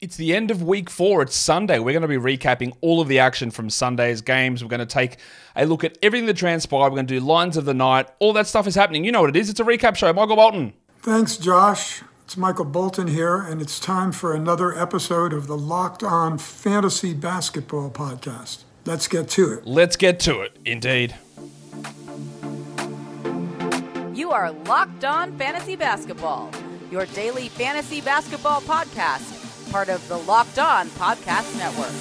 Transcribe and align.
It's 0.00 0.16
the 0.16 0.34
end 0.34 0.50
of 0.50 0.62
week 0.62 0.88
four. 0.88 1.20
It's 1.20 1.36
Sunday. 1.36 1.78
We're 1.78 1.92
going 1.92 2.00
to 2.00 2.08
be 2.08 2.16
recapping 2.16 2.72
all 2.80 3.02
of 3.02 3.08
the 3.08 3.18
action 3.18 3.50
from 3.50 3.68
Sunday's 3.68 4.22
games. 4.22 4.64
We're 4.64 4.70
going 4.70 4.80
to 4.80 4.86
take 4.86 5.18
a 5.54 5.66
look 5.66 5.84
at 5.84 5.98
everything 6.00 6.24
that 6.28 6.38
transpired. 6.38 6.84
We're 6.84 6.96
going 6.96 7.06
to 7.08 7.20
do 7.20 7.20
lines 7.20 7.58
of 7.58 7.66
the 7.66 7.74
night. 7.74 8.08
All 8.18 8.32
that 8.32 8.46
stuff 8.46 8.66
is 8.66 8.74
happening. 8.74 9.04
You 9.04 9.12
know 9.12 9.20
what 9.20 9.28
it 9.28 9.36
is. 9.36 9.50
It's 9.50 9.60
a 9.60 9.64
recap 9.64 9.96
show. 9.96 10.10
Michael 10.14 10.36
Bolton. 10.36 10.72
Thanks, 11.00 11.36
Josh. 11.36 12.00
It's 12.24 12.38
Michael 12.38 12.64
Bolton 12.64 13.08
here, 13.08 13.36
and 13.42 13.60
it's 13.60 13.78
time 13.78 14.10
for 14.10 14.34
another 14.34 14.74
episode 14.74 15.34
of 15.34 15.48
the 15.48 15.58
Locked 15.58 16.02
On 16.02 16.38
Fantasy 16.38 17.12
Basketball 17.12 17.90
Podcast. 17.90 18.62
Let's 18.86 19.06
get 19.06 19.28
to 19.30 19.52
it. 19.52 19.66
Let's 19.66 19.96
get 19.96 20.18
to 20.20 20.40
it, 20.40 20.56
indeed. 20.64 21.14
You 24.14 24.30
are 24.30 24.50
Locked 24.50 25.04
On 25.04 25.36
Fantasy 25.36 25.76
Basketball, 25.76 26.50
your 26.90 27.04
daily 27.04 27.50
fantasy 27.50 28.00
basketball 28.00 28.62
podcast 28.62 29.39
part 29.70 29.88
of 29.88 30.06
the 30.08 30.16
Locked 30.18 30.58
On 30.58 30.88
Podcast 30.90 31.56
Network. 31.56 31.92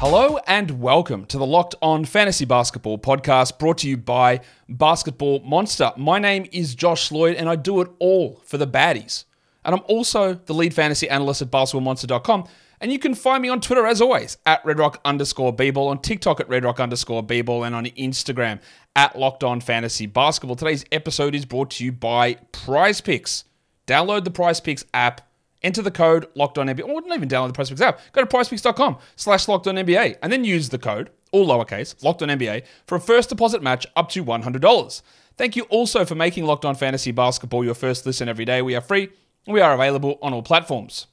Hello 0.00 0.38
and 0.46 0.80
welcome 0.80 1.26
to 1.26 1.38
the 1.38 1.46
Locked 1.46 1.76
On 1.82 2.04
Fantasy 2.04 2.44
Basketball 2.44 2.98
podcast 2.98 3.58
brought 3.58 3.78
to 3.78 3.88
you 3.88 3.96
by 3.96 4.40
Basketball 4.68 5.40
Monster. 5.40 5.92
My 5.96 6.18
name 6.18 6.46
is 6.50 6.74
Josh 6.74 7.12
Lloyd 7.12 7.36
and 7.36 7.48
I 7.48 7.54
do 7.54 7.80
it 7.80 7.88
all 8.00 8.40
for 8.44 8.58
the 8.58 8.66
baddies. 8.66 9.24
And 9.64 9.74
I'm 9.74 9.82
also 9.88 10.34
the 10.34 10.54
lead 10.54 10.74
fantasy 10.74 11.08
analyst 11.08 11.42
at 11.42 11.50
basketballmonster.com. 11.50 12.48
And 12.80 12.90
you 12.90 12.98
can 12.98 13.14
find 13.14 13.42
me 13.42 13.50
on 13.50 13.60
Twitter 13.60 13.86
as 13.86 14.00
always 14.00 14.38
at 14.46 14.64
redrock 14.64 14.96
underscore 15.04 15.54
on 15.54 15.98
TikTok 16.00 16.40
at 16.40 16.48
redrock 16.48 16.80
underscore 16.80 17.20
and 17.20 17.74
on 17.74 17.84
Instagram 17.84 18.58
at 18.96 19.18
Locked 19.18 19.44
On 19.44 19.60
Fantasy 19.60 20.06
Basketball. 20.06 20.56
Today's 20.56 20.84
episode 20.92 21.34
is 21.34 21.44
brought 21.44 21.70
to 21.72 21.84
you 21.84 21.92
by 21.92 22.34
Prize 22.52 23.00
Picks. 23.00 23.44
Download 23.86 24.24
the 24.24 24.30
Prize 24.30 24.60
Picks 24.60 24.84
app, 24.94 25.20
enter 25.62 25.82
the 25.82 25.90
code 25.90 26.26
Locked 26.34 26.58
On 26.58 26.66
NBA, 26.66 26.86
or 26.86 27.00
not 27.02 27.16
even 27.16 27.28
download 27.28 27.48
the 27.48 27.54
Prize 27.54 27.70
Picks 27.70 27.80
app. 27.80 28.00
Go 28.12 28.22
to 28.22 28.26
prizepicks.com 28.26 28.98
slash 29.16 29.48
Locked 29.48 29.66
On 29.66 29.76
NBA, 29.76 30.16
and 30.22 30.32
then 30.32 30.44
use 30.44 30.68
the 30.68 30.78
code, 30.78 31.10
all 31.32 31.46
lowercase, 31.46 32.02
Locked 32.02 32.22
On 32.22 32.28
NBA, 32.28 32.64
for 32.86 32.96
a 32.96 33.00
first 33.00 33.28
deposit 33.28 33.62
match 33.62 33.86
up 33.96 34.08
to 34.10 34.24
$100. 34.24 35.02
Thank 35.36 35.56
you 35.56 35.62
also 35.64 36.04
for 36.04 36.14
making 36.14 36.44
Locked 36.44 36.64
On 36.64 36.74
Fantasy 36.74 37.12
Basketball 37.12 37.64
your 37.64 37.74
first 37.74 38.04
listen 38.04 38.28
every 38.28 38.44
day. 38.44 38.60
We 38.62 38.74
are 38.74 38.80
free. 38.80 39.08
We 39.46 39.60
are 39.60 39.72
available 39.72 40.18
on 40.20 40.34
all 40.34 40.42
platforms. 40.42 41.06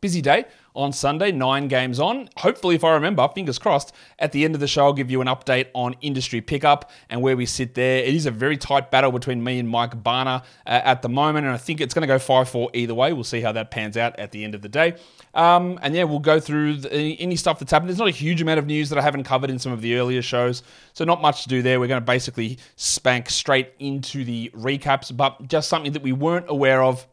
Busy 0.00 0.20
day 0.20 0.44
on 0.74 0.92
Sunday, 0.92 1.32
nine 1.32 1.66
games 1.66 1.98
on. 1.98 2.28
Hopefully, 2.36 2.76
if 2.76 2.84
I 2.84 2.92
remember, 2.92 3.26
fingers 3.34 3.58
crossed, 3.58 3.92
at 4.20 4.30
the 4.30 4.44
end 4.44 4.54
of 4.54 4.60
the 4.60 4.68
show, 4.68 4.84
I'll 4.84 4.92
give 4.92 5.10
you 5.10 5.20
an 5.20 5.26
update 5.26 5.66
on 5.74 5.96
industry 6.00 6.40
pickup 6.40 6.90
and 7.10 7.20
where 7.20 7.36
we 7.36 7.46
sit 7.46 7.74
there. 7.74 7.98
It 7.98 8.14
is 8.14 8.26
a 8.26 8.30
very 8.30 8.56
tight 8.56 8.90
battle 8.90 9.10
between 9.10 9.42
me 9.42 9.58
and 9.58 9.68
Mike 9.68 10.02
Barner 10.02 10.42
uh, 10.66 10.80
at 10.84 11.02
the 11.02 11.08
moment, 11.08 11.46
and 11.46 11.54
I 11.54 11.58
think 11.58 11.80
it's 11.80 11.94
going 11.94 12.02
to 12.02 12.06
go 12.06 12.18
5 12.18 12.48
4 12.48 12.70
either 12.74 12.94
way. 12.94 13.12
We'll 13.12 13.24
see 13.24 13.40
how 13.40 13.50
that 13.52 13.72
pans 13.72 13.96
out 13.96 14.18
at 14.20 14.30
the 14.30 14.44
end 14.44 14.54
of 14.54 14.62
the 14.62 14.68
day. 14.68 14.94
Um, 15.34 15.80
and 15.82 15.94
yeah, 15.94 16.04
we'll 16.04 16.20
go 16.20 16.38
through 16.38 16.76
the, 16.76 17.16
any 17.18 17.34
stuff 17.34 17.58
that's 17.58 17.72
happened. 17.72 17.88
There's 17.88 17.98
not 17.98 18.08
a 18.08 18.12
huge 18.12 18.40
amount 18.40 18.60
of 18.60 18.66
news 18.66 18.88
that 18.90 18.98
I 18.98 19.02
haven't 19.02 19.24
covered 19.24 19.50
in 19.50 19.58
some 19.58 19.72
of 19.72 19.80
the 19.80 19.96
earlier 19.96 20.22
shows, 20.22 20.62
so 20.92 21.04
not 21.04 21.20
much 21.20 21.42
to 21.42 21.48
do 21.48 21.60
there. 21.60 21.80
We're 21.80 21.88
going 21.88 22.00
to 22.00 22.06
basically 22.06 22.58
spank 22.76 23.30
straight 23.30 23.72
into 23.80 24.24
the 24.24 24.50
recaps, 24.54 25.14
but 25.16 25.48
just 25.48 25.68
something 25.68 25.92
that 25.92 26.02
we 26.02 26.12
weren't 26.12 26.46
aware 26.48 26.82
of 26.82 27.06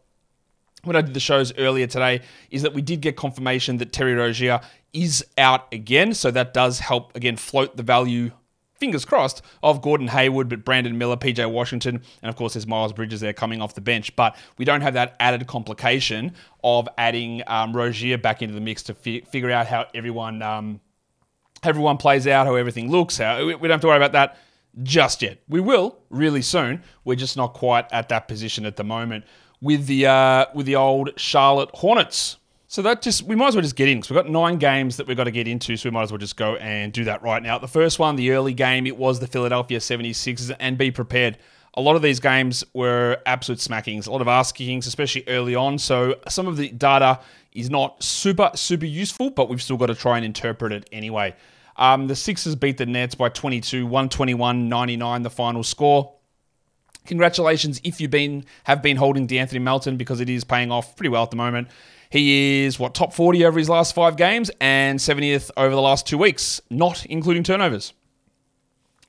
when 0.86 0.95
I 0.95 1.02
did 1.02 1.14
the 1.14 1.19
shows 1.19 1.53
earlier 1.58 1.88
today 1.88 2.22
is 2.50 2.61
that 2.61 2.73
we 2.73 2.81
did 2.81 3.02
get 3.02 3.16
confirmation 3.16 3.78
that 3.78 3.91
Terry 3.91 4.14
Rozier 4.14 4.61
is 4.94 5.25
out 5.38 5.72
again. 5.73 6.14
So 6.14 6.31
that 6.31 6.53
does 6.53 6.80
help, 6.80 7.16
again, 7.16 7.38
float 7.38 7.75
the 7.75 7.83
value, 7.83 8.31
fingers 8.75 9.05
crossed, 9.05 9.42
of 9.61 9.81
Gordon 9.81 10.08
Hayward, 10.08 10.50
but 10.50 10.64
Brandon 10.64 10.97
Miller, 10.97 11.17
PJ 11.17 11.50
Washington, 11.52 12.02
and 12.22 12.30
of 12.30 12.36
course 12.36 12.53
there's 12.53 12.67
Miles 12.67 12.94
Bridges 12.94 13.19
there 13.19 13.33
coming 13.33 13.61
off 13.61 13.75
the 13.75 13.81
bench. 13.81 14.16
But 14.16 14.36
we 14.58 14.66
don't 14.66 14.81
have 14.81 14.94
that 14.94 15.16
added 15.19 15.47
complication 15.47 16.33
of 16.64 16.88
adding 16.97 17.44
um, 17.47 17.75
Rozier 17.75 18.17
back 18.17 18.42
into 18.42 18.53
the 18.53 18.61
mix 18.61 18.83
to 18.83 18.93
fi- 18.93 19.21
figure 19.21 19.52
out 19.52 19.67
how 19.67 19.88
everyone. 19.93 20.42
Um, 20.42 20.80
everyone 21.64 21.98
plays 21.98 22.27
out, 22.27 22.45
how 22.45 22.55
everything 22.55 22.92
looks. 22.92 23.17
How 23.17 23.43
we 23.43 23.54
don't 23.54 23.71
have 23.71 23.82
to 23.82 23.88
worry 23.88 23.98
about 23.98 24.11
that 24.11 24.38
just 24.83 25.21
yet. 25.21 25.39
We 25.48 25.59
will 25.59 25.98
really 26.09 26.42
soon. 26.42 26.83
We're 27.04 27.15
just 27.15 27.38
not 27.38 27.54
quite 27.54 27.92
at 27.92 28.09
that 28.09 28.27
position 28.27 28.65
at 28.65 28.76
the 28.76 28.83
moment 28.83 29.26
with 29.61 29.88
the 29.88 30.05
uh, 30.05 30.45
with 30.54 30.66
the 30.66 30.76
old 30.76 31.11
Charlotte 31.17 31.70
Hornets. 31.73 32.38
So 32.67 32.82
that 32.82 33.02
just 33.02 33.23
we 33.23 33.36
might 33.36 33.49
as 33.49 33.55
well 33.55 33.61
just 33.61 33.76
get 33.76 33.88
in 33.88 33.99
because 33.99 34.10
we've 34.10 34.21
got 34.21 34.30
nine 34.30 34.58
games 34.58 34.98
that 34.98 35.08
we've 35.08 35.16
got 35.16 35.26
to 35.26 35.32
get 35.32 35.48
into, 35.48 35.77
so 35.77 35.89
we 35.89 35.93
might 35.93 36.04
as 36.04 36.11
well 36.11 36.17
just 36.17 36.36
go 36.36 36.55
and 36.58 36.92
do 36.92 37.04
that 37.05 37.21
right 37.21 37.42
now. 37.42 37.58
The 37.58 37.67
first 37.67 37.99
one, 37.99 38.15
the 38.15 38.32
early 38.32 38.54
game, 38.54 38.86
it 38.88 38.98
was 38.98 39.20
the 39.20 39.27
Philadelphia 39.27 39.80
76ers, 39.80 40.55
and 40.60 40.77
be 40.77 40.92
prepared. 40.92 41.38
A 41.76 41.82
lot 41.82 41.95
of 41.95 42.02
these 42.02 42.20
games 42.20 42.64
were 42.73 43.17
absolute 43.26 43.60
smackings, 43.60 44.08
a 44.08 44.11
lot 44.11 44.21
of 44.21 44.27
ass 44.27 44.52
kickings, 44.52 44.88
especially 44.88 45.23
early 45.27 45.55
on. 45.55 45.77
So 45.77 46.15
some 46.27 46.48
of 46.48 46.58
the 46.58 46.70
data 46.70 47.20
is 47.52 47.70
not 47.70 48.02
super, 48.02 48.49
super 48.55 48.86
useful, 48.86 49.30
but 49.30 49.49
we've 49.49 49.61
still 49.61 49.77
got 49.77 49.88
to 49.88 49.95
try 49.95 50.17
and 50.17 50.26
interpret 50.26 50.71
it 50.71 50.89
anyway. 50.92 51.36
Um, 51.77 52.08
the 52.08 52.15
Sixers 52.15 52.55
beat 52.55 52.77
the 52.77 52.86
Nets 52.86 53.15
by 53.15 53.30
22, 53.30 53.86
121 53.86 54.70
99, 54.70 55.23
the 55.23 55.30
final 55.30 55.64
score 55.64 56.14
congratulations 57.05 57.80
if 57.83 58.02
you've 58.02 58.11
been 58.11 58.45
have 58.66 58.82
been 58.82 58.98
holding 58.98 59.27
De'Anthony 59.27 59.61
Melton 59.61 59.98
because 59.98 60.20
it 60.20 60.30
is 60.30 60.43
paying 60.43 60.71
off 60.71 60.95
pretty 60.95 61.10
well 61.10 61.23
at 61.23 61.32
the 61.32 61.38
moment. 61.38 61.70
He 62.10 62.64
is 62.64 62.80
what 62.80 62.93
top 62.93 63.14
40 63.14 63.45
over 63.45 63.58
his 63.60 63.70
last 63.70 63.95
five 63.95 64.16
games 64.16 64.52
and 64.61 64.99
70th 64.99 65.52
over 65.58 65.73
the 65.73 65.82
last 65.82 66.08
two 66.08 66.17
weeks, 66.17 66.61
not 66.70 67.05
including 67.05 67.44
turnovers. 67.44 67.94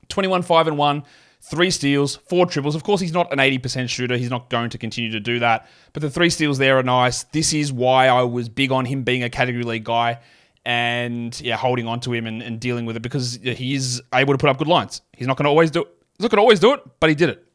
21 0.09 0.41
5 0.41 0.67
and 0.67 0.77
1, 0.77 1.03
three 1.41 1.71
steals, 1.71 2.15
four 2.15 2.45
triples. 2.45 2.75
Of 2.75 2.83
course, 2.83 3.01
he's 3.01 3.13
not 3.13 3.31
an 3.31 3.39
80% 3.39 3.89
shooter. 3.89 4.17
He's 4.17 4.29
not 4.29 4.49
going 4.49 4.69
to 4.71 4.77
continue 4.77 5.11
to 5.11 5.19
do 5.19 5.39
that. 5.39 5.67
But 5.93 6.01
the 6.01 6.09
three 6.09 6.29
steals 6.29 6.57
there 6.57 6.77
are 6.77 6.83
nice. 6.83 7.23
This 7.23 7.53
is 7.53 7.71
why 7.71 8.07
I 8.07 8.23
was 8.23 8.49
big 8.49 8.71
on 8.71 8.85
him 8.85 9.03
being 9.03 9.23
a 9.23 9.29
category 9.29 9.63
league 9.63 9.83
guy 9.83 10.19
and 10.65 11.39
yeah, 11.39 11.55
holding 11.55 11.87
on 11.87 12.01
to 12.01 12.11
him 12.11 12.27
and, 12.27 12.41
and 12.41 12.59
dealing 12.59 12.85
with 12.85 12.97
it 12.97 13.01
because 13.01 13.35
he 13.35 13.73
is 13.73 14.01
able 14.13 14.33
to 14.33 14.37
put 14.37 14.49
up 14.49 14.57
good 14.57 14.67
lines. 14.67 15.01
He's 15.13 15.27
not 15.27 15.37
going 15.37 15.45
to 15.45 15.49
always 15.49 15.71
do 15.71 15.83
it. 15.83 15.87
He's 16.17 16.23
not 16.23 16.31
going 16.31 16.39
to 16.39 16.41
always 16.41 16.59
do 16.59 16.73
it, 16.73 16.81
but 16.99 17.09
he 17.09 17.15
did 17.15 17.29
it. 17.29 17.46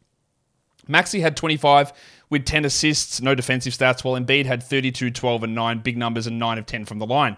Maxey 0.88 1.20
had 1.20 1.36
25 1.36 1.92
with 2.30 2.44
10 2.44 2.64
assists, 2.64 3.20
no 3.20 3.34
defensive 3.34 3.72
stats, 3.72 4.02
while 4.02 4.20
Embiid 4.20 4.46
had 4.46 4.62
32, 4.62 5.10
12, 5.10 5.42
and 5.42 5.54
9, 5.54 5.78
big 5.80 5.96
numbers, 5.96 6.26
and 6.26 6.38
9 6.38 6.58
of 6.58 6.66
10 6.66 6.84
from 6.84 6.98
the 6.98 7.06
line. 7.06 7.36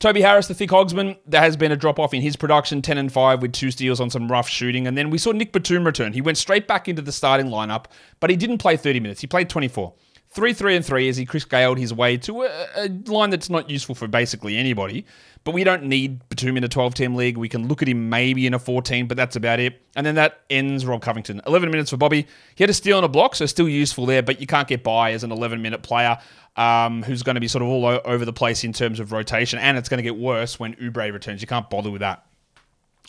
Toby 0.00 0.20
Harris, 0.22 0.48
the 0.48 0.54
thick 0.54 0.70
hogsman, 0.70 1.16
there 1.24 1.40
has 1.40 1.56
been 1.56 1.72
a 1.72 1.76
drop 1.76 1.98
off 1.98 2.12
in 2.12 2.20
his 2.20 2.36
production, 2.36 2.82
10 2.82 2.98
and 2.98 3.12
5 3.12 3.40
with 3.40 3.52
two 3.52 3.70
steals 3.70 4.00
on 4.00 4.10
some 4.10 4.30
rough 4.30 4.48
shooting. 4.48 4.86
And 4.86 4.98
then 4.98 5.08
we 5.08 5.18
saw 5.18 5.32
Nick 5.32 5.52
Batum 5.52 5.84
return. 5.84 6.12
He 6.12 6.20
went 6.20 6.36
straight 6.36 6.66
back 6.66 6.88
into 6.88 7.00
the 7.00 7.12
starting 7.12 7.46
lineup, 7.46 7.86
but 8.20 8.28
he 8.28 8.36
didn't 8.36 8.58
play 8.58 8.76
30 8.76 9.00
minutes. 9.00 9.20
He 9.20 9.26
played 9.26 9.48
24. 9.48 9.94
3 10.30 10.52
3 10.52 10.76
and 10.76 10.84
3 10.84 11.08
as 11.08 11.16
he 11.16 11.24
Chris 11.24 11.44
Galed 11.44 11.78
his 11.78 11.94
way 11.94 12.16
to 12.16 12.42
a, 12.42 12.66
a, 12.76 12.88
line 13.06 13.30
that's 13.30 13.48
not 13.48 13.70
useful 13.70 13.94
for 13.94 14.08
basically 14.08 14.56
anybody. 14.56 15.06
But 15.44 15.52
we 15.52 15.62
don't 15.62 15.84
need 15.84 16.26
Batum 16.30 16.56
in 16.56 16.64
a 16.64 16.68
12 16.68 16.94
team 16.94 17.14
league. 17.14 17.36
We 17.36 17.50
can 17.50 17.68
look 17.68 17.82
at 17.82 17.88
him 17.88 18.08
maybe 18.08 18.46
in 18.46 18.54
a 18.54 18.58
14, 18.58 19.06
but 19.06 19.16
that's 19.18 19.36
about 19.36 19.60
it. 19.60 19.82
And 19.94 20.06
then 20.06 20.14
that 20.14 20.40
ends 20.48 20.86
Rob 20.86 21.02
Covington. 21.02 21.42
11 21.46 21.70
minutes 21.70 21.90
for 21.90 21.98
Bobby. 21.98 22.26
He 22.54 22.64
had 22.64 22.70
a 22.70 22.74
steal 22.74 22.96
and 22.96 23.04
a 23.04 23.08
block, 23.08 23.34
so 23.34 23.44
still 23.44 23.68
useful 23.68 24.06
there, 24.06 24.22
but 24.22 24.40
you 24.40 24.46
can't 24.46 24.66
get 24.66 24.82
by 24.82 25.12
as 25.12 25.22
an 25.22 25.30
11 25.30 25.60
minute 25.60 25.82
player 25.82 26.18
um, 26.56 27.02
who's 27.02 27.22
going 27.22 27.34
to 27.34 27.42
be 27.42 27.48
sort 27.48 27.62
of 27.62 27.68
all 27.68 27.84
over 27.84 28.24
the 28.24 28.32
place 28.32 28.64
in 28.64 28.72
terms 28.72 29.00
of 29.00 29.12
rotation. 29.12 29.58
And 29.58 29.76
it's 29.76 29.90
going 29.90 29.98
to 29.98 30.02
get 30.02 30.16
worse 30.16 30.58
when 30.58 30.74
Oubre 30.76 31.12
returns. 31.12 31.42
You 31.42 31.46
can't 31.46 31.68
bother 31.68 31.90
with 31.90 32.00
that. 32.00 32.24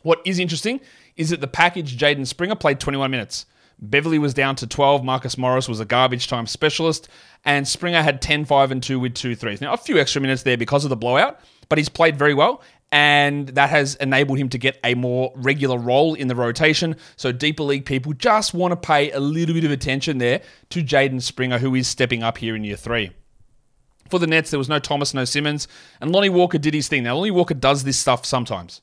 What 0.03 0.21
is 0.25 0.37
interesting 0.37 0.81
is 1.15 1.29
that 1.29 1.39
the 1.39 1.47
package 1.47 1.97
Jaden 1.97 2.27
Springer 2.27 2.55
played 2.55 2.81
21 2.81 3.09
minutes. 3.09 3.45
Beverley 3.79 4.19
was 4.19 4.33
down 4.33 4.55
to 4.57 4.67
12. 4.67 5.03
Marcus 5.03 5.37
Morris 5.37 5.67
was 5.67 5.79
a 5.79 5.85
garbage 5.85 6.27
time 6.27 6.47
specialist. 6.47 7.09
And 7.43 7.67
Springer 7.67 8.01
had 8.01 8.21
10, 8.21 8.45
5, 8.45 8.71
and 8.71 8.81
2 8.81 8.99
with 8.99 9.13
two 9.13 9.35
threes. 9.35 9.61
Now, 9.61 9.73
a 9.73 9.77
few 9.77 9.97
extra 9.99 10.21
minutes 10.21 10.43
there 10.43 10.57
because 10.57 10.83
of 10.83 10.89
the 10.89 10.95
blowout, 10.95 11.39
but 11.69 11.77
he's 11.77 11.89
played 11.89 12.17
very 12.17 12.33
well. 12.33 12.61
And 12.91 13.49
that 13.49 13.71
has 13.71 13.95
enabled 13.95 14.37
him 14.37 14.47
to 14.49 14.57
get 14.57 14.79
a 14.83 14.93
more 14.93 15.31
regular 15.35 15.77
role 15.77 16.13
in 16.13 16.27
the 16.27 16.35
rotation. 16.35 16.95
So, 17.17 17.31
deeper 17.31 17.63
league 17.63 17.85
people 17.85 18.13
just 18.13 18.53
want 18.53 18.71
to 18.71 18.75
pay 18.77 19.11
a 19.11 19.19
little 19.19 19.55
bit 19.55 19.65
of 19.65 19.71
attention 19.71 20.19
there 20.19 20.41
to 20.69 20.83
Jaden 20.83 21.21
Springer, 21.21 21.57
who 21.57 21.75
is 21.75 21.87
stepping 21.87 22.23
up 22.23 22.37
here 22.37 22.55
in 22.55 22.63
year 22.63 22.77
three. 22.77 23.11
For 24.09 24.19
the 24.19 24.27
Nets, 24.27 24.51
there 24.51 24.59
was 24.59 24.69
no 24.69 24.79
Thomas, 24.79 25.13
no 25.13 25.25
Simmons, 25.25 25.67
and 25.99 26.11
Lonnie 26.11 26.29
Walker 26.29 26.59
did 26.59 26.75
his 26.75 26.87
thing. 26.87 27.03
Now, 27.03 27.17
Lonnie 27.17 27.31
Walker 27.31 27.55
does 27.55 27.83
this 27.83 27.97
stuff 27.97 28.23
sometimes. 28.23 28.81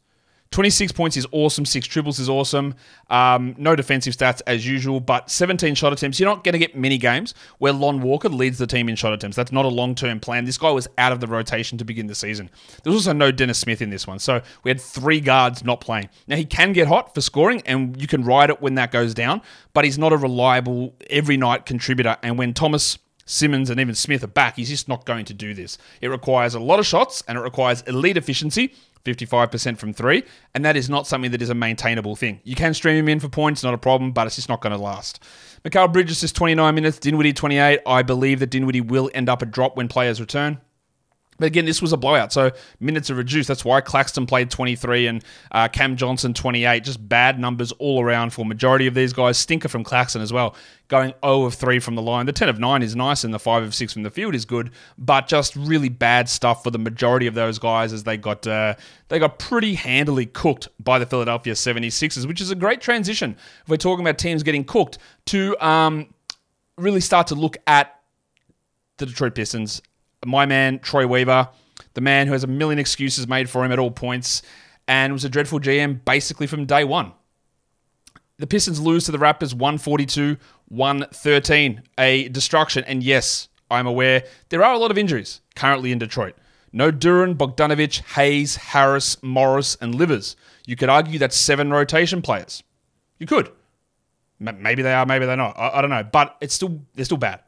26 0.52 0.92
points 0.92 1.16
is 1.16 1.26
awesome. 1.32 1.64
Six 1.64 1.86
triples 1.86 2.18
is 2.18 2.28
awesome. 2.28 2.74
Um, 3.08 3.54
no 3.58 3.74
defensive 3.74 4.14
stats 4.14 4.42
as 4.46 4.66
usual, 4.66 5.00
but 5.00 5.30
17 5.30 5.74
shot 5.74 5.92
attempts. 5.92 6.20
You're 6.20 6.28
not 6.28 6.44
going 6.44 6.52
to 6.52 6.58
get 6.58 6.76
many 6.76 6.98
games 6.98 7.34
where 7.58 7.72
Lon 7.72 8.02
Walker 8.02 8.28
leads 8.28 8.58
the 8.58 8.66
team 8.66 8.88
in 8.88 8.94
shot 8.94 9.12
attempts. 9.12 9.36
That's 9.36 9.50
not 9.50 9.64
a 9.64 9.68
long 9.68 9.94
term 9.94 10.20
plan. 10.20 10.44
This 10.44 10.58
guy 10.58 10.70
was 10.70 10.86
out 10.98 11.10
of 11.10 11.20
the 11.20 11.26
rotation 11.26 11.78
to 11.78 11.84
begin 11.84 12.06
the 12.06 12.14
season. 12.14 12.50
There's 12.84 12.94
also 12.94 13.12
no 13.12 13.32
Dennis 13.32 13.58
Smith 13.58 13.82
in 13.82 13.90
this 13.90 14.06
one. 14.06 14.18
So 14.18 14.42
we 14.62 14.70
had 14.70 14.80
three 14.80 15.20
guards 15.20 15.64
not 15.64 15.80
playing. 15.80 16.10
Now, 16.28 16.36
he 16.36 16.44
can 16.44 16.72
get 16.72 16.86
hot 16.86 17.14
for 17.14 17.22
scoring, 17.22 17.62
and 17.64 18.00
you 18.00 18.06
can 18.06 18.22
ride 18.22 18.50
it 18.50 18.60
when 18.60 18.74
that 18.74 18.92
goes 18.92 19.14
down, 19.14 19.40
but 19.72 19.84
he's 19.84 19.98
not 19.98 20.12
a 20.12 20.16
reliable 20.16 20.94
every 21.08 21.38
night 21.38 21.64
contributor. 21.64 22.18
And 22.22 22.38
when 22.38 22.52
Thomas 22.52 22.98
Simmons 23.24 23.70
and 23.70 23.80
even 23.80 23.94
Smith 23.94 24.22
are 24.22 24.28
back, 24.28 24.56
he's 24.56 24.68
just 24.68 24.88
not 24.88 25.06
going 25.06 25.24
to 25.26 25.34
do 25.34 25.54
this. 25.54 25.78
It 26.00 26.08
requires 26.08 26.54
a 26.54 26.60
lot 26.60 26.78
of 26.78 26.86
shots 26.86 27.22
and 27.26 27.38
it 27.38 27.40
requires 27.40 27.82
elite 27.82 28.16
efficiency 28.16 28.74
55% 29.04 29.78
from 29.78 29.92
three, 29.92 30.24
and 30.54 30.64
that 30.64 30.76
is 30.76 30.88
not 30.88 31.06
something 31.06 31.30
that 31.30 31.42
is 31.42 31.50
a 31.50 31.54
maintainable 31.54 32.16
thing. 32.16 32.40
You 32.44 32.54
can 32.54 32.74
stream 32.74 32.96
him 32.96 33.08
in 33.08 33.20
for 33.20 33.28
points, 33.28 33.62
not 33.62 33.74
a 33.74 33.78
problem, 33.78 34.12
but 34.12 34.26
it's 34.26 34.36
just 34.36 34.48
not 34.48 34.60
going 34.60 34.72
to 34.72 34.82
last. 34.82 35.22
Mikal 35.64 35.92
Bridges 35.92 36.22
is 36.22 36.32
29 36.32 36.74
minutes, 36.74 36.98
Dinwiddie 36.98 37.32
28. 37.32 37.80
I 37.86 38.02
believe 38.02 38.40
that 38.40 38.50
Dinwiddie 38.50 38.80
will 38.80 39.10
end 39.14 39.28
up 39.28 39.42
a 39.42 39.46
drop 39.46 39.76
when 39.76 39.88
players 39.88 40.20
return. 40.20 40.60
But 41.42 41.48
again, 41.48 41.64
this 41.64 41.82
was 41.82 41.92
a 41.92 41.96
blowout, 41.96 42.32
so 42.32 42.52
minutes 42.78 43.10
are 43.10 43.16
reduced. 43.16 43.48
That's 43.48 43.64
why 43.64 43.80
Claxton 43.80 44.26
played 44.26 44.48
23 44.48 45.08
and 45.08 45.24
uh, 45.50 45.66
Cam 45.66 45.96
Johnson 45.96 46.34
28. 46.34 46.84
Just 46.84 47.08
bad 47.08 47.40
numbers 47.40 47.72
all 47.80 48.00
around 48.00 48.32
for 48.32 48.46
majority 48.46 48.86
of 48.86 48.94
these 48.94 49.12
guys. 49.12 49.38
Stinker 49.38 49.66
from 49.66 49.82
Claxton 49.82 50.22
as 50.22 50.32
well, 50.32 50.54
going 50.86 51.14
0 51.24 51.42
of 51.42 51.54
3 51.54 51.80
from 51.80 51.96
the 51.96 52.00
line. 52.00 52.26
The 52.26 52.32
10 52.32 52.48
of 52.48 52.60
9 52.60 52.82
is 52.84 52.94
nice, 52.94 53.24
and 53.24 53.34
the 53.34 53.40
5 53.40 53.64
of 53.64 53.74
6 53.74 53.92
from 53.92 54.04
the 54.04 54.10
field 54.10 54.36
is 54.36 54.44
good, 54.44 54.70
but 54.96 55.26
just 55.26 55.56
really 55.56 55.88
bad 55.88 56.28
stuff 56.28 56.62
for 56.62 56.70
the 56.70 56.78
majority 56.78 57.26
of 57.26 57.34
those 57.34 57.58
guys 57.58 57.92
as 57.92 58.04
they 58.04 58.16
got 58.16 58.46
uh, 58.46 58.76
they 59.08 59.18
got 59.18 59.40
pretty 59.40 59.74
handily 59.74 60.26
cooked 60.26 60.68
by 60.78 61.00
the 61.00 61.06
Philadelphia 61.06 61.54
76ers, 61.54 62.24
which 62.24 62.40
is 62.40 62.52
a 62.52 62.54
great 62.54 62.80
transition. 62.80 63.36
If 63.64 63.68
we're 63.68 63.78
talking 63.78 64.04
about 64.04 64.16
teams 64.16 64.44
getting 64.44 64.62
cooked, 64.62 64.98
to 65.26 65.56
um, 65.58 66.14
really 66.78 67.00
start 67.00 67.26
to 67.26 67.34
look 67.34 67.56
at 67.66 67.98
the 68.98 69.06
Detroit 69.06 69.34
Pistons 69.34 69.82
my 70.24 70.46
man, 70.46 70.78
Troy 70.78 71.06
Weaver, 71.06 71.48
the 71.94 72.00
man 72.00 72.26
who 72.26 72.32
has 72.32 72.44
a 72.44 72.48
million 72.48 72.78
excuses 72.78 73.28
made 73.28 73.48
for 73.50 73.64
him 73.64 73.72
at 73.72 73.78
all 73.78 73.90
points 73.90 74.42
and 74.88 75.12
was 75.12 75.24
a 75.24 75.28
dreadful 75.28 75.60
GM 75.60 76.04
basically 76.04 76.46
from 76.46 76.66
day 76.66 76.84
one. 76.84 77.12
The 78.38 78.46
Pistons 78.46 78.80
lose 78.80 79.04
to 79.04 79.12
the 79.12 79.18
Raptors 79.18 79.54
142 79.54 80.36
113, 80.68 81.82
a 81.98 82.28
destruction. 82.28 82.82
And 82.84 83.02
yes, 83.02 83.48
I'm 83.70 83.86
aware 83.86 84.24
there 84.48 84.64
are 84.64 84.74
a 84.74 84.78
lot 84.78 84.90
of 84.90 84.98
injuries 84.98 85.40
currently 85.54 85.92
in 85.92 85.98
Detroit. 85.98 86.34
No 86.72 86.90
Duren, 86.90 87.36
Bogdanovic, 87.36 88.00
Hayes, 88.14 88.56
Harris, 88.56 89.22
Morris, 89.22 89.76
and 89.80 89.94
Livers. 89.94 90.36
You 90.66 90.76
could 90.76 90.88
argue 90.88 91.18
that's 91.18 91.36
seven 91.36 91.70
rotation 91.70 92.22
players. 92.22 92.62
You 93.18 93.26
could. 93.26 93.50
Maybe 94.40 94.82
they 94.82 94.92
are, 94.92 95.06
maybe 95.06 95.26
they're 95.26 95.36
not. 95.36 95.56
I, 95.56 95.78
I 95.78 95.80
don't 95.80 95.90
know. 95.90 96.02
But 96.02 96.36
it's 96.40 96.54
still 96.54 96.80
they're 96.94 97.04
still 97.04 97.18
bad. 97.18 97.40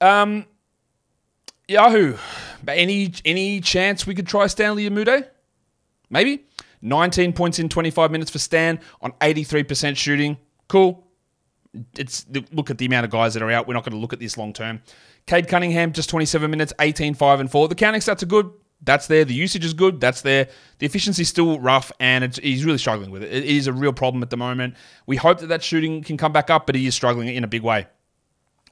Um, 0.00 0.46
Yahoo. 1.70 2.16
Any 2.66 3.12
any 3.24 3.60
chance 3.60 4.04
we 4.04 4.14
could 4.16 4.26
try 4.26 4.48
Stanley 4.48 4.90
Umude? 4.90 5.28
Maybe. 6.10 6.44
19 6.82 7.32
points 7.32 7.58
in 7.58 7.68
25 7.68 8.10
minutes 8.10 8.30
for 8.30 8.38
Stan 8.38 8.80
on 9.02 9.12
83% 9.20 9.96
shooting. 9.96 10.38
Cool. 10.66 11.06
It's 11.96 12.26
look 12.50 12.70
at 12.70 12.78
the 12.78 12.86
amount 12.86 13.04
of 13.04 13.12
guys 13.12 13.34
that 13.34 13.42
are 13.42 13.50
out. 13.50 13.68
We're 13.68 13.74
not 13.74 13.84
going 13.84 13.92
to 13.92 13.98
look 13.98 14.12
at 14.12 14.18
this 14.18 14.36
long 14.36 14.52
term. 14.52 14.82
Cade 15.26 15.46
Cunningham 15.46 15.92
just 15.92 16.10
27 16.10 16.50
minutes, 16.50 16.72
18, 16.80 17.14
5 17.14 17.40
and 17.40 17.50
4. 17.50 17.68
The 17.68 17.74
counting 17.76 18.00
stats 18.00 18.24
are 18.24 18.26
good. 18.26 18.50
That's 18.82 19.06
there. 19.06 19.24
The 19.24 19.34
usage 19.34 19.64
is 19.64 19.74
good. 19.74 20.00
That's 20.00 20.22
there. 20.22 20.48
The 20.78 20.86
efficiency 20.86 21.22
is 21.22 21.28
still 21.28 21.60
rough, 21.60 21.92
and 22.00 22.36
he's 22.38 22.64
really 22.64 22.78
struggling 22.78 23.10
with 23.10 23.22
it. 23.22 23.30
It 23.30 23.44
is 23.44 23.66
a 23.66 23.72
real 23.72 23.92
problem 23.92 24.22
at 24.22 24.30
the 24.30 24.38
moment. 24.38 24.74
We 25.06 25.16
hope 25.16 25.38
that 25.40 25.48
that 25.48 25.62
shooting 25.62 26.02
can 26.02 26.16
come 26.16 26.32
back 26.32 26.50
up, 26.50 26.66
but 26.66 26.74
he 26.74 26.86
is 26.86 26.94
struggling 26.94 27.28
in 27.28 27.44
a 27.44 27.48
big 27.48 27.62
way. 27.62 27.86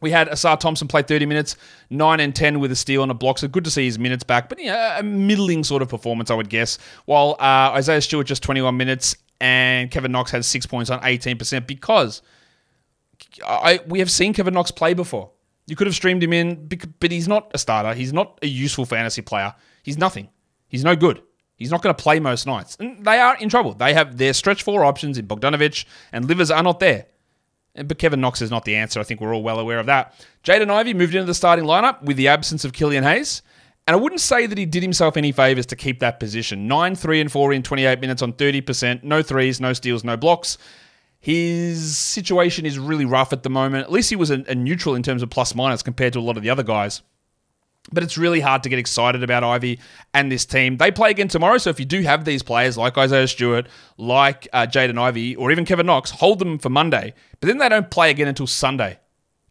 We 0.01 0.11
had 0.11 0.29
Ausar 0.29 0.59
Thompson 0.59 0.87
play 0.87 1.03
30 1.03 1.27
minutes, 1.27 1.57
9 1.91 2.21
and 2.21 2.35
10 2.35 2.61
with 2.61 2.71
a 2.71 2.77
steal 2.77 3.03
and 3.03 3.11
a 3.11 3.15
block. 3.15 3.39
So 3.39 3.49
good 3.49 3.65
to 3.65 3.71
see 3.71 3.85
his 3.85 3.99
minutes 3.99 4.25
back, 4.25 4.49
but 4.49 4.63
yeah, 4.63 4.99
a 4.99 5.03
middling 5.03 5.65
sort 5.65 5.83
of 5.83 5.89
performance, 5.89 6.31
I 6.31 6.35
would 6.35 6.49
guess. 6.49 6.79
While 7.07 7.37
uh, 7.41 7.73
Isaiah 7.75 8.01
Stewart 8.01 8.27
just 8.27 8.43
21 8.43 8.77
minutes 8.77 9.17
and 9.41 9.91
Kevin 9.91 10.13
Knox 10.13 10.31
had 10.31 10.45
six 10.45 10.67
points 10.67 10.91
on 10.91 11.01
18% 11.01 11.67
because 11.67 12.23
I 13.47 13.81
we 13.87 13.99
have 13.99 14.11
seen 14.11 14.33
Kevin 14.33 14.55
Knox 14.55 14.71
play 14.71 14.95
before. 14.95 15.31
You 15.67 15.77
could 15.77 15.87
have 15.87 15.95
streamed 15.95 16.23
him 16.23 16.33
in, 16.33 16.69
but 16.99 17.13
he's 17.13 17.29
not 17.29 17.51
a 17.53 17.59
starter. 17.59 17.93
He's 17.93 18.13
not 18.13 18.39
a 18.43 18.47
useful 18.47 18.87
fantasy 18.87 19.21
player. 19.21 19.55
He's 19.83 19.99
nothing. 19.99 20.31
He's 20.69 20.83
no 20.83 20.97
good. 20.97 21.23
He's 21.57 21.71
not 21.71 21.83
going 21.83 21.95
to 21.95 22.03
play 22.03 22.21
most 22.21 22.47
nights. 22.47 22.77
And 22.79 23.05
they 23.05 23.19
are 23.19 23.37
in 23.37 23.49
trouble. 23.49 23.75
They 23.75 23.93
have 23.93 24.17
their 24.17 24.33
stretch 24.33 24.63
four 24.63 24.85
options 24.85 25.19
in 25.19 25.27
Bogdanovic 25.27 25.85
and 26.13 26.25
Livers 26.25 26.51
are 26.51 26.63
not 26.63 26.79
there. 26.79 27.07
But 27.87 27.99
Kevin 27.99 28.21
Knox 28.21 28.43
is 28.43 28.51
not 28.51 28.65
the 28.65 28.77
answer. 28.77 29.01
I 29.01 29.03
think 29.03 29.21
we're 29.21 29.35
all 29.35 29.43
well 29.43 29.59
aware 29.59 29.79
of 29.79 29.87
that. 29.87 30.15
Jaden 30.45 30.71
Ivey 30.71 30.95
moved 30.95 31.15
into 31.15 31.27
the 31.27 31.35
starting 31.35 31.65
lineup 31.65 32.03
with 32.03 32.17
the 32.17 32.29
absence 32.29 32.65
of 32.65 32.73
Killian 32.73 33.05
Hayes. 33.05 33.43
And 33.87 33.95
I 33.95 33.99
wouldn't 33.99 34.21
say 34.21 34.47
that 34.47 34.59
he 34.59 34.67
did 34.67 34.83
himself 34.83 35.17
any 35.17 35.33
favours 35.33 35.65
to 35.67 35.77
keep 35.77 36.01
that 36.01 36.21
position. 36.21 36.69
9, 36.69 36.95
3, 36.95 37.23
and 37.23 37.33
4 37.33 37.53
in 37.55 37.63
28 37.63 38.01
minutes 38.01 38.21
on 38.21 38.35
30%. 38.35 39.03
No 39.03 39.23
threes, 39.23 39.61
no 39.63 39.73
steals, 39.73 40.05
no 40.05 40.17
blocks. 40.17 40.59
His 41.21 41.97
situation 41.97 42.67
is 42.67 42.79
really 42.79 43.07
rough 43.07 43.33
at 43.33 43.43
the 43.43 43.51
moment. 43.51 43.85
At 43.85 43.93
least 43.93 44.11
he 44.11 44.17
was 44.17 44.31
a, 44.31 44.45
a 44.47 44.55
neutral 44.55 44.95
in 44.95 45.03
terms 45.03 45.23
of 45.23 45.31
plus 45.31 45.55
minus 45.55 45.83
compared 45.83 46.13
to 46.13 46.19
a 46.19 46.21
lot 46.21 46.37
of 46.37 46.43
the 46.43 46.51
other 46.51 46.63
guys. 46.63 47.03
But 47.93 48.03
it's 48.03 48.19
really 48.19 48.41
hard 48.41 48.63
to 48.65 48.69
get 48.69 48.79
excited 48.79 49.23
about 49.23 49.45
Ivey 49.45 49.79
and 50.13 50.31
this 50.31 50.45
team. 50.45 50.77
They 50.77 50.91
play 50.91 51.11
again 51.11 51.29
tomorrow, 51.29 51.59
so 51.59 51.71
if 51.71 51.81
you 51.81 51.87
do 51.87 52.03
have 52.03 52.25
these 52.25 52.43
players 52.43 52.77
like 52.77 52.99
Isaiah 52.99 53.29
Stewart, 53.29 53.67
like 53.97 54.47
uh, 54.53 54.67
Jaden 54.67 54.99
Ivey, 54.99 55.37
or 55.37 55.51
even 55.51 55.65
Kevin 55.65 55.87
Knox, 55.87 56.11
hold 56.11 56.39
them 56.39 56.59
for 56.59 56.69
Monday. 56.69 57.15
But 57.41 57.47
then 57.47 57.59
they 57.59 57.69
don't 57.69 57.91
play 57.91 58.11
again 58.11 58.29
until 58.29 58.47
Sunday 58.47 58.99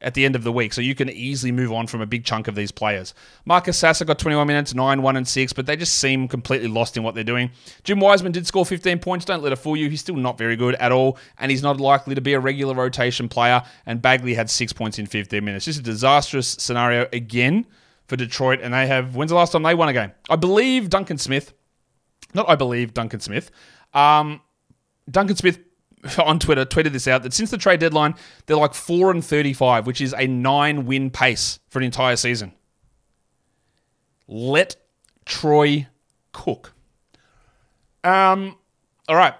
at 0.01 0.13
the 0.13 0.25
end 0.25 0.35
of 0.35 0.43
the 0.43 0.51
week, 0.51 0.73
so 0.73 0.81
you 0.81 0.93
can 0.93 1.09
easily 1.09 1.51
move 1.51 1.71
on 1.71 1.87
from 1.87 2.01
a 2.01 2.05
big 2.05 2.23
chunk 2.23 2.47
of 2.47 2.55
these 2.55 2.71
players. 2.71 3.13
Marcus 3.45 3.77
Sasser 3.77 4.05
got 4.05 4.19
21 4.19 4.45
minutes, 4.45 4.75
9, 4.75 5.01
1, 5.01 5.17
and 5.17 5.27
6, 5.27 5.53
but 5.53 5.65
they 5.65 5.75
just 5.75 5.95
seem 5.95 6.27
completely 6.27 6.67
lost 6.67 6.97
in 6.97 7.03
what 7.03 7.15
they're 7.15 7.23
doing. 7.23 7.49
Jim 7.83 7.99
Wiseman 7.99 8.31
did 8.31 8.45
score 8.45 8.65
15 8.65 8.99
points, 8.99 9.25
don't 9.25 9.41
let 9.41 9.51
it 9.51 9.55
fool 9.55 9.75
you. 9.75 9.89
He's 9.89 10.01
still 10.01 10.15
not 10.15 10.37
very 10.37 10.55
good 10.55 10.75
at 10.75 10.91
all, 10.91 11.17
and 11.39 11.49
he's 11.49 11.63
not 11.63 11.79
likely 11.79 12.13
to 12.13 12.21
be 12.21 12.33
a 12.33 12.39
regular 12.39 12.75
rotation 12.75 13.27
player, 13.27 13.63
and 13.85 14.01
Bagley 14.01 14.35
had 14.35 14.49
6 14.49 14.71
points 14.73 14.99
in 14.99 15.07
15 15.07 15.43
minutes. 15.43 15.65
Just 15.65 15.79
a 15.79 15.83
disastrous 15.83 16.47
scenario 16.47 17.07
again 17.11 17.65
for 18.07 18.15
Detroit, 18.15 18.59
and 18.61 18.73
they 18.73 18.87
have. 18.87 19.15
When's 19.15 19.29
the 19.29 19.35
last 19.35 19.51
time 19.51 19.63
they 19.63 19.75
won 19.75 19.89
a 19.89 19.93
game? 19.93 20.11
I 20.29 20.35
believe 20.35 20.89
Duncan 20.89 21.17
Smith. 21.17 21.53
Not 22.33 22.49
I 22.49 22.55
believe 22.55 22.93
Duncan 22.93 23.19
Smith. 23.19 23.51
Um, 23.93 24.41
Duncan 25.09 25.35
Smith 25.35 25.59
on 26.23 26.39
Twitter 26.39 26.65
tweeted 26.65 26.91
this 26.91 27.07
out 27.07 27.23
that 27.23 27.33
since 27.33 27.51
the 27.51 27.57
trade 27.57 27.79
deadline, 27.79 28.15
they're 28.45 28.57
like 28.57 28.73
four 28.73 29.11
and 29.11 29.23
thirty-five, 29.23 29.85
which 29.85 30.01
is 30.01 30.13
a 30.17 30.27
nine-win 30.27 31.09
pace 31.09 31.59
for 31.69 31.79
an 31.79 31.85
entire 31.85 32.15
season. 32.15 32.53
Let 34.27 34.75
Troy 35.25 35.87
cook. 36.31 36.73
Um. 38.03 38.57
All 39.09 39.15
right. 39.15 39.35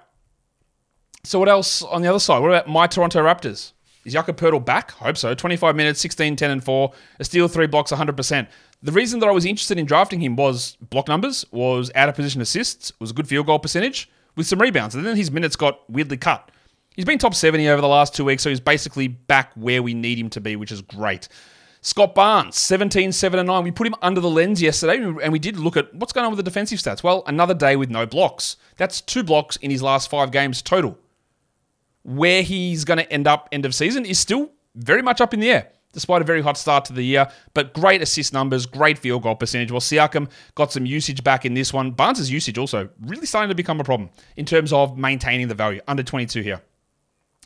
So 1.23 1.39
what 1.39 1.49
else 1.49 1.81
on 1.81 2.01
the 2.01 2.07
other 2.07 2.19
side? 2.19 2.39
What 2.39 2.49
about 2.49 2.69
my 2.69 2.87
Toronto 2.87 3.21
Raptors? 3.21 3.73
Is 4.07 4.13
Jakob 4.13 4.37
Poeltl 4.37 4.63
back? 4.63 4.91
Hope 4.91 5.17
so. 5.17 5.33
25 5.33 5.75
minutes, 5.75 5.99
16, 5.99 6.37
10, 6.37 6.49
and 6.49 6.63
4. 6.63 6.93
A 7.19 7.25
steal, 7.25 7.49
three 7.49 7.67
blocks, 7.67 7.91
100%. 7.91 8.47
The 8.81 8.91
reason 8.93 9.19
that 9.19 9.27
I 9.27 9.33
was 9.33 9.43
interested 9.43 9.77
in 9.77 9.85
drafting 9.85 10.21
him 10.21 10.37
was 10.37 10.77
block 10.77 11.09
numbers, 11.09 11.45
was 11.51 11.91
out 11.93 12.07
of 12.07 12.15
position 12.15 12.39
assists, 12.39 12.93
was 13.01 13.11
a 13.11 13.13
good 13.13 13.27
field 13.27 13.47
goal 13.47 13.59
percentage 13.59 14.09
with 14.37 14.47
some 14.47 14.61
rebounds. 14.61 14.95
And 14.95 15.05
then 15.05 15.17
his 15.17 15.29
minutes 15.29 15.57
got 15.57 15.81
weirdly 15.89 16.15
cut. 16.15 16.51
He's 16.95 17.03
been 17.03 17.19
top 17.19 17.35
70 17.35 17.67
over 17.67 17.81
the 17.81 17.87
last 17.89 18.15
two 18.15 18.23
weeks, 18.23 18.43
so 18.43 18.49
he's 18.49 18.61
basically 18.61 19.09
back 19.09 19.51
where 19.55 19.83
we 19.83 19.93
need 19.93 20.17
him 20.17 20.29
to 20.29 20.39
be, 20.39 20.55
which 20.55 20.71
is 20.71 20.81
great. 20.81 21.27
Scottie 21.81 22.13
Barnes, 22.15 22.57
17, 22.57 23.11
7, 23.11 23.39
and 23.39 23.47
9. 23.47 23.63
We 23.65 23.71
put 23.71 23.87
him 23.87 23.95
under 24.01 24.21
the 24.21 24.29
lens 24.29 24.61
yesterday, 24.61 25.03
and 25.03 25.33
we 25.33 25.39
did 25.39 25.57
look 25.57 25.75
at 25.75 25.93
what's 25.93 26.13
going 26.13 26.23
on 26.23 26.31
with 26.31 26.37
the 26.37 26.49
defensive 26.49 26.79
stats. 26.79 27.03
Well, 27.03 27.23
another 27.27 27.53
day 27.53 27.75
with 27.75 27.89
no 27.89 28.05
blocks. 28.05 28.55
That's 28.77 29.01
two 29.01 29.23
blocks 29.23 29.57
in 29.57 29.69
his 29.69 29.83
last 29.83 30.09
five 30.09 30.31
games 30.31 30.61
total 30.61 30.97
where 32.07 32.41
he's 32.41 32.85
going 32.85 32.97
to 32.97 33.11
end 33.11 33.27
up 33.27 33.49
end 33.51 33.65
of 33.65 33.75
season 33.75 34.05
is 34.05 34.17
still 34.17 34.49
very 34.75 35.01
much 35.01 35.19
up 35.19 35.33
in 35.33 35.41
the 35.41 35.51
air, 35.51 35.69
despite 35.91 36.21
a 36.21 36.25
very 36.25 36.41
hot 36.41 36.57
start 36.57 36.85
to 36.85 36.93
the 36.93 37.03
year. 37.03 37.27
But 37.53 37.73
great 37.73 38.01
assist 38.01 38.31
numbers, 38.31 38.65
great 38.65 38.97
field 38.97 39.23
goal 39.23 39.35
percentage. 39.35 39.71
Well, 39.71 39.81
Siakam 39.81 40.29
got 40.55 40.71
some 40.71 40.85
usage 40.85 41.21
back 41.21 41.43
in 41.43 41.53
this 41.53 41.73
one. 41.73 41.91
Barnes' 41.91 42.31
usage 42.31 42.57
also 42.57 42.87
really 43.01 43.25
starting 43.25 43.49
to 43.49 43.55
become 43.55 43.81
a 43.81 43.83
problem 43.83 44.09
in 44.37 44.45
terms 44.45 44.71
of 44.71 44.97
maintaining 44.97 45.49
the 45.49 45.55
value. 45.55 45.81
Under 45.85 46.01
22 46.01 46.41
here. 46.41 46.61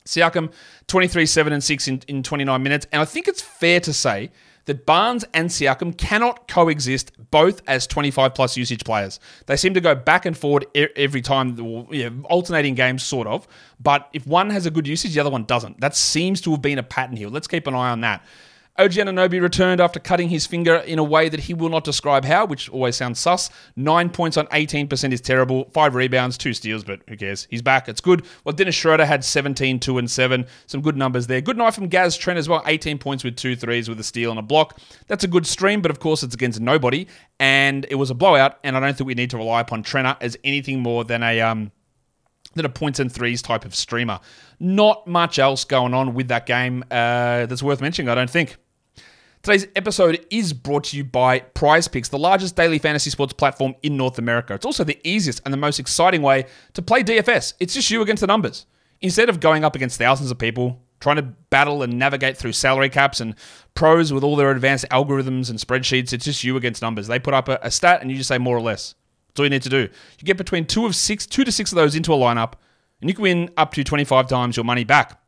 Siakam, 0.05 0.51
23, 0.85 1.25
7, 1.25 1.53
and 1.53 1.63
6 1.63 1.87
in, 1.87 2.01
in 2.07 2.23
29 2.23 2.61
minutes. 2.61 2.85
And 2.91 3.01
I 3.01 3.05
think 3.05 3.27
it's 3.27 3.41
fair 3.41 3.79
to 3.79 3.91
say 3.91 4.29
that 4.71 4.85
Barnes 4.85 5.25
and 5.33 5.49
Siakam 5.49 5.97
cannot 5.97 6.47
coexist 6.47 7.11
both 7.29 7.61
as 7.67 7.85
25 7.87 8.33
plus 8.33 8.55
usage 8.55 8.85
players. 8.85 9.19
They 9.47 9.57
seem 9.57 9.73
to 9.73 9.81
go 9.81 9.95
back 9.95 10.25
and 10.25 10.37
forward 10.37 10.65
every 10.73 11.21
time, 11.21 11.57
know, 12.09 12.23
alternating 12.29 12.73
games, 12.75 13.03
sort 13.03 13.27
of. 13.27 13.49
But 13.81 14.07
if 14.13 14.25
one 14.25 14.49
has 14.49 14.65
a 14.65 14.71
good 14.71 14.87
usage, 14.87 15.13
the 15.13 15.19
other 15.19 15.29
one 15.29 15.43
doesn't. 15.43 15.81
That 15.81 15.93
seems 15.93 16.39
to 16.41 16.51
have 16.51 16.61
been 16.61 16.79
a 16.79 16.83
pattern 16.83 17.17
here. 17.17 17.27
Let's 17.27 17.47
keep 17.47 17.67
an 17.67 17.73
eye 17.73 17.89
on 17.89 17.99
that. 18.01 18.23
OG 18.79 18.91
Anunoby 18.91 19.41
returned 19.41 19.81
after 19.81 19.99
cutting 19.99 20.29
his 20.29 20.47
finger 20.47 20.75
in 20.75 20.97
a 20.97 21.03
way 21.03 21.29
that 21.29 21.41
he 21.41 21.53
will 21.53 21.69
not 21.69 21.83
describe 21.83 22.23
how, 22.23 22.45
which 22.45 22.69
always 22.69 22.95
sounds 22.95 23.19
sus. 23.19 23.49
Nine 23.75 24.09
points 24.09 24.37
on 24.37 24.47
18% 24.47 25.11
is 25.11 25.21
terrible. 25.21 25.69
Five 25.73 25.93
rebounds, 25.93 26.37
two 26.37 26.53
steals, 26.53 26.83
but 26.83 27.01
who 27.07 27.17
cares? 27.17 27.47
He's 27.49 27.61
back. 27.61 27.89
It's 27.89 28.01
good. 28.01 28.25
Well, 28.43 28.53
Dennis 28.53 28.75
Schroeder 28.75 29.05
had 29.05 29.23
17, 29.25 29.79
2, 29.79 29.97
and 29.97 30.09
7. 30.09 30.45
Some 30.67 30.81
good 30.81 30.95
numbers 30.95 31.27
there. 31.27 31.41
Good 31.41 31.57
night 31.57 31.73
from 31.73 31.87
Gaz 31.87 32.15
Trent 32.15 32.39
as 32.39 32.47
well. 32.47 32.63
18 32.65 32.97
points 32.97 33.23
with 33.23 33.35
two 33.35 33.55
threes 33.55 33.89
with 33.89 33.99
a 33.99 34.03
steal 34.03 34.31
and 34.31 34.39
a 34.39 34.43
block. 34.43 34.79
That's 35.07 35.23
a 35.23 35.27
good 35.27 35.45
stream, 35.45 35.81
but 35.81 35.91
of 35.91 35.99
course 35.99 36.23
it's 36.23 36.33
against 36.33 36.59
nobody. 36.59 37.07
And 37.39 37.85
it 37.89 37.95
was 37.95 38.09
a 38.09 38.15
blowout, 38.15 38.57
and 38.63 38.77
I 38.77 38.79
don't 38.79 38.97
think 38.97 39.07
we 39.07 39.15
need 39.15 39.31
to 39.31 39.37
rely 39.37 39.59
upon 39.59 39.83
Trenner 39.83 40.15
as 40.21 40.37
anything 40.43 40.79
more 40.79 41.03
than 41.03 41.23
a 41.23 41.41
um 41.41 41.71
than 42.53 42.65
a 42.65 42.70
points 42.70 43.00
and 43.00 43.12
threes 43.12 43.41
type 43.41 43.65
of 43.65 43.75
streamer. 43.75 44.20
Not 44.60 45.08
much 45.08 45.39
else 45.39 45.63
going 45.63 45.93
on 45.93 46.13
with 46.13 46.27
that 46.29 46.46
game 46.46 46.84
uh, 46.91 47.46
that's 47.46 47.63
worth 47.63 47.81
mentioning, 47.81 48.10
I 48.10 48.15
don't 48.15 48.29
think. 48.29 48.58
Today's 49.41 49.65
episode 49.75 50.24
is 50.29 50.53
brought 50.53 50.84
to 50.86 50.98
you 50.98 51.03
by 51.03 51.39
Prize 51.39 51.88
Picks, 51.88 52.10
the 52.10 52.20
largest 52.20 52.55
daily 52.55 52.77
fantasy 52.77 53.10
sports 53.10 53.34
platform 53.34 53.74
in 53.81 53.98
North 53.98 54.20
America. 54.20 54.53
It's 54.53 54.67
also 54.67 54.84
the 54.84 55.00
easiest 55.03 55.41
and 55.46 55.51
the 55.51 55.58
most 55.58 55.79
exciting 55.79 56.22
way 56.22 56.46
to 56.74 56.81
play 56.84 57.03
DFS. 57.03 57.55
It's 57.60 57.74
just 57.74 57.89
you 57.89 58.03
against 58.03 58.22
the 58.22 58.27
numbers. 58.27 58.67
Instead 59.01 59.29
of 59.29 59.39
going 59.39 59.63
up 59.63 59.75
against 59.75 59.98
thousands 59.98 60.29
of 60.29 60.38
people, 60.38 60.79
trying 61.00 61.15
to 61.15 61.24
battle 61.24 61.81
and 61.81 61.98
navigate 61.98 62.38
through 62.38 62.51
salary 62.51 62.89
caps 62.89 63.20
and 63.20 63.34
pros 63.74 64.13
with 64.13 64.24
all 64.24 64.36
their 64.36 64.51
advanced 64.51 64.86
algorithms 64.91 65.50
and 65.50 65.58
spreadsheets, 65.58 66.13
it's 66.13 66.25
just 66.25 66.43
you 66.43 66.55
against 66.55 66.84
numbers. 66.84 67.08
They 67.08 67.17
put 67.17 67.34
up 67.34 67.50
a, 67.50 67.58
a 67.63 67.72
stat 67.72 68.01
and 68.01 68.12
you 68.12 68.17
just 68.17 68.27
say 68.27 68.38
more 68.38 68.55
or 68.55 68.62
less. 68.62 68.93
That's 69.31 69.39
all 69.39 69.45
you 69.45 69.50
need 69.50 69.63
to 69.63 69.69
do. 69.69 69.88
You 70.19 70.25
get 70.25 70.38
between 70.38 70.65
two 70.65 70.85
of 70.85 70.95
six, 70.95 71.25
two 71.25 71.45
to 71.45 71.51
six 71.51 71.71
of 71.71 71.77
those 71.77 71.95
into 71.95 72.13
a 72.13 72.17
lineup, 72.17 72.53
and 73.00 73.09
you 73.09 73.13
can 73.13 73.23
win 73.23 73.50
up 73.55 73.73
to 73.73 73.83
25 73.83 74.27
times 74.27 74.57
your 74.57 74.65
money 74.65 74.83
back. 74.83 75.21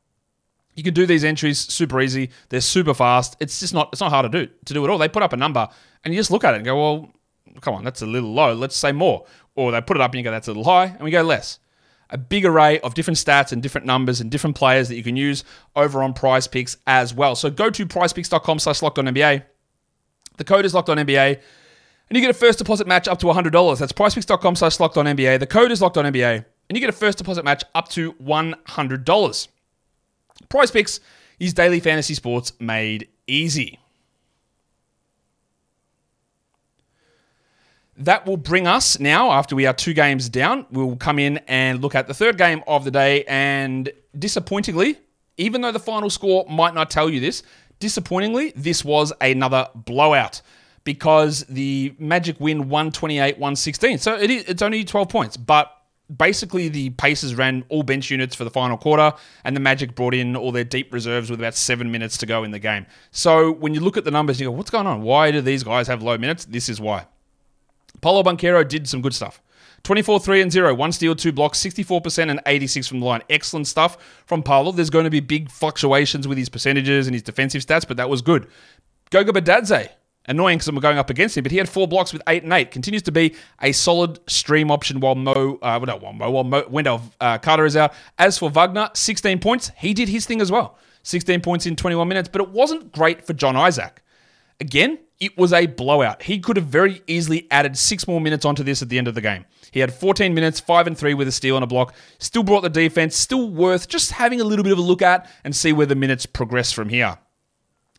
You 0.75 0.83
can 0.83 0.93
do 0.93 1.05
these 1.05 1.23
entries 1.23 1.59
super 1.59 2.01
easy. 2.01 2.31
They're 2.49 2.61
super 2.61 2.93
fast. 2.93 3.37
It's 3.39 3.59
just 3.59 3.73
not 3.73 3.89
it's 3.93 4.01
not 4.01 4.11
hard 4.11 4.29
to 4.31 4.45
do 4.45 4.51
to 4.65 4.73
do 4.73 4.83
it 4.83 4.89
all. 4.89 4.97
They 4.97 5.07
put 5.07 5.23
up 5.23 5.33
a 5.33 5.37
number 5.37 5.67
and 6.03 6.13
you 6.13 6.19
just 6.19 6.31
look 6.31 6.43
at 6.43 6.53
it 6.53 6.57
and 6.57 6.65
go, 6.65 6.75
well, 6.75 7.13
come 7.61 7.75
on, 7.75 7.83
that's 7.83 8.01
a 8.01 8.05
little 8.05 8.33
low. 8.33 8.53
Let's 8.53 8.75
say 8.75 8.91
more. 8.91 9.25
Or 9.55 9.71
they 9.71 9.81
put 9.81 9.97
it 9.97 10.01
up 10.01 10.11
and 10.11 10.19
you 10.19 10.23
go, 10.23 10.31
that's 10.31 10.47
a 10.47 10.51
little 10.51 10.63
high, 10.63 10.85
and 10.85 11.01
we 11.01 11.11
go 11.11 11.21
less. 11.21 11.59
A 12.09 12.17
big 12.17 12.45
array 12.45 12.79
of 12.81 12.93
different 12.93 13.17
stats 13.17 13.51
and 13.51 13.63
different 13.63 13.87
numbers 13.87 14.19
and 14.19 14.29
different 14.29 14.55
players 14.55 14.87
that 14.89 14.95
you 14.95 15.03
can 15.03 15.15
use 15.15 15.43
over 15.75 16.03
on 16.03 16.13
Prize 16.13 16.47
Picks 16.47 16.77
as 16.85 17.13
well. 17.13 17.35
So 17.35 17.49
go 17.49 17.69
to 17.69 17.85
prizepicks.com 17.85 18.59
slash 18.59 18.81
locked 18.81 18.99
on 18.99 19.05
NBA. 19.05 19.43
The 20.37 20.43
code 20.43 20.65
is 20.65 20.73
locked 20.73 20.89
on 20.89 20.97
NBA. 20.97 21.39
And 22.13 22.21
you 22.21 22.27
get 22.27 22.35
a 22.35 22.37
first 22.37 22.59
deposit 22.59 22.85
match 22.85 23.07
up 23.07 23.17
to 23.21 23.25
$100. 23.25 23.79
That's 23.79 23.91
prizepicks.com 23.91 24.55
slash 24.55 24.79
locked 24.79 24.97
on 24.97 25.07
NBA. 25.07 25.39
The 25.39 25.47
code 25.47 25.71
is 25.71 25.81
locked 25.81 25.97
on 25.97 26.05
NBA. 26.05 26.45
And 26.69 26.77
you 26.77 26.79
get 26.79 26.87
a 26.87 26.95
first 26.95 27.17
deposit 27.17 27.43
match 27.43 27.63
up 27.73 27.89
to 27.89 28.13
$100. 28.13 29.47
Prize 30.47 30.69
Picks 30.69 30.99
is 31.39 31.55
daily 31.55 31.79
fantasy 31.79 32.13
sports 32.13 32.53
made 32.59 33.07
easy. 33.25 33.79
That 37.97 38.27
will 38.27 38.37
bring 38.37 38.67
us 38.67 38.99
now, 38.99 39.31
after 39.31 39.55
we 39.55 39.65
are 39.65 39.73
two 39.73 39.95
games 39.95 40.29
down, 40.29 40.67
we'll 40.69 40.95
come 40.97 41.17
in 41.17 41.39
and 41.47 41.81
look 41.81 41.95
at 41.95 42.05
the 42.05 42.13
third 42.13 42.37
game 42.37 42.63
of 42.67 42.83
the 42.83 42.91
day. 42.91 43.23
And 43.23 43.91
disappointingly, 44.19 44.99
even 45.37 45.61
though 45.61 45.71
the 45.71 45.79
final 45.79 46.11
score 46.11 46.45
might 46.47 46.75
not 46.75 46.91
tell 46.91 47.09
you 47.09 47.19
this, 47.19 47.41
disappointingly, 47.79 48.53
this 48.55 48.85
was 48.85 49.11
another 49.19 49.67
blowout 49.73 50.43
because 50.83 51.45
the 51.45 51.95
Magic 51.97 52.39
win 52.39 52.69
128 52.69 53.37
116. 53.37 53.99
So 53.99 54.15
it 54.15 54.29
is, 54.29 54.43
it's 54.45 54.61
only 54.61 54.83
12 54.83 55.09
points, 55.09 55.37
but 55.37 55.71
basically 56.15 56.69
the 56.69 56.89
Pacers 56.91 57.35
ran 57.35 57.63
all 57.69 57.83
bench 57.83 58.09
units 58.09 58.35
for 58.35 58.43
the 58.43 58.49
final 58.49 58.77
quarter, 58.77 59.13
and 59.43 59.55
the 59.55 59.59
Magic 59.59 59.95
brought 59.95 60.13
in 60.13 60.35
all 60.35 60.51
their 60.51 60.63
deep 60.63 60.93
reserves 60.93 61.29
with 61.29 61.39
about 61.39 61.55
seven 61.55 61.91
minutes 61.91 62.17
to 62.17 62.25
go 62.25 62.43
in 62.43 62.51
the 62.51 62.59
game. 62.59 62.85
So 63.11 63.51
when 63.51 63.73
you 63.73 63.79
look 63.79 63.97
at 63.97 64.03
the 64.03 64.11
numbers, 64.11 64.39
you 64.39 64.47
go, 64.47 64.51
what's 64.51 64.71
going 64.71 64.87
on? 64.87 65.01
Why 65.01 65.31
do 65.31 65.41
these 65.41 65.63
guys 65.63 65.87
have 65.87 66.03
low 66.03 66.17
minutes? 66.17 66.45
This 66.45 66.69
is 66.69 66.79
why. 66.79 67.07
Paolo 68.01 68.23
Banchero 68.23 68.67
did 68.67 68.87
some 68.89 69.01
good 69.01 69.13
stuff. 69.13 69.41
24 69.83 70.21
3 70.21 70.41
and 70.41 70.51
0, 70.51 70.73
one 70.75 70.93
steal, 70.93 71.13
two 71.13 71.33
blocks, 71.33 71.61
64% 71.61 72.29
and 72.29 72.39
86 72.45 72.87
from 72.87 73.01
the 73.01 73.05
line. 73.05 73.21
Excellent 73.29 73.67
stuff 73.67 73.97
from 74.25 74.41
Paolo. 74.41 74.71
There's 74.71 74.89
going 74.89 75.03
to 75.03 75.09
be 75.09 75.19
big 75.19 75.51
fluctuations 75.51 76.25
with 76.25 76.37
his 76.37 76.47
percentages 76.47 77.05
and 77.05 77.13
his 77.13 77.21
defensive 77.21 77.61
stats, 77.63 77.85
but 77.85 77.97
that 77.97 78.09
was 78.09 78.21
good. 78.21 78.47
Goga 79.09 79.33
Bitadze, 79.33 79.89
annoying 80.27 80.57
because 80.57 80.67
I'm 80.67 80.75
going 80.75 80.97
up 80.97 81.09
against 81.09 81.37
him, 81.37 81.43
but 81.43 81.51
he 81.51 81.57
had 81.57 81.69
four 81.69 81.87
blocks 81.87 82.13
with 82.13 82.21
eight 82.27 82.43
and 82.43 82.53
eight. 82.53 82.71
Continues 82.71 83.01
to 83.03 83.11
be 83.11 83.35
a 83.61 83.71
solid 83.71 84.19
stream 84.29 84.71
option 84.71 84.99
while 84.99 85.15
Mo, 85.15 85.55
uh, 85.55 85.79
well, 85.79 85.85
not 85.85 86.01
while 86.01 86.13
Mo, 86.13 86.31
while 86.31 86.43
Mo, 86.43 86.65
Wendell 86.69 87.01
uh, 87.19 87.37
Carter 87.37 87.65
is 87.65 87.75
out. 87.75 87.93
As 88.17 88.37
for 88.37 88.49
Wagner, 88.49 88.89
16 88.93 89.39
points. 89.39 89.71
He 89.77 89.93
did 89.93 90.09
his 90.09 90.25
thing 90.25 90.41
as 90.41 90.51
well. 90.51 90.77
16 91.03 91.41
points 91.41 91.65
in 91.65 91.75
21 91.75 92.07
minutes, 92.07 92.29
but 92.29 92.41
it 92.41 92.49
wasn't 92.49 92.91
great 92.91 93.25
for 93.25 93.33
John 93.33 93.55
Isaac. 93.55 94.01
Again, 94.59 94.99
it 95.19 95.37
was 95.37 95.53
a 95.53 95.67
blowout. 95.67 96.23
He 96.23 96.39
could 96.39 96.57
have 96.57 96.65
very 96.65 97.01
easily 97.07 97.47
added 97.51 97.77
six 97.77 98.07
more 98.07 98.19
minutes 98.19 98.45
onto 98.45 98.63
this 98.63 98.81
at 98.81 98.89
the 98.89 98.97
end 98.97 99.07
of 99.07 99.15
the 99.15 99.21
game. 99.21 99.45
He 99.71 99.79
had 99.79 99.93
14 99.93 100.33
minutes, 100.33 100.59
five 100.59 100.87
and 100.87 100.97
three 100.97 101.13
with 101.13 101.27
a 101.27 101.31
steal 101.31 101.55
and 101.55 101.63
a 101.63 101.67
block. 101.67 101.93
Still 102.19 102.43
brought 102.43 102.61
the 102.61 102.69
defense. 102.69 103.15
Still 103.15 103.49
worth 103.49 103.87
just 103.87 104.11
having 104.11 104.41
a 104.41 104.43
little 104.43 104.63
bit 104.63 104.71
of 104.71 104.77
a 104.77 104.81
look 104.81 105.01
at 105.01 105.29
and 105.43 105.55
see 105.55 105.73
where 105.73 105.85
the 105.85 105.95
minutes 105.95 106.25
progress 106.25 106.71
from 106.71 106.89
here. 106.89 107.17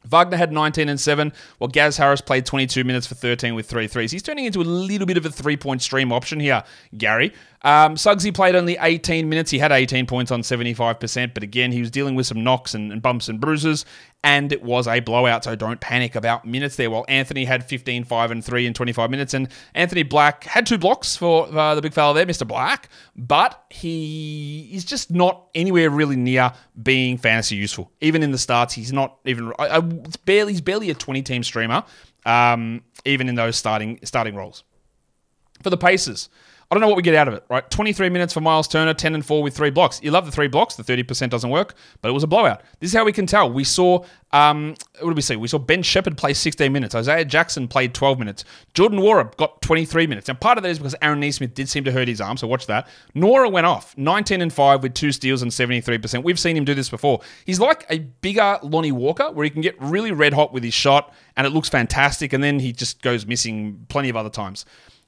Wagner 0.04 0.36
had 0.36 0.52
19 0.52 0.88
and 0.88 1.00
7, 1.00 1.32
while 1.58 1.68
Gaz 1.68 1.96
Harris 1.96 2.20
played 2.20 2.46
22 2.46 2.84
minutes 2.84 3.06
for 3.06 3.14
13 3.14 3.54
with 3.54 3.66
three 3.66 3.86
threes. 3.86 4.10
He's 4.10 4.22
turning 4.22 4.44
into 4.44 4.60
a 4.60 4.64
little 4.64 5.06
bit 5.06 5.16
of 5.16 5.26
a 5.26 5.30
three 5.30 5.56
point 5.56 5.82
stream 5.82 6.12
option 6.12 6.40
here, 6.40 6.62
Gary. 6.96 7.32
Um, 7.62 7.94
Suggsy 7.94 8.32
played 8.32 8.54
only 8.54 8.76
18 8.78 9.28
minutes. 9.28 9.50
He 9.50 9.58
had 9.58 9.72
18 9.72 10.06
points 10.06 10.30
on 10.30 10.42
75%, 10.42 11.32
but 11.32 11.42
again, 11.42 11.72
he 11.72 11.80
was 11.80 11.90
dealing 11.90 12.14
with 12.14 12.26
some 12.26 12.44
knocks 12.44 12.74
and, 12.74 12.92
and 12.92 13.00
bumps 13.00 13.28
and 13.28 13.40
bruises, 13.40 13.86
and 14.24 14.52
it 14.52 14.62
was 14.62 14.88
a 14.88 15.00
blowout, 15.00 15.44
so 15.44 15.54
don't 15.54 15.80
panic 15.80 16.14
about 16.14 16.46
minutes 16.46 16.76
there. 16.76 16.90
While 16.90 17.04
Anthony 17.08 17.44
had 17.44 17.62
15, 17.62 18.04
5, 18.04 18.30
and 18.30 18.42
3 18.42 18.66
in 18.66 18.72
25 18.72 19.10
minutes, 19.10 19.34
and 19.34 19.48
Anthony 19.74 20.02
Black 20.02 20.44
had 20.44 20.66
two 20.66 20.78
blocks 20.78 21.14
for 21.14 21.46
uh, 21.54 21.74
the 21.74 21.82
big 21.82 21.92
fella 21.92 22.14
there, 22.14 22.24
Mr. 22.24 22.48
Black, 22.48 22.88
but 23.14 23.66
he 23.68 24.70
is 24.72 24.86
just 24.86 25.10
not 25.10 25.48
anywhere 25.54 25.90
really 25.90 26.16
near 26.16 26.54
being 26.82 27.18
fantasy 27.18 27.56
useful. 27.56 27.92
Even 28.00 28.22
in 28.22 28.30
the 28.30 28.38
starts, 28.38 28.72
he's 28.72 28.94
not 28.94 29.18
even, 29.26 29.52
I, 29.58 29.76
I, 29.76 29.80
barely, 30.24 30.52
he's 30.54 30.62
barely 30.62 30.88
a 30.88 30.94
20 30.94 31.20
team 31.20 31.44
streamer, 31.44 31.84
um, 32.24 32.82
even 33.04 33.28
in 33.28 33.34
those 33.34 33.56
starting 33.56 34.00
starting 34.04 34.34
roles. 34.34 34.64
For 35.62 35.68
the 35.68 35.76
Pacers, 35.76 36.30
I 36.70 36.74
don't 36.74 36.80
know 36.80 36.88
what 36.88 36.96
we 36.96 37.02
get 37.02 37.14
out 37.14 37.28
of 37.28 37.34
it, 37.34 37.44
right? 37.48 37.68
23 37.70 38.08
minutes 38.08 38.32
for 38.32 38.40
Miles 38.40 38.66
Turner, 38.66 38.94
10 38.94 39.14
and 39.14 39.24
4 39.24 39.42
with 39.42 39.54
three 39.54 39.70
blocks. 39.70 40.00
You 40.02 40.10
love 40.10 40.26
the 40.26 40.32
three 40.32 40.48
blocks. 40.48 40.76
The 40.76 40.82
30% 40.82 41.30
doesn't 41.30 41.50
work, 41.50 41.74
but 42.00 42.08
it 42.08 42.12
was 42.12 42.22
a 42.22 42.26
blowout. 42.26 42.62
This 42.80 42.90
is 42.90 42.96
how 42.96 43.04
we 43.04 43.12
can 43.12 43.26
tell. 43.26 43.52
We 43.52 43.64
saw, 43.64 44.04
um, 44.32 44.74
what 45.00 45.10
did 45.10 45.16
we 45.16 45.22
see? 45.22 45.36
We 45.36 45.48
saw 45.48 45.58
Ben 45.58 45.82
Sheppard 45.82 46.16
play 46.16 46.32
16 46.32 46.72
minutes. 46.72 46.94
Isaiah 46.94 47.24
Jackson 47.24 47.68
played 47.68 47.94
12 47.94 48.18
minutes. 48.18 48.44
Jordan 48.72 48.98
Nwora 48.98 49.36
got 49.36 49.60
23 49.62 50.06
minutes. 50.06 50.28
Now, 50.28 50.34
part 50.34 50.58
of 50.58 50.64
that 50.64 50.70
is 50.70 50.78
because 50.78 50.94
Aaron 51.02 51.20
Nesmith 51.20 51.54
did 51.54 51.68
seem 51.68 51.84
to 51.84 51.92
hurt 51.92 52.08
his 52.08 52.20
arm, 52.20 52.36
so 52.36 52.46
watch 52.46 52.66
that. 52.66 52.88
Nwora 53.14 53.52
went 53.52 53.66
off, 53.66 53.96
19 53.98 54.40
and 54.40 54.52
5 54.52 54.82
with 54.82 54.94
two 54.94 55.12
steals 55.12 55.42
and 55.42 55.50
73%. 55.50 56.24
We've 56.24 56.38
seen 56.38 56.56
him 56.56 56.64
do 56.64 56.74
this 56.74 56.88
before. 56.88 57.20
He's 57.44 57.60
like 57.60 57.84
a 57.90 57.98
bigger 57.98 58.58
Lonnie 58.62 58.92
Walker, 58.92 59.30
where 59.30 59.44
he 59.44 59.50
can 59.50 59.62
get 59.62 59.80
really 59.80 60.12
red 60.12 60.32
hot 60.32 60.52
with 60.52 60.64
his 60.64 60.74
shot, 60.74 61.12
and 61.36 61.46
it 61.46 61.50
looks 61.50 61.68
fantastic, 61.68 62.32
and 62.32 62.42
then 62.42 62.58
he 62.58 62.72
just 62.72 63.02
goes 63.02 63.26
missing 63.26 63.86
plenty 63.88 64.08
of 64.08 64.16
other 64.16 64.30
times. 64.30 64.64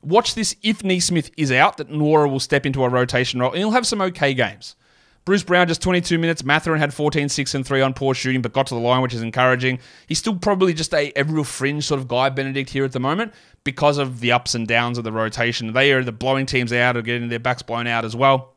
Watch 0.06 0.36
this 0.36 0.54
if 0.62 0.84
Nesmith 0.84 1.32
is 1.36 1.50
out, 1.50 1.78
that 1.78 1.90
Nwora 1.90 2.30
will 2.30 2.38
step 2.38 2.64
into 2.64 2.84
a 2.84 2.88
rotation 2.88 3.40
role 3.40 3.50
and 3.50 3.58
he'll 3.58 3.72
have 3.72 3.86
some 3.86 4.00
okay 4.00 4.34
games. 4.34 4.76
Bruce 5.24 5.42
Brown 5.42 5.66
just 5.66 5.82
22 5.82 6.16
minutes. 6.16 6.44
Mathurin 6.44 6.78
had 6.78 6.94
14, 6.94 7.28
6, 7.28 7.54
and 7.56 7.66
3 7.66 7.80
on 7.80 7.92
poor 7.92 8.14
shooting, 8.14 8.40
but 8.40 8.52
got 8.52 8.68
to 8.68 8.74
the 8.74 8.80
line, 8.80 9.02
which 9.02 9.14
is 9.14 9.22
encouraging. 9.22 9.80
He's 10.06 10.18
still 10.18 10.36
probably 10.36 10.72
just 10.74 10.94
a, 10.94 11.12
a 11.16 11.24
real 11.24 11.42
fringe 11.42 11.84
sort 11.84 11.98
of 11.98 12.06
guy, 12.06 12.28
Bennedict, 12.28 12.70
here 12.70 12.84
at 12.84 12.92
the 12.92 13.00
moment, 13.00 13.34
because 13.64 13.98
of 13.98 14.20
the 14.20 14.30
ups 14.30 14.54
and 14.54 14.68
downs 14.68 14.96
of 14.96 15.02
the 15.02 15.10
rotation. 15.10 15.72
They 15.72 15.92
are 15.92 16.04
the 16.04 16.12
blowing 16.12 16.46
teams 16.46 16.72
out 16.72 16.96
or 16.96 17.02
getting 17.02 17.28
their 17.28 17.40
backs 17.40 17.62
blown 17.62 17.88
out 17.88 18.04
as 18.04 18.14
well. 18.14 18.54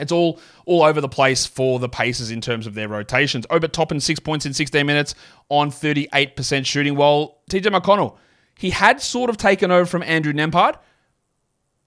It's 0.00 0.10
all 0.10 0.40
all 0.64 0.82
over 0.82 1.00
the 1.00 1.08
place 1.08 1.46
for 1.46 1.78
the 1.78 1.88
Pacers 1.88 2.32
in 2.32 2.40
terms 2.40 2.66
of 2.66 2.74
their 2.74 2.88
rotations. 2.88 3.46
Obi 3.50 3.68
Toppin 3.68 4.00
six 4.00 4.18
points 4.18 4.44
in 4.44 4.52
16 4.52 4.84
minutes 4.84 5.14
on 5.48 5.70
38% 5.70 6.66
shooting, 6.66 6.96
while 6.96 7.38
TJ 7.48 7.66
McConnell 7.72 8.16
he 8.58 8.70
had 8.70 9.00
sort 9.00 9.30
of 9.30 9.36
taken 9.36 9.70
over 9.70 9.86
from 9.86 10.02
Andrew 10.02 10.32
Nembhard. 10.32 10.76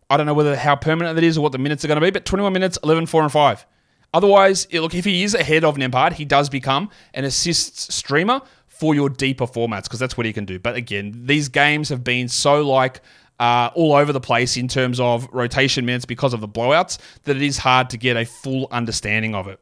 I 0.09 0.17
don't 0.17 0.25
know 0.25 0.33
whether 0.33 0.55
how 0.55 0.75
permanent 0.75 1.15
that 1.15 1.23
is 1.23 1.37
or 1.37 1.41
what 1.41 1.51
the 1.51 1.57
minutes 1.57 1.83
are 1.85 1.87
going 1.87 1.99
to 1.99 2.05
be, 2.05 2.11
but 2.11 2.25
21 2.25 2.51
minutes, 2.53 2.77
11, 2.83 3.05
4, 3.05 3.23
and 3.23 3.31
5. 3.31 3.65
Otherwise, 4.13 4.67
look, 4.73 4.95
if 4.95 5.05
he 5.05 5.23
is 5.23 5.35
ahead 5.35 5.63
of 5.63 5.77
Nembhard, 5.77 6.13
he 6.13 6.25
does 6.25 6.49
become 6.49 6.89
an 7.13 7.25
assists 7.25 7.93
streamer 7.93 8.41
for 8.67 8.95
your 8.95 9.09
deeper 9.09 9.45
formats 9.45 9.83
because 9.83 9.99
that's 9.99 10.17
what 10.17 10.25
he 10.25 10.33
can 10.33 10.45
do. 10.45 10.57
But 10.57 10.75
again, 10.75 11.25
these 11.25 11.49
games 11.49 11.89
have 11.89 12.03
been 12.03 12.27
so 12.27 12.67
like 12.67 13.01
uh, 13.39 13.69
all 13.75 13.93
over 13.93 14.11
the 14.11 14.21
place 14.21 14.57
in 14.57 14.67
terms 14.67 14.99
of 14.99 15.27
rotation 15.31 15.85
minutes 15.85 16.05
because 16.05 16.33
of 16.33 16.41
the 16.41 16.47
blowouts 16.47 16.97
that 17.23 17.35
it 17.35 17.41
is 17.41 17.57
hard 17.57 17.89
to 17.91 17.97
get 17.97 18.17
a 18.17 18.25
full 18.25 18.67
understanding 18.71 19.35
of 19.35 19.47
it. 19.47 19.59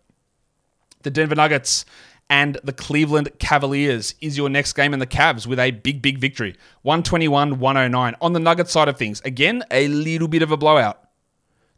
The 1.03 1.11
Denver 1.11 1.35
Nuggets 1.35 1.85
and 2.29 2.57
the 2.63 2.73
Cleveland 2.73 3.29
Cavaliers 3.39 4.15
is 4.21 4.37
your 4.37 4.49
next 4.49 4.73
game, 4.73 4.93
and 4.93 5.01
the 5.01 5.07
Cavs 5.07 5.47
with 5.47 5.59
a 5.59 5.71
big, 5.71 6.01
big 6.01 6.17
victory 6.19 6.55
121 6.81 7.59
109. 7.59 8.15
On 8.21 8.33
the 8.33 8.39
Nuggets 8.39 8.71
side 8.71 8.87
of 8.87 8.97
things, 8.97 9.21
again, 9.21 9.63
a 9.71 9.87
little 9.87 10.27
bit 10.27 10.41
of 10.41 10.51
a 10.51 10.57
blowout. 10.57 11.03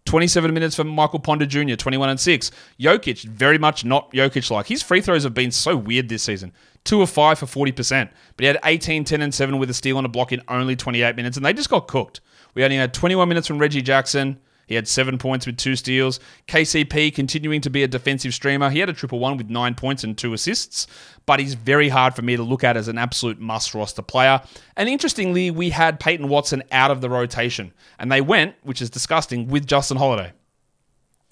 27 0.06 0.52
minutes 0.54 0.76
for 0.76 0.84
Michael 0.84 1.20
Porter 1.20 1.46
Jr., 1.46 1.76
21 1.76 2.10
and 2.10 2.20
6. 2.20 2.52
Jokic, 2.80 3.24
very 3.26 3.60
much 3.60 3.86
not 3.86 4.12
Jokic 4.12 4.50
like. 4.50 4.66
His 4.66 4.82
free 4.82 5.02
throws 5.02 5.24
have 5.24 5.36
been 5.36 5.52
so 5.52 5.78
weird 5.78 6.10
this 6.10 6.24
season. 6.24 6.52
2 6.86 7.04
of 7.04 7.12
5 7.12 7.38
for 7.38 7.46
40%. 7.46 8.10
But 8.36 8.44
he 8.44 8.48
had 8.48 8.58
18, 8.64 9.04
10, 9.04 9.22
and 9.22 9.34
7 9.34 9.60
with 9.60 9.70
a 9.70 9.74
steal 9.74 9.98
and 9.98 10.06
a 10.06 10.10
block 10.10 10.32
in 10.32 10.42
only 10.48 10.76
28 10.76 11.16
minutes, 11.16 11.38
and 11.38 11.46
they 11.46 11.54
just 11.54 11.70
got 11.70 11.88
cooked. 11.88 12.22
We 12.56 12.64
only 12.64 12.78
had 12.78 12.94
21 12.94 13.30
minutes 13.30 13.46
from 13.46 13.60
Reggie 13.60 13.84
Jackson, 13.84 14.40
he 14.70 14.76
had 14.76 14.88
seven 14.88 15.18
points 15.18 15.48
with 15.48 15.58
two 15.58 15.76
steals. 15.76 16.20
KCP 16.48 17.16
continuing 17.16 17.60
to 17.62 17.72
be 17.72 17.82
a 17.82 17.88
defensive 17.88 18.36
streamer. 18.36 18.70
He 18.70 18.78
had 18.78 18.88
a 18.88 18.94
triple 18.94 19.18
one 19.18 19.36
with 19.36 19.50
nine 19.50 19.74
points 19.74 20.04
and 20.04 20.16
two 20.16 20.32
assists, 20.32 20.86
but 21.26 21.40
he's 21.40 21.56
very 21.56 21.90
hard 21.90 22.14
for 22.14 22.22
me 22.22 22.36
to 22.36 22.44
look 22.44 22.64
at 22.64 22.78
as 22.78 22.88
an 22.88 23.00
absolute 23.00 23.40
must 23.40 23.74
roster 23.74 24.04
player. 24.04 24.44
And 24.78 24.88
interestingly, 24.88 25.50
we 25.50 25.72
had 25.72 26.00
Peyton 26.00 26.30
Watson 26.30 26.62
out 26.72 26.92
of 26.92 27.02
the 27.02 27.10
rotation, 27.10 27.74
and 27.98 28.12
they 28.12 28.22
went, 28.22 28.54
which 28.62 28.80
is 28.80 28.92
disgusting, 28.92 29.48
with 29.48 29.66
Justin 29.66 29.98
Holiday. 29.98 30.34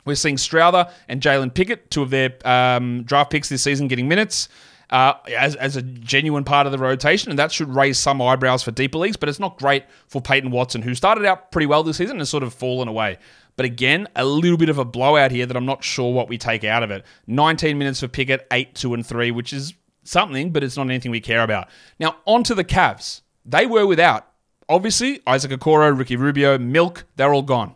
We're 0.04 0.16
seeing 0.16 0.38
Strawther 0.38 0.92
and 1.08 1.22
Jalen 1.22 1.54
Pickett, 1.54 1.92
two 1.92 2.02
of 2.02 2.10
their 2.10 2.34
um, 2.44 3.04
draft 3.04 3.30
picks 3.30 3.50
this 3.50 3.62
season, 3.62 3.88
getting 3.88 4.08
minutes. 4.08 4.50
Uh, 4.90 5.14
as, 5.38 5.56
as 5.56 5.76
a 5.76 5.82
genuine 5.82 6.44
part 6.44 6.66
of 6.66 6.72
the 6.72 6.78
rotation, 6.78 7.30
and 7.30 7.40
that 7.40 7.52
should 7.52 7.74
raise 7.74 7.98
some 7.98 8.22
eyebrows 8.22 8.64
for 8.64 8.72
deeper 8.72 8.98
leagues, 8.98 9.18
but 9.18 9.28
it's 9.28 9.40
not 9.40 9.58
great 9.58 9.84
for 10.08 10.22
Peyton 10.22 10.52
Watson, 10.52 10.82
who 10.82 10.96
started 10.96 11.26
out 11.26 11.52
pretty 11.52 11.66
well 11.66 11.84
this 11.84 11.98
season 11.98 12.16
and 12.16 12.22
has 12.22 12.30
sort 12.30 12.44
of 12.44 12.54
fallen 12.54 12.88
away. 12.88 13.18
But 13.58 13.66
again, 13.66 14.08
a 14.16 14.24
little 14.24 14.58
bit 14.58 14.70
of 14.70 14.78
a 14.78 14.86
blowout 14.86 15.32
here 15.32 15.46
that 15.46 15.58
I'm 15.58 15.66
not 15.66 15.84
sure 15.84 16.14
what 16.14 16.30
we 16.30 16.38
take 16.38 16.64
out 16.64 16.84
of 16.84 16.92
it. 16.92 17.04
19 17.26 17.78
minutes 17.78 18.00
for 18.00 18.08
Pickett, 18.08 18.48
8, 18.52 18.76
2, 18.76 18.94
and 18.94 19.06
3, 19.06 19.32
which 19.32 19.52
is 19.52 19.74
something, 20.04 20.52
but 20.52 20.64
it's 20.64 20.78
not 20.78 20.84
anything 20.84 21.12
we 21.12 21.20
care 21.20 21.44
about. 21.44 21.68
Now, 22.00 22.18
on 22.26 22.44
to 22.44 22.56
the 22.56 22.64
Cavs. 22.64 23.22
They 23.46 23.66
were 23.66 23.88
without, 23.88 24.28
obviously, 24.70 25.22
Isaac 25.26 25.52
Okoro, 25.52 25.98
Ricky 25.98 26.16
Rubio, 26.16 26.58
Milk, 26.58 27.06
they're 27.16 27.34
all 27.34 27.42
gone. 27.42 27.76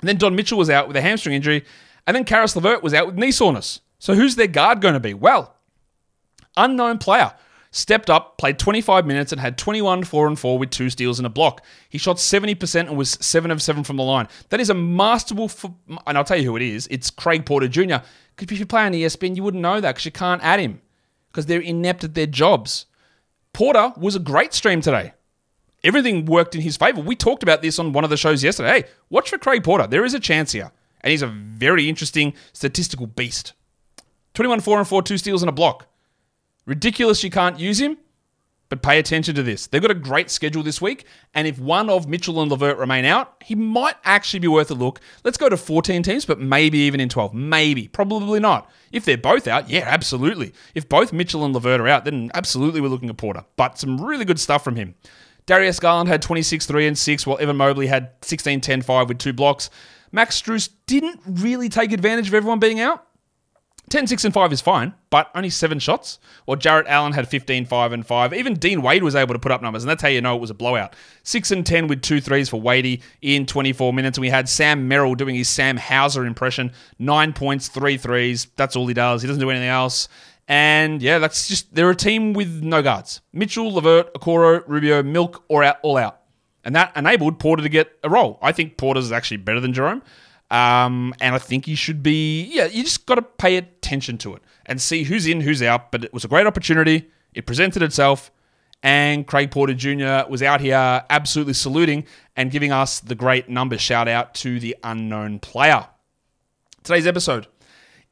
And 0.00 0.08
then 0.08 0.16
Don 0.16 0.36
Mitchell 0.36 0.58
was 0.58 0.70
out 0.70 0.88
with 0.88 0.96
a 0.96 1.00
hamstring 1.00 1.34
injury, 1.34 1.64
and 2.06 2.16
then 2.16 2.24
Caris 2.24 2.56
LeVert 2.56 2.82
was 2.82 2.94
out 2.94 3.06
with 3.06 3.18
knee 3.18 3.32
soreness. 3.32 3.80
So 3.98 4.14
who's 4.14 4.36
their 4.36 4.46
guard 4.46 4.80
going 4.80 4.94
to 4.94 5.00
be? 5.00 5.12
Well, 5.12 5.54
unknown 6.62 6.98
player 6.98 7.32
stepped 7.70 8.10
up, 8.10 8.38
played 8.38 8.58
25 8.58 9.06
minutes, 9.06 9.32
and 9.32 9.40
had 9.40 9.58
21, 9.58 10.04
4 10.04 10.26
and 10.26 10.38
4 10.38 10.58
with 10.58 10.70
two 10.70 10.90
steals 10.90 11.18
and 11.18 11.26
a 11.26 11.30
block. 11.30 11.64
He 11.88 11.98
shot 11.98 12.16
70% 12.16 12.80
and 12.80 12.96
was 12.96 13.18
7 13.20 13.50
of 13.50 13.62
7 13.62 13.84
from 13.84 13.96
the 13.96 14.02
line. 14.02 14.28
That 14.48 14.60
is 14.60 14.70
a 14.70 14.74
masterful, 14.74 15.76
and 16.06 16.18
I'll 16.18 16.24
tell 16.24 16.38
you 16.38 16.50
who 16.50 16.56
it 16.56 16.62
is. 16.62 16.88
It's 16.90 17.10
Craig 17.10 17.44
Porter 17.46 17.68
Jr. 17.68 17.96
Because 18.36 18.52
if 18.52 18.58
you 18.58 18.66
play 18.66 18.84
on 18.84 18.92
ESPN, 18.92 19.36
you 19.36 19.42
wouldn't 19.42 19.62
know 19.62 19.80
that 19.80 19.92
because 19.94 20.04
you 20.04 20.12
can't 20.12 20.42
add 20.42 20.60
him 20.60 20.80
because 21.30 21.46
they're 21.46 21.60
inept 21.60 22.04
at 22.04 22.14
their 22.14 22.26
jobs. 22.26 22.86
Porter 23.52 23.92
was 23.96 24.16
a 24.16 24.20
great 24.20 24.54
stream 24.54 24.80
today. 24.80 25.12
Everything 25.84 26.24
worked 26.24 26.54
in 26.54 26.60
his 26.60 26.76
favor. 26.76 27.00
We 27.00 27.14
talked 27.14 27.42
about 27.42 27.62
this 27.62 27.78
on 27.78 27.92
one 27.92 28.04
of 28.04 28.10
the 28.10 28.16
shows 28.16 28.42
yesterday. 28.42 28.82
Hey, 28.82 28.88
watch 29.10 29.30
for 29.30 29.38
Craig 29.38 29.62
Porter. 29.62 29.86
There 29.86 30.04
is 30.04 30.14
a 30.14 30.20
chance 30.20 30.52
here. 30.52 30.72
And 31.00 31.12
he's 31.12 31.22
a 31.22 31.28
very 31.28 31.88
interesting 31.88 32.34
statistical 32.52 33.06
beast. 33.06 33.52
21 34.34 34.60
4 34.60 34.78
and 34.78 34.88
4, 34.88 35.02
two 35.02 35.18
steals 35.18 35.42
and 35.42 35.48
a 35.48 35.52
block. 35.52 35.86
Ridiculous 36.68 37.24
you 37.24 37.30
can't 37.30 37.58
use 37.58 37.80
him, 37.80 37.96
but 38.68 38.82
pay 38.82 38.98
attention 38.98 39.34
to 39.36 39.42
this. 39.42 39.66
They've 39.66 39.80
got 39.80 39.90
a 39.90 39.94
great 39.94 40.30
schedule 40.30 40.62
this 40.62 40.82
week, 40.82 41.06
and 41.32 41.48
if 41.48 41.58
one 41.58 41.88
of 41.88 42.06
Mitchell 42.06 42.42
and 42.42 42.50
LeVert 42.50 42.76
remain 42.76 43.06
out, 43.06 43.42
he 43.42 43.54
might 43.54 43.96
actually 44.04 44.40
be 44.40 44.48
worth 44.48 44.70
a 44.70 44.74
look. 44.74 45.00
Let's 45.24 45.38
go 45.38 45.48
to 45.48 45.56
14 45.56 46.02
teams, 46.02 46.26
but 46.26 46.38
maybe 46.38 46.76
even 46.80 47.00
in 47.00 47.08
12. 47.08 47.32
Maybe. 47.32 47.88
Probably 47.88 48.38
not. 48.38 48.70
If 48.92 49.06
they're 49.06 49.16
both 49.16 49.48
out, 49.48 49.70
yeah, 49.70 49.84
absolutely. 49.86 50.52
If 50.74 50.90
both 50.90 51.10
Mitchell 51.10 51.42
and 51.42 51.54
LeVert 51.54 51.80
are 51.80 51.88
out, 51.88 52.04
then 52.04 52.30
absolutely 52.34 52.82
we're 52.82 52.88
looking 52.88 53.08
at 53.08 53.16
Porter. 53.16 53.46
But 53.56 53.78
some 53.78 53.98
really 53.98 54.26
good 54.26 54.38
stuff 54.38 54.62
from 54.62 54.76
him. 54.76 54.94
Darius 55.46 55.80
Garland 55.80 56.10
had 56.10 56.20
26, 56.20 56.66
3 56.66 56.86
and 56.86 56.98
6, 56.98 57.26
while 57.26 57.38
Evan 57.38 57.56
Mobley 57.56 57.86
had 57.86 58.10
16, 58.20 58.60
10, 58.60 58.82
5 58.82 59.08
with 59.08 59.16
two 59.16 59.32
blocks. 59.32 59.70
Max 60.12 60.38
Strus 60.38 60.68
didn't 60.86 61.22
really 61.24 61.70
take 61.70 61.92
advantage 61.92 62.28
of 62.28 62.34
everyone 62.34 62.58
being 62.58 62.78
out. 62.78 63.07
10, 63.88 64.06
6, 64.06 64.24
and 64.24 64.34
5 64.34 64.52
is 64.52 64.60
fine, 64.60 64.94
but 65.10 65.30
only 65.34 65.50
seven 65.50 65.78
shots. 65.78 66.18
Or 66.46 66.56
Jarrett 66.56 66.86
Allen 66.86 67.12
had 67.12 67.28
15, 67.28 67.66
5, 67.66 67.92
and 67.92 68.06
5. 68.06 68.34
Even 68.34 68.54
Dean 68.54 68.82
Wade 68.82 69.02
was 69.02 69.14
able 69.14 69.34
to 69.34 69.38
put 69.38 69.52
up 69.52 69.62
numbers, 69.62 69.82
and 69.82 69.90
that's 69.90 70.02
how 70.02 70.08
you 70.08 70.20
know 70.20 70.36
it 70.36 70.40
was 70.40 70.50
a 70.50 70.54
blowout. 70.54 70.94
6 71.22 71.50
and 71.50 71.64
10 71.64 71.86
with 71.86 72.02
two 72.02 72.20
threes 72.20 72.48
for 72.48 72.60
Wadey 72.60 73.02
in 73.22 73.46
24 73.46 73.92
minutes. 73.92 74.18
And 74.18 74.22
we 74.22 74.30
had 74.30 74.48
Sam 74.48 74.88
Merrill 74.88 75.14
doing 75.14 75.34
his 75.34 75.48
Sam 75.48 75.76
Hauser 75.76 76.26
impression. 76.26 76.72
Nine 76.98 77.32
points, 77.32 77.68
three 77.68 77.96
threes. 77.96 78.48
That's 78.56 78.76
all 78.76 78.86
he 78.86 78.94
does. 78.94 79.22
He 79.22 79.28
doesn't 79.28 79.40
do 79.40 79.50
anything 79.50 79.68
else. 79.68 80.08
And 80.48 81.02
yeah, 81.02 81.18
that's 81.18 81.46
just, 81.46 81.74
they're 81.74 81.90
a 81.90 81.94
team 81.94 82.32
with 82.32 82.62
no 82.62 82.82
guards. 82.82 83.20
Mitchell, 83.32 83.72
LeVert, 83.72 84.14
Okoro, 84.14 84.64
Rubio, 84.66 85.02
Milk, 85.02 85.44
or 85.48 85.62
out, 85.62 85.76
all 85.82 85.98
out. 85.98 86.20
And 86.64 86.74
that 86.74 86.96
enabled 86.96 87.38
Porter 87.38 87.62
to 87.62 87.68
get 87.68 87.92
a 88.02 88.10
role. 88.10 88.38
I 88.42 88.52
think 88.52 88.76
Porter's 88.76 89.12
actually 89.12 89.38
better 89.38 89.60
than 89.60 89.72
Jerome. 89.72 90.02
Um, 90.50 91.14
and 91.20 91.34
I 91.34 91.38
think 91.38 91.66
he 91.66 91.74
should 91.74 92.02
be, 92.02 92.44
yeah, 92.44 92.66
you 92.66 92.82
just 92.82 93.06
got 93.06 93.16
to 93.16 93.22
pay 93.22 93.56
attention 93.56 94.16
to 94.18 94.34
it 94.34 94.42
and 94.66 94.80
see 94.80 95.04
who's 95.04 95.26
in, 95.26 95.40
who's 95.42 95.62
out. 95.62 95.92
But 95.92 96.04
it 96.04 96.12
was 96.12 96.24
a 96.24 96.28
great 96.28 96.46
opportunity. 96.46 97.10
It 97.34 97.46
presented 97.46 97.82
itself. 97.82 98.30
And 98.82 99.26
Craig 99.26 99.50
Porter 99.50 99.74
Jr. 99.74 100.30
was 100.30 100.42
out 100.42 100.60
here 100.60 101.04
absolutely 101.10 101.54
saluting 101.54 102.06
and 102.36 102.50
giving 102.50 102.70
us 102.70 103.00
the 103.00 103.16
great 103.16 103.48
number 103.48 103.76
shout 103.76 104.06
out 104.06 104.34
to 104.36 104.60
the 104.60 104.76
unknown 104.84 105.40
player. 105.40 105.88
Today's 106.84 107.06
episode 107.06 107.48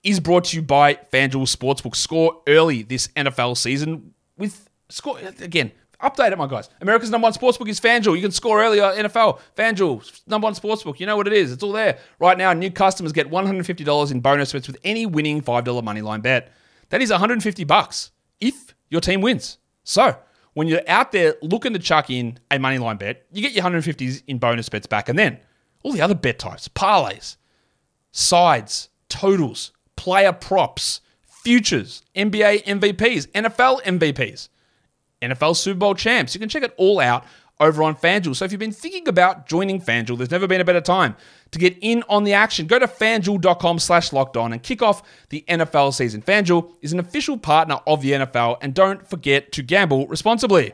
is 0.02 0.18
brought 0.20 0.44
to 0.44 0.56
you 0.56 0.62
by 0.62 0.94
FanDuel 0.94 1.46
Sportsbook. 1.46 1.94
Score 1.94 2.42
early 2.48 2.82
this 2.82 3.08
NFL 3.08 3.56
season 3.56 4.12
with 4.36 4.68
score 4.88 5.18
again. 5.40 5.72
Update 6.02 6.32
it, 6.32 6.38
my 6.38 6.46
guys. 6.46 6.68
America's 6.80 7.10
number 7.10 7.24
one 7.24 7.32
sportsbook 7.32 7.68
is 7.68 7.80
FanDuel. 7.80 8.16
You 8.16 8.22
can 8.22 8.30
score 8.30 8.62
earlier 8.62 8.82
NFL. 8.82 9.40
FanDuel, 9.56 10.26
number 10.26 10.44
one 10.46 10.54
sportsbook. 10.54 11.00
You 11.00 11.06
know 11.06 11.16
what 11.16 11.26
it 11.26 11.32
is. 11.32 11.52
It's 11.52 11.62
all 11.62 11.72
there. 11.72 11.98
Right 12.18 12.36
now, 12.36 12.52
new 12.52 12.70
customers 12.70 13.12
get 13.12 13.30
$150 13.30 14.12
in 14.12 14.20
bonus 14.20 14.52
bets 14.52 14.66
with 14.66 14.76
any 14.84 15.06
winning 15.06 15.40
$5 15.40 15.84
money 15.84 16.02
line 16.02 16.20
bet. 16.20 16.52
That 16.90 17.00
is 17.00 17.10
150 17.10 17.64
bucks 17.64 18.10
if 18.40 18.74
your 18.90 19.00
team 19.00 19.20
wins. 19.22 19.58
So, 19.84 20.16
when 20.52 20.68
you're 20.68 20.82
out 20.86 21.12
there 21.12 21.34
looking 21.42 21.72
to 21.72 21.78
chuck 21.78 22.10
in 22.10 22.38
a 22.50 22.58
money 22.58 22.78
line 22.78 22.96
bet, 22.96 23.26
you 23.32 23.42
get 23.42 23.52
your 23.52 23.64
150s 23.64 24.22
in 24.26 24.38
bonus 24.38 24.68
bets 24.68 24.86
back. 24.86 25.08
And 25.08 25.18
then 25.18 25.38
all 25.82 25.92
the 25.92 26.00
other 26.02 26.14
bet 26.14 26.38
types, 26.38 26.68
parlays, 26.68 27.36
sides, 28.12 28.90
totals, 29.08 29.72
player 29.96 30.32
props, 30.32 31.00
futures, 31.26 32.02
NBA 32.14 32.64
MVPs, 32.64 33.28
NFL 33.28 33.82
MVPs. 33.82 34.48
NFL 35.22 35.56
Super 35.56 35.78
Bowl 35.78 35.94
champs. 35.94 36.34
You 36.34 36.40
can 36.40 36.48
check 36.48 36.62
it 36.62 36.74
all 36.76 37.00
out 37.00 37.24
over 37.58 37.82
on 37.82 37.96
FanDuel. 37.96 38.36
So 38.36 38.44
if 38.44 38.52
you've 38.52 38.58
been 38.58 38.72
thinking 38.72 39.08
about 39.08 39.46
joining 39.46 39.80
FanDuel, 39.80 40.18
there's 40.18 40.30
never 40.30 40.46
been 40.46 40.60
a 40.60 40.64
better 40.64 40.80
time 40.80 41.16
to 41.52 41.58
get 41.58 41.76
in 41.80 42.04
on 42.08 42.24
the 42.24 42.34
action. 42.34 42.66
Go 42.66 42.78
to 42.78 42.86
fanduel.com 42.86 43.78
slash 43.78 44.12
locked 44.12 44.36
on 44.36 44.52
and 44.52 44.62
kick 44.62 44.82
off 44.82 45.02
the 45.30 45.44
NFL 45.48 45.94
season. 45.94 46.22
FanDuel 46.22 46.72
is 46.82 46.92
an 46.92 47.00
official 47.00 47.38
partner 47.38 47.80
of 47.86 48.02
the 48.02 48.12
NFL, 48.12 48.58
and 48.60 48.74
don't 48.74 49.08
forget 49.08 49.52
to 49.52 49.62
gamble 49.62 50.06
responsibly. 50.06 50.72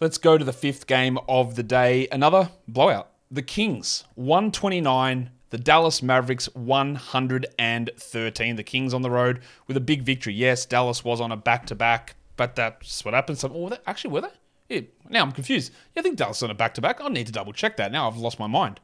Let's 0.00 0.16
go 0.16 0.38
to 0.38 0.44
the 0.44 0.52
fifth 0.52 0.86
game 0.86 1.18
of 1.28 1.56
the 1.56 1.62
day. 1.62 2.08
Another 2.10 2.50
blowout. 2.66 3.10
The 3.30 3.42
Kings, 3.42 4.04
129 4.14 5.30
the 5.50 5.58
Dallas 5.58 6.02
Mavericks 6.02 6.46
113. 6.54 8.56
The 8.56 8.62
Kings 8.62 8.94
on 8.94 9.02
the 9.02 9.10
road 9.10 9.40
with 9.66 9.76
a 9.76 9.80
big 9.80 10.02
victory. 10.02 10.32
Yes, 10.32 10.64
Dallas 10.64 11.04
was 11.04 11.20
on 11.20 11.32
a 11.32 11.36
back 11.36 11.66
to 11.66 11.74
back, 11.74 12.14
but 12.36 12.56
that's 12.56 13.04
what 13.04 13.14
happened. 13.14 13.38
So, 13.38 13.52
oh, 13.54 13.76
actually, 13.86 14.12
were 14.12 14.22
they? 14.22 14.28
Yeah, 14.68 14.80
now 15.08 15.22
I'm 15.22 15.32
confused. 15.32 15.72
Yeah, 15.94 16.00
I 16.00 16.02
think 16.02 16.16
Dallas 16.16 16.42
on 16.42 16.50
a 16.50 16.54
back 16.54 16.74
to 16.74 16.80
back. 16.80 17.00
I 17.00 17.08
need 17.08 17.26
to 17.26 17.32
double 17.32 17.52
check 17.52 17.76
that. 17.76 17.92
Now 17.92 18.08
I've 18.08 18.16
lost 18.16 18.38
my 18.38 18.46
mind. 18.46 18.80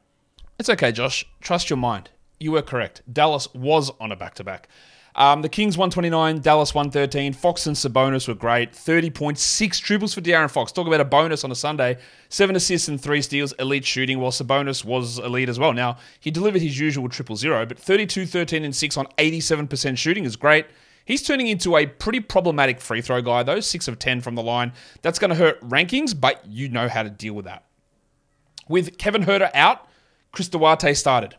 It's 0.58 0.68
okay, 0.68 0.90
Josh. 0.90 1.24
Trust 1.40 1.70
your 1.70 1.76
mind. 1.76 2.10
You 2.40 2.52
were 2.52 2.62
correct. 2.62 3.02
Dallas 3.10 3.52
was 3.54 3.92
on 4.00 4.10
a 4.10 4.16
back 4.16 4.34
to 4.34 4.44
back. 4.44 4.68
Um, 5.16 5.40
the 5.40 5.48
Kings 5.48 5.78
129, 5.78 6.40
Dallas 6.40 6.74
113. 6.74 7.32
Fox 7.32 7.66
and 7.66 7.74
Sabonis 7.74 8.28
were 8.28 8.34
great. 8.34 8.72
30.6 8.72 9.80
triples 9.80 10.12
for 10.12 10.20
De'Aaron 10.20 10.50
Fox. 10.50 10.72
Talk 10.72 10.86
about 10.86 11.00
a 11.00 11.06
bonus 11.06 11.42
on 11.42 11.50
a 11.50 11.54
Sunday. 11.54 11.96
Seven 12.28 12.54
assists 12.54 12.86
and 12.88 13.00
three 13.00 13.22
steals, 13.22 13.54
elite 13.58 13.86
shooting, 13.86 14.20
while 14.20 14.30
Sabonis 14.30 14.84
was 14.84 15.18
elite 15.18 15.48
as 15.48 15.58
well. 15.58 15.72
Now, 15.72 15.96
he 16.20 16.30
delivered 16.30 16.60
his 16.60 16.78
usual 16.78 17.08
triple 17.08 17.34
zero, 17.34 17.64
but 17.64 17.78
32, 17.78 18.26
13, 18.26 18.62
and 18.62 18.76
6 18.76 18.96
on 18.98 19.06
87% 19.16 19.96
shooting 19.96 20.24
is 20.24 20.36
great. 20.36 20.66
He's 21.06 21.22
turning 21.22 21.46
into 21.46 21.76
a 21.76 21.86
pretty 21.86 22.20
problematic 22.20 22.80
free 22.80 23.00
throw 23.00 23.22
guy, 23.22 23.42
though. 23.42 23.60
6 23.60 23.88
of 23.88 23.98
10 23.98 24.20
from 24.20 24.34
the 24.34 24.42
line. 24.42 24.72
That's 25.00 25.18
going 25.18 25.30
to 25.30 25.36
hurt 25.36 25.58
rankings, 25.62 26.18
but 26.18 26.44
you 26.46 26.68
know 26.68 26.88
how 26.88 27.02
to 27.02 27.10
deal 27.10 27.32
with 27.32 27.46
that. 27.46 27.64
With 28.68 28.98
Kevin 28.98 29.24
Huerter 29.24 29.50
out, 29.54 29.88
Chris 30.32 30.48
Duarte 30.48 30.92
started. 30.92 31.36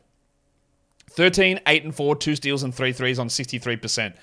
13, 1.18 1.60
8 1.66 1.84
and 1.84 1.96
4, 1.96 2.16
two 2.16 2.36
steals 2.36 2.62
and 2.62 2.74
three 2.74 2.94
threes 2.94 3.18
on 3.18 3.28
63%. 3.28 4.14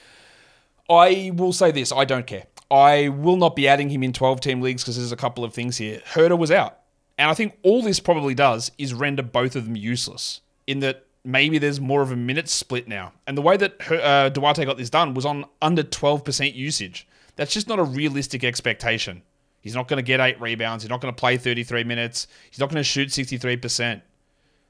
I 0.89 1.33
will 1.35 1.53
say 1.53 1.73
this, 1.73 1.91
I 1.91 2.05
don't 2.05 2.25
care. 2.25 2.45
I 2.71 3.09
will 3.09 3.37
not 3.37 3.57
be 3.57 3.67
adding 3.67 3.91
him 3.91 4.05
in 4.05 4.13
12 4.13 4.41
team 4.41 4.61
leagues 4.61 4.85
because 4.85 4.97
there's 4.97 5.11
a 5.11 5.17
couple 5.17 5.43
of 5.43 5.53
things 5.53 5.77
here. 5.77 6.01
Huerter 6.13 6.39
was 6.39 6.53
out. 6.53 6.79
And 7.19 7.29
I 7.29 7.35
think 7.35 7.59
all 7.65 7.83
this 7.83 7.99
probably 7.99 8.33
does 8.33 8.71
is 8.79 8.95
render 8.95 9.25
both 9.25 9.57
of 9.57 9.65
them 9.65 9.75
useless 9.75 10.41
in 10.69 10.79
that 10.81 11.05
maybe 11.25 11.59
there's 11.59 11.81
more 11.81 12.01
of 12.01 12.13
a 12.13 12.17
minute 12.17 12.49
split 12.49 12.87
now. 12.87 13.13
And 13.27 13.37
the 13.37 13.43
way 13.43 13.57
that 13.57 13.91
uh, 13.91 14.29
Duarte 14.29 14.65
got 14.65 14.77
this 14.77 14.91
done 14.91 15.15
was 15.15 15.27
on 15.27 15.47
under 15.61 15.83
12% 15.83 16.55
usage. 16.55 17.09
That's 17.35 17.53
just 17.53 17.67
not 17.67 17.81
a 17.81 17.85
realistic 17.85 18.45
expectation. 18.45 19.23
He's 19.61 19.75
not 19.75 19.89
going 19.89 19.99
to 19.99 20.07
get 20.07 20.21
eight 20.21 20.41
rebounds. 20.41 20.85
He's 20.85 20.91
not 20.91 21.01
going 21.01 21.13
to 21.13 21.19
play 21.19 21.39
33 21.39 21.83
minutes. 21.83 22.29
He's 22.51 22.61
not 22.61 22.69
going 22.71 22.79
to 22.81 22.85
shoot 22.85 23.09
63%. 23.09 24.01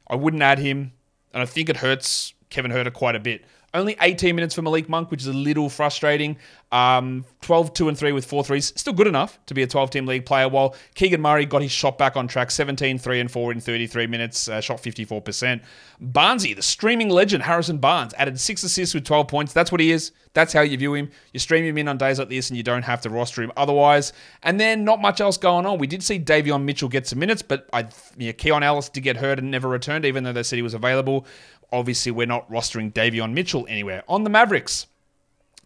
I 0.08 0.16
wouldn't 0.16 0.42
add 0.42 0.58
him 0.58 0.92
and 1.35 1.42
I 1.42 1.47
think 1.47 1.68
it 1.68 1.79
hurts 1.79 2.33
Kevin 2.49 2.70
Huerter 2.70 2.92
quite 2.92 3.16
a 3.16 3.20
bit. 3.20 3.44
Only 3.74 3.96
18 4.00 4.37
minutes 4.37 4.54
for 4.54 4.62
Malik 4.62 4.88
Monk, 4.88 5.10
which 5.10 5.20
is 5.22 5.26
a 5.26 5.32
little 5.32 5.68
frustrating. 5.68 6.37
Um, 6.70 7.24
12, 7.42 7.74
2 7.74 7.88
and 7.88 7.98
3 7.98 8.12
with 8.12 8.24
four 8.24 8.44
threes. 8.44 8.72
Still 8.76 8.92
good 8.92 9.08
enough 9.08 9.38
to 9.46 9.54
be 9.54 9.62
a 9.62 9.66
12 9.66 9.90
team 9.90 10.06
league 10.06 10.24
player. 10.24 10.48
While 10.48 10.76
Keegan 10.94 11.20
Murray 11.20 11.44
got 11.44 11.60
his 11.60 11.72
shot 11.72 11.98
back 11.98 12.16
on 12.16 12.28
track 12.28 12.52
17, 12.52 12.98
3 12.98 13.20
and 13.20 13.30
4 13.30 13.52
in 13.52 13.60
33 13.60 14.06
minutes, 14.06 14.48
uh, 14.48 14.60
shot 14.60 14.80
54%. 14.80 15.60
Barnesy, 16.00 16.54
the 16.54 16.62
streaming 16.62 17.08
legend, 17.08 17.42
Harrison 17.42 17.78
Barnes, 17.78 18.14
added 18.16 18.38
six 18.38 18.62
assists 18.62 18.94
with 18.94 19.04
12 19.04 19.28
points. 19.28 19.52
That's 19.52 19.72
what 19.72 19.80
he 19.80 19.90
is. 19.90 20.12
That's 20.34 20.52
how 20.52 20.62
you 20.62 20.76
view 20.76 20.94
him. 20.94 21.10
You 21.32 21.38
stream 21.38 21.64
him 21.64 21.78
in 21.78 21.87
on 21.87 21.96
days 21.96 22.18
like 22.18 22.28
this 22.28 22.50
and 22.50 22.56
you 22.56 22.64
don't 22.64 22.82
have 22.82 23.00
to 23.02 23.10
roster 23.10 23.40
him 23.40 23.52
otherwise. 23.56 24.12
And 24.42 24.58
then 24.58 24.84
not 24.84 25.00
much 25.00 25.20
else 25.20 25.37
going 25.37 25.64
on. 25.64 25.78
We 25.78 25.87
did 25.87 26.02
see 26.02 26.18
Davion 26.18 26.64
Mitchell 26.64 26.88
get 26.88 27.06
some 27.06 27.20
minutes, 27.20 27.40
but 27.40 27.68
I, 27.72 27.87
yeah, 28.16 28.32
Keon 28.32 28.64
Ellis 28.64 28.88
did 28.88 29.02
get 29.02 29.16
hurt 29.16 29.38
and 29.38 29.50
never 29.50 29.68
returned, 29.68 30.04
even 30.04 30.24
though 30.24 30.32
they 30.32 30.42
said 30.42 30.56
he 30.56 30.62
was 30.62 30.74
available. 30.74 31.24
Obviously, 31.72 32.12
we're 32.12 32.27
not 32.27 32.50
rostering 32.50 32.92
Davion 32.92 33.33
Mitchell 33.33 33.66
anywhere. 33.68 34.03
On 34.09 34.24
the 34.24 34.31
Mavericks, 34.31 34.87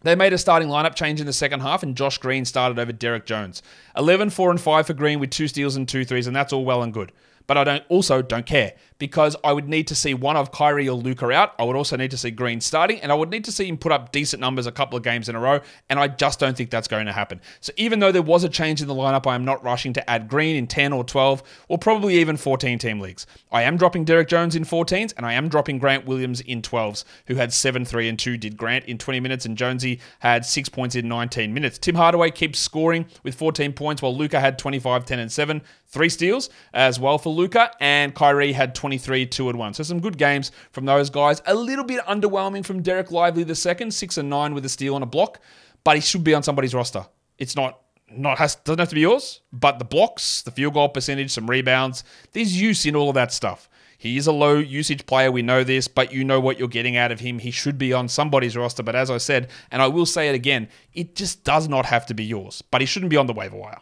they 0.01 0.15
made 0.15 0.33
a 0.33 0.37
starting 0.37 0.69
lineup 0.69 0.95
change 0.95 1.19
in 1.19 1.25
the 1.25 1.33
second 1.33 1.59
half, 1.59 1.83
and 1.83 1.95
Josh 1.95 2.17
Green 2.17 2.45
started 2.45 2.79
over 2.79 2.91
Derrick 2.91 3.25
Jones. 3.25 3.61
11, 3.97 4.29
4, 4.29 4.51
and 4.51 4.61
5 4.61 4.87
for 4.87 4.93
Green 4.93 5.19
with 5.19 5.29
two 5.29 5.47
steals 5.47 5.75
and 5.75 5.87
two 5.87 6.05
threes, 6.05 6.27
and 6.27 6.35
that's 6.35 6.53
all 6.53 6.65
well 6.65 6.83
and 6.83 6.93
good. 6.93 7.11
But 7.47 7.57
I 7.57 7.63
don't 7.63 7.83
also 7.89 8.21
don't 8.21 8.45
care 8.45 8.73
because 8.99 9.35
I 9.43 9.53
would 9.53 9.67
need 9.67 9.87
to 9.87 9.95
see 9.95 10.13
one 10.13 10.37
of 10.37 10.51
Kyrie 10.51 10.87
or 10.87 10.95
Luka 10.95 11.29
out. 11.31 11.53
I 11.57 11.63
would 11.63 11.75
also 11.75 11.97
need 11.97 12.11
to 12.11 12.17
see 12.17 12.31
Green 12.31 12.61
starting, 12.61 12.99
and 13.01 13.11
I 13.11 13.15
would 13.15 13.29
need 13.29 13.45
to 13.45 13.51
see 13.51 13.67
him 13.67 13.77
put 13.77 13.91
up 13.91 14.11
decent 14.11 14.39
numbers 14.39 14.67
a 14.67 14.71
couple 14.71 14.97
of 14.97 15.03
games 15.03 15.29
in 15.29 15.35
a 15.35 15.39
row. 15.39 15.61
And 15.89 15.99
I 15.99 16.07
just 16.07 16.39
don't 16.39 16.55
think 16.55 16.69
that's 16.69 16.87
going 16.87 17.05
to 17.07 17.11
happen. 17.11 17.41
So 17.61 17.73
even 17.77 17.99
though 17.99 18.11
there 18.11 18.21
was 18.21 18.43
a 18.43 18.49
change 18.49 18.81
in 18.81 18.87
the 18.87 18.93
lineup, 18.93 19.25
I 19.25 19.35
am 19.35 19.45
not 19.45 19.63
rushing 19.63 19.93
to 19.93 20.09
add 20.09 20.27
Green 20.27 20.55
in 20.55 20.67
10 20.67 20.93
or 20.93 21.03
12 21.03 21.41
or 21.67 21.77
probably 21.77 22.19
even 22.19 22.37
14 22.37 22.77
team 22.77 22.99
leagues. 22.99 23.25
I 23.51 23.63
am 23.63 23.77
dropping 23.77 24.05
Derrick 24.05 24.27
Jones 24.27 24.55
in 24.55 24.65
14s, 24.65 25.13
and 25.15 25.25
I 25.25 25.33
am 25.33 25.47
dropping 25.47 25.79
Grant 25.79 26.05
Williams 26.05 26.41
in 26.41 26.61
12s, 26.61 27.05
who 27.27 27.35
had 27.35 27.53
7, 27.53 27.85
3, 27.85 28.09
and 28.09 28.19
2. 28.19 28.37
Did 28.37 28.57
Grant 28.57 28.85
in 28.85 28.97
20 28.97 29.19
minutes, 29.21 29.45
and 29.45 29.57
Jonesy 29.57 29.99
had 30.19 30.45
6 30.45 30.69
points 30.69 30.95
in 30.95 31.07
19 31.07 31.53
minutes. 31.53 31.77
Tim 31.77 31.95
Hardaway 31.95 32.31
keeps 32.31 32.59
scoring 32.59 33.05
with 33.23 33.35
14 33.35 33.73
points, 33.73 34.01
while 34.01 34.15
Luka 34.15 34.39
had 34.39 34.59
25, 34.59 35.05
10, 35.05 35.19
and 35.19 35.31
7. 35.31 35.61
Three 35.91 36.09
steals 36.09 36.51
as 36.71 36.99
well 36.99 37.17
for 37.17 37.33
Luka, 37.33 37.71
and 37.79 38.13
Kyrie 38.13 38.51
had 38.51 38.75
23, 38.89 39.27
2 39.27 39.49
and 39.49 39.59
1. 39.59 39.73
So 39.75 39.83
some 39.83 39.99
good 39.99 40.17
games 40.17 40.51
from 40.71 40.85
those 40.85 41.11
guys. 41.11 41.43
A 41.45 41.53
little 41.53 41.85
bit 41.85 42.03
underwhelming 42.05 42.65
from 42.65 42.81
Dereck 42.81 43.11
Lively 43.11 43.43
the 43.43 43.53
second, 43.53 43.93
6 43.93 44.17
and 44.17 44.31
9 44.31 44.55
with 44.55 44.65
a 44.65 44.69
steal 44.69 44.95
on 44.95 45.03
a 45.03 45.05
block, 45.05 45.39
but 45.83 45.95
he 45.95 46.01
should 46.01 46.23
be 46.23 46.33
on 46.33 46.41
somebody's 46.41 46.73
roster. 46.73 47.05
It's 47.37 47.55
not 47.55 47.81
not 48.11 48.39
has 48.39 48.55
doesn't 48.55 48.79
have 48.79 48.89
to 48.89 48.95
be 48.95 49.01
yours, 49.01 49.41
but 49.53 49.77
the 49.77 49.85
blocks, 49.85 50.41
the 50.41 50.49
field 50.49 50.73
goal 50.73 50.89
percentage, 50.89 51.29
some 51.29 51.47
rebounds, 51.47 52.03
there's 52.31 52.59
use 52.59 52.83
in 52.87 52.95
all 52.95 53.09
of 53.09 53.13
that 53.13 53.31
stuff. 53.31 53.69
He 53.99 54.17
is 54.17 54.25
a 54.25 54.31
low 54.31 54.57
usage 54.57 55.05
player, 55.05 55.31
we 55.31 55.43
know 55.43 55.63
this, 55.63 55.87
but 55.87 56.11
you 56.11 56.23
know 56.23 56.39
what 56.39 56.57
you're 56.57 56.67
getting 56.67 56.97
out 56.97 57.11
of 57.11 57.19
him. 57.19 57.37
He 57.37 57.51
should 57.51 57.77
be 57.77 57.93
on 57.93 58.07
somebody's 58.07 58.57
roster, 58.57 58.81
but 58.81 58.95
as 58.95 59.11
I 59.11 59.19
said, 59.19 59.49
and 59.69 59.83
I 59.83 59.87
will 59.87 60.07
say 60.07 60.29
it 60.29 60.33
again, 60.33 60.69
it 60.95 61.15
just 61.15 61.43
does 61.43 61.67
not 61.67 61.85
have 61.85 62.07
to 62.07 62.15
be 62.15 62.23
yours, 62.23 62.63
but 62.71 62.81
he 62.81 62.87
shouldn't 62.87 63.11
be 63.11 63.17
on 63.17 63.27
the 63.27 63.33
waiver 63.33 63.57
wire. 63.57 63.81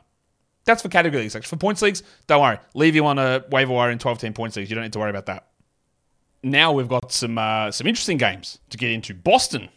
That's 0.67 0.81
for 0.81 0.89
category 0.89 1.23
leagues. 1.23 1.33
For 1.47 1.55
points 1.55 1.81
leagues, 1.81 2.03
don't 2.27 2.41
worry. 2.41 2.59
Leave 2.73 2.93
you 2.93 3.05
on 3.05 3.17
a 3.17 3.41
waiver 3.49 3.71
wire 3.71 3.89
in 3.89 3.97
12 3.97 4.19
team 4.19 4.33
points 4.33 4.57
leagues. 4.57 4.69
You 4.69 4.75
don't 4.75 4.83
need 4.83 4.93
to 4.93 4.99
worry 4.99 5.09
about 5.09 5.25
that. 5.27 5.47
Now 6.43 6.73
we've 6.73 6.89
got 6.89 7.11
some 7.13 7.37
uh, 7.37 7.71
some 7.71 7.87
interesting 7.87 8.17
games 8.17 8.59
to 8.69 8.77
get 8.77 8.91
into. 8.91 9.13
Boston 9.13 9.69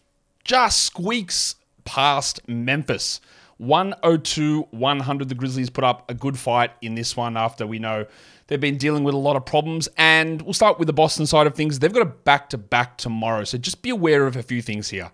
just 0.43 0.83
squeaks 0.83 1.55
past 1.85 2.47
Memphis. 2.49 3.21
102 3.59 4.67
100. 4.71 5.29
The 5.29 5.35
Grizzlies 5.35 5.71
put 5.71 5.85
up 5.85 6.11
a 6.11 6.15
good 6.15 6.37
fight 6.37 6.73
in 6.83 6.97
this 6.97 7.17
one 7.17 7.37
after 7.37 7.67
we 7.67 7.79
know 7.79 8.07
they've 8.49 8.61
been 8.61 8.79
dealing 8.79 9.05
with 9.05 9.15
a 9.15 9.19
lot 9.19 9.37
of 9.37 9.47
problems. 9.47 9.89
And 9.97 10.43
we'll 10.43 10.55
start 10.55 10.81
with 10.81 10.87
the 10.87 10.93
Boston 10.93 11.25
side 11.25 11.47
of 11.47 11.55
things. 11.55 11.79
They've 11.79 11.93
got 11.93 12.03
a 12.03 12.07
back 12.07 12.51
to 12.51 12.59
back 12.59 12.99
tomorrow. 12.99 13.45
So 13.45 13.59
just 13.59 13.83
be 13.83 13.91
aware 13.91 14.27
of 14.27 14.35
a 14.35 14.43
few 14.43 14.61
things 14.61 14.89
here. 14.89 15.13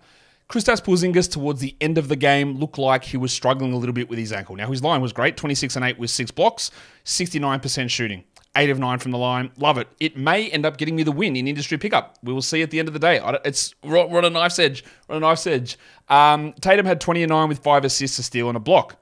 Kristaps 0.49 0.81
Porzingis 0.81 1.29
towards 1.29 1.59
the 1.59 1.75
end 1.81 1.97
of 1.97 2.07
the 2.07 2.15
game 2.15 2.57
looked 2.57 2.77
like 2.77 3.03
he 3.03 3.17
was 3.17 3.33
struggling 3.33 3.73
a 3.73 3.77
little 3.77 3.93
bit 3.93 4.09
with 4.09 4.17
his 4.17 4.31
ankle. 4.31 4.55
Now 4.55 4.71
his 4.71 4.81
line 4.81 5.01
was 5.01 5.11
great, 5.11 5.35
26 5.35 5.75
and 5.75 5.83
8 5.83 5.99
with 5.99 6.09
6 6.09 6.31
blocks, 6.31 6.71
69% 7.03 7.89
shooting. 7.89 8.23
8 8.55 8.69
of 8.69 8.79
9 8.79 8.97
from 8.99 9.11
the 9.11 9.17
line. 9.17 9.51
Love 9.57 9.77
it. 9.77 9.87
It 9.99 10.17
may 10.17 10.49
end 10.49 10.65
up 10.65 10.77
getting 10.77 10.95
me 10.95 11.03
the 11.03 11.11
win 11.11 11.35
in 11.35 11.47
industry 11.47 11.77
pickup. 11.77 12.17
We 12.23 12.33
will 12.33 12.41
see 12.41 12.61
at 12.61 12.71
the 12.71 12.79
end 12.79 12.87
of 12.87 12.93
the 12.93 12.99
day. 12.99 13.21
It's 13.45 13.75
we're 13.83 13.99
on 13.99 14.25
a 14.25 14.29
knife's 14.29 14.57
edge. 14.57 14.83
We're 15.07 15.17
on 15.17 15.23
a 15.23 15.27
knife's 15.27 15.45
edge. 15.45 15.77
Um, 16.09 16.53
Tatum 16.61 16.85
had 16.85 16.99
20 17.01 17.23
and 17.23 17.29
9 17.29 17.49
with 17.49 17.59
5 17.59 17.85
assists, 17.85 18.17
a 18.17 18.23
steal, 18.23 18.47
and 18.47 18.57
a 18.57 18.59
block. 18.59 18.95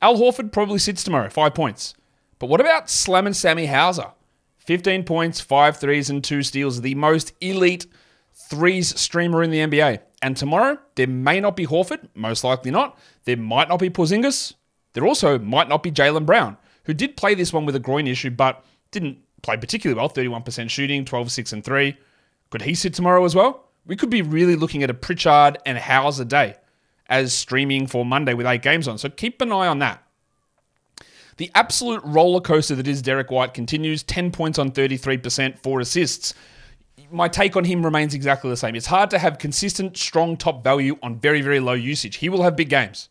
Al 0.00 0.16
Horford 0.16 0.50
probably 0.50 0.78
sits 0.78 1.04
tomorrow, 1.04 1.28
5 1.28 1.52
points. 1.52 1.94
But 2.38 2.48
what 2.48 2.60
about 2.60 2.88
Slam 2.88 3.26
and 3.26 3.36
Sammy 3.36 3.66
Hauser? 3.66 4.12
15 4.58 5.02
points, 5.04 5.40
5 5.40 5.76
threes, 5.76 6.08
and 6.08 6.22
2 6.24 6.42
steals. 6.42 6.80
The 6.80 6.94
most 6.94 7.34
elite 7.40 7.86
threes 8.32 8.98
streamer 8.98 9.42
in 9.42 9.50
the 9.50 9.58
NBA. 9.58 9.98
And 10.22 10.36
tomorrow, 10.36 10.78
there 10.94 11.08
may 11.08 11.40
not 11.40 11.56
be 11.56 11.66
Horford, 11.66 12.08
most 12.14 12.44
likely 12.44 12.70
not. 12.70 12.96
There 13.24 13.36
might 13.36 13.68
not 13.68 13.80
be 13.80 13.90
Porzingis. 13.90 14.54
There 14.92 15.04
also 15.04 15.38
might 15.38 15.68
not 15.68 15.82
be 15.82 15.90
Jaylen 15.90 16.24
Brown, 16.24 16.56
who 16.84 16.94
did 16.94 17.16
play 17.16 17.34
this 17.34 17.52
one 17.52 17.66
with 17.66 17.74
a 17.74 17.80
groin 17.80 18.06
issue, 18.06 18.30
but 18.30 18.64
didn't 18.92 19.18
play 19.42 19.56
particularly 19.56 19.98
well 19.98 20.08
31% 20.08 20.70
shooting, 20.70 21.04
12, 21.04 21.32
6, 21.32 21.52
and 21.52 21.64
3. 21.64 21.96
Could 22.50 22.62
he 22.62 22.74
sit 22.74 22.94
tomorrow 22.94 23.24
as 23.24 23.34
well? 23.34 23.68
We 23.84 23.96
could 23.96 24.10
be 24.10 24.22
really 24.22 24.54
looking 24.54 24.84
at 24.84 24.90
a 24.90 24.94
Pritchard 24.94 25.58
and 25.66 25.76
Hauser 25.76 26.24
day 26.24 26.54
as 27.08 27.34
streaming 27.34 27.86
for 27.88 28.04
Monday 28.04 28.34
with 28.34 28.46
eight 28.46 28.62
games 28.62 28.86
on. 28.86 28.98
So 28.98 29.08
keep 29.08 29.40
an 29.40 29.50
eye 29.50 29.66
on 29.66 29.80
that. 29.80 30.04
The 31.38 31.50
absolute 31.54 32.02
roller 32.04 32.40
coaster 32.40 32.76
that 32.76 32.86
is 32.86 33.02
Derrick 33.02 33.30
White 33.30 33.54
continues 33.54 34.02
10 34.04 34.30
points 34.30 34.58
on 34.58 34.70
33%, 34.70 35.58
four 35.58 35.80
assists 35.80 36.34
my 37.12 37.28
take 37.28 37.56
on 37.56 37.64
him 37.64 37.84
remains 37.84 38.14
exactly 38.14 38.50
the 38.50 38.56
same. 38.56 38.74
It's 38.74 38.86
hard 38.86 39.10
to 39.10 39.18
have 39.18 39.38
consistent, 39.38 39.96
strong 39.96 40.36
top 40.36 40.64
value 40.64 40.96
on 41.02 41.18
very, 41.18 41.42
very 41.42 41.60
low 41.60 41.74
usage. 41.74 42.16
He 42.16 42.28
will 42.28 42.42
have 42.42 42.56
big 42.56 42.68
games. 42.68 43.08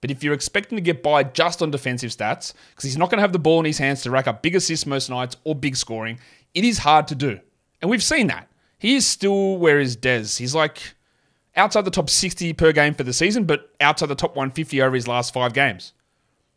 But 0.00 0.10
if 0.10 0.22
you're 0.22 0.34
expecting 0.34 0.76
to 0.76 0.82
get 0.82 1.02
by 1.02 1.22
just 1.22 1.62
on 1.62 1.70
defensive 1.70 2.10
stats, 2.10 2.52
because 2.70 2.84
he's 2.84 2.98
not 2.98 3.10
going 3.10 3.18
to 3.18 3.22
have 3.22 3.32
the 3.32 3.38
ball 3.38 3.60
in 3.60 3.64
his 3.64 3.78
hands 3.78 4.02
to 4.02 4.10
rack 4.10 4.26
up 4.26 4.42
big 4.42 4.54
assists 4.54 4.86
most 4.86 5.08
nights 5.08 5.36
or 5.44 5.54
big 5.54 5.76
scoring, 5.76 6.18
it 6.54 6.64
is 6.64 6.78
hard 6.78 7.08
to 7.08 7.14
do. 7.14 7.40
And 7.80 7.90
we've 7.90 8.02
seen 8.02 8.26
that. 8.26 8.48
He 8.78 8.94
is 8.96 9.06
still 9.06 9.56
where 9.56 9.80
is 9.80 9.96
Dez. 9.96 10.38
He's 10.38 10.54
like 10.54 10.94
outside 11.56 11.84
the 11.84 11.90
top 11.90 12.10
60 12.10 12.52
per 12.52 12.72
game 12.72 12.94
for 12.94 13.04
the 13.04 13.12
season, 13.12 13.44
but 13.44 13.70
outside 13.80 14.06
the 14.06 14.14
top 14.14 14.36
150 14.36 14.82
over 14.82 14.94
his 14.94 15.08
last 15.08 15.32
five 15.32 15.54
games. 15.54 15.92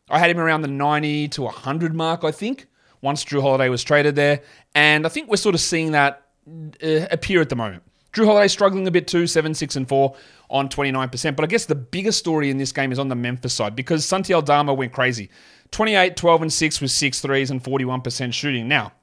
I 0.10 0.20
had 0.20 0.30
him 0.30 0.40
around 0.40 0.62
the 0.62 0.68
90 0.68 1.30
to 1.30 1.44
100 1.44 1.94
mark, 1.94 2.24
I 2.24 2.32
think, 2.32 2.68
once 3.02 3.24
Jrue 3.24 3.42
Holiday 3.42 3.70
was 3.70 3.84
traded 3.84 4.16
there. 4.16 4.42
And 4.76 5.06
I 5.06 5.10
think 5.10 5.30
we're 5.30 5.38
sort 5.38 5.56
of 5.56 5.62
seeing 5.62 5.94
that 5.94 6.29
uh, 6.84 7.08
appear 7.12 7.42
at 7.42 7.50
the 7.50 7.56
moment. 7.56 7.84
Jrue 8.14 8.26
Holiday 8.26 8.48
struggling 8.48 8.88
a 8.88 8.92
bit 8.92 9.08
too, 9.08 9.28
7, 9.28 9.54
6, 9.54 9.76
and 9.76 9.88
4 9.88 10.16
on 10.50 10.68
29%. 10.68 11.36
But 11.36 11.44
I 11.44 11.48
guess 11.48 11.66
the 11.66 11.76
biggest 11.76 12.18
story 12.18 12.50
in 12.50 12.58
this 12.58 12.72
game 12.72 12.92
is 12.92 13.00
on 13.00 13.08
the 13.08 13.16
Memphis 13.16 13.54
side 13.54 13.76
because 13.76 14.06
Santi 14.06 14.34
Aldama 14.34 14.74
went 14.74 14.94
crazy. 14.94 15.30
28, 15.72 16.16
12, 16.16 16.42
and 16.42 16.54
6 16.54 16.82
with 16.82 16.92
6 16.92 17.22
threes 17.22 17.52
and 17.52 17.64
41% 17.64 18.34
shooting. 18.34 18.68
Now, 18.68 18.94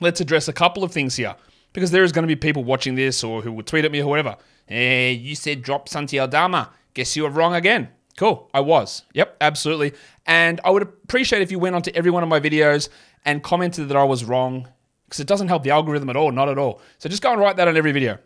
let's 0.00 0.20
address 0.20 0.48
a 0.48 0.52
couple 0.52 0.82
of 0.82 0.92
things 0.92 1.16
here 1.16 1.36
because 1.74 1.90
there 1.90 2.04
is 2.04 2.12
going 2.12 2.22
to 2.22 2.34
be 2.34 2.36
people 2.36 2.64
watching 2.64 2.94
this 2.94 3.22
or 3.22 3.42
who 3.42 3.52
will 3.52 3.62
tweet 3.62 3.84
at 3.84 3.92
me 3.92 4.00
or 4.00 4.08
whatever. 4.08 4.36
Hey, 4.66 5.12
you 5.12 5.34
said 5.34 5.62
drop 5.62 5.88
Santi 5.88 6.18
Aldama. 6.18 6.70
Guess 6.94 7.16
you 7.16 7.24
were 7.24 7.30
wrong 7.30 7.54
again. 7.54 7.88
Cool, 8.16 8.50
I 8.52 8.60
was. 8.60 9.02
Yep, 9.14 9.36
absolutely. 9.40 9.92
And 10.26 10.60
I 10.64 10.70
would 10.70 10.82
appreciate 10.82 11.42
if 11.42 11.50
you 11.50 11.58
went 11.58 11.74
onto 11.74 11.90
every 11.94 12.10
one 12.10 12.22
of 12.22 12.28
my 12.28 12.40
videos 12.40 12.88
and 13.24 13.42
commented 13.42 13.88
that 13.88 13.96
I 13.96 14.04
was 14.04 14.24
wrong 14.24 14.68
because 15.12 15.20
it 15.20 15.26
doesn't 15.26 15.48
help 15.48 15.62
the 15.62 15.68
algorithm 15.68 16.08
at 16.08 16.16
all, 16.16 16.32
not 16.32 16.48
at 16.48 16.56
all. 16.56 16.80
So 16.96 17.06
just 17.06 17.20
go 17.20 17.30
and 17.30 17.38
write 17.38 17.56
that 17.56 17.68
on 17.68 17.76
every 17.76 17.92
video. 17.92 18.16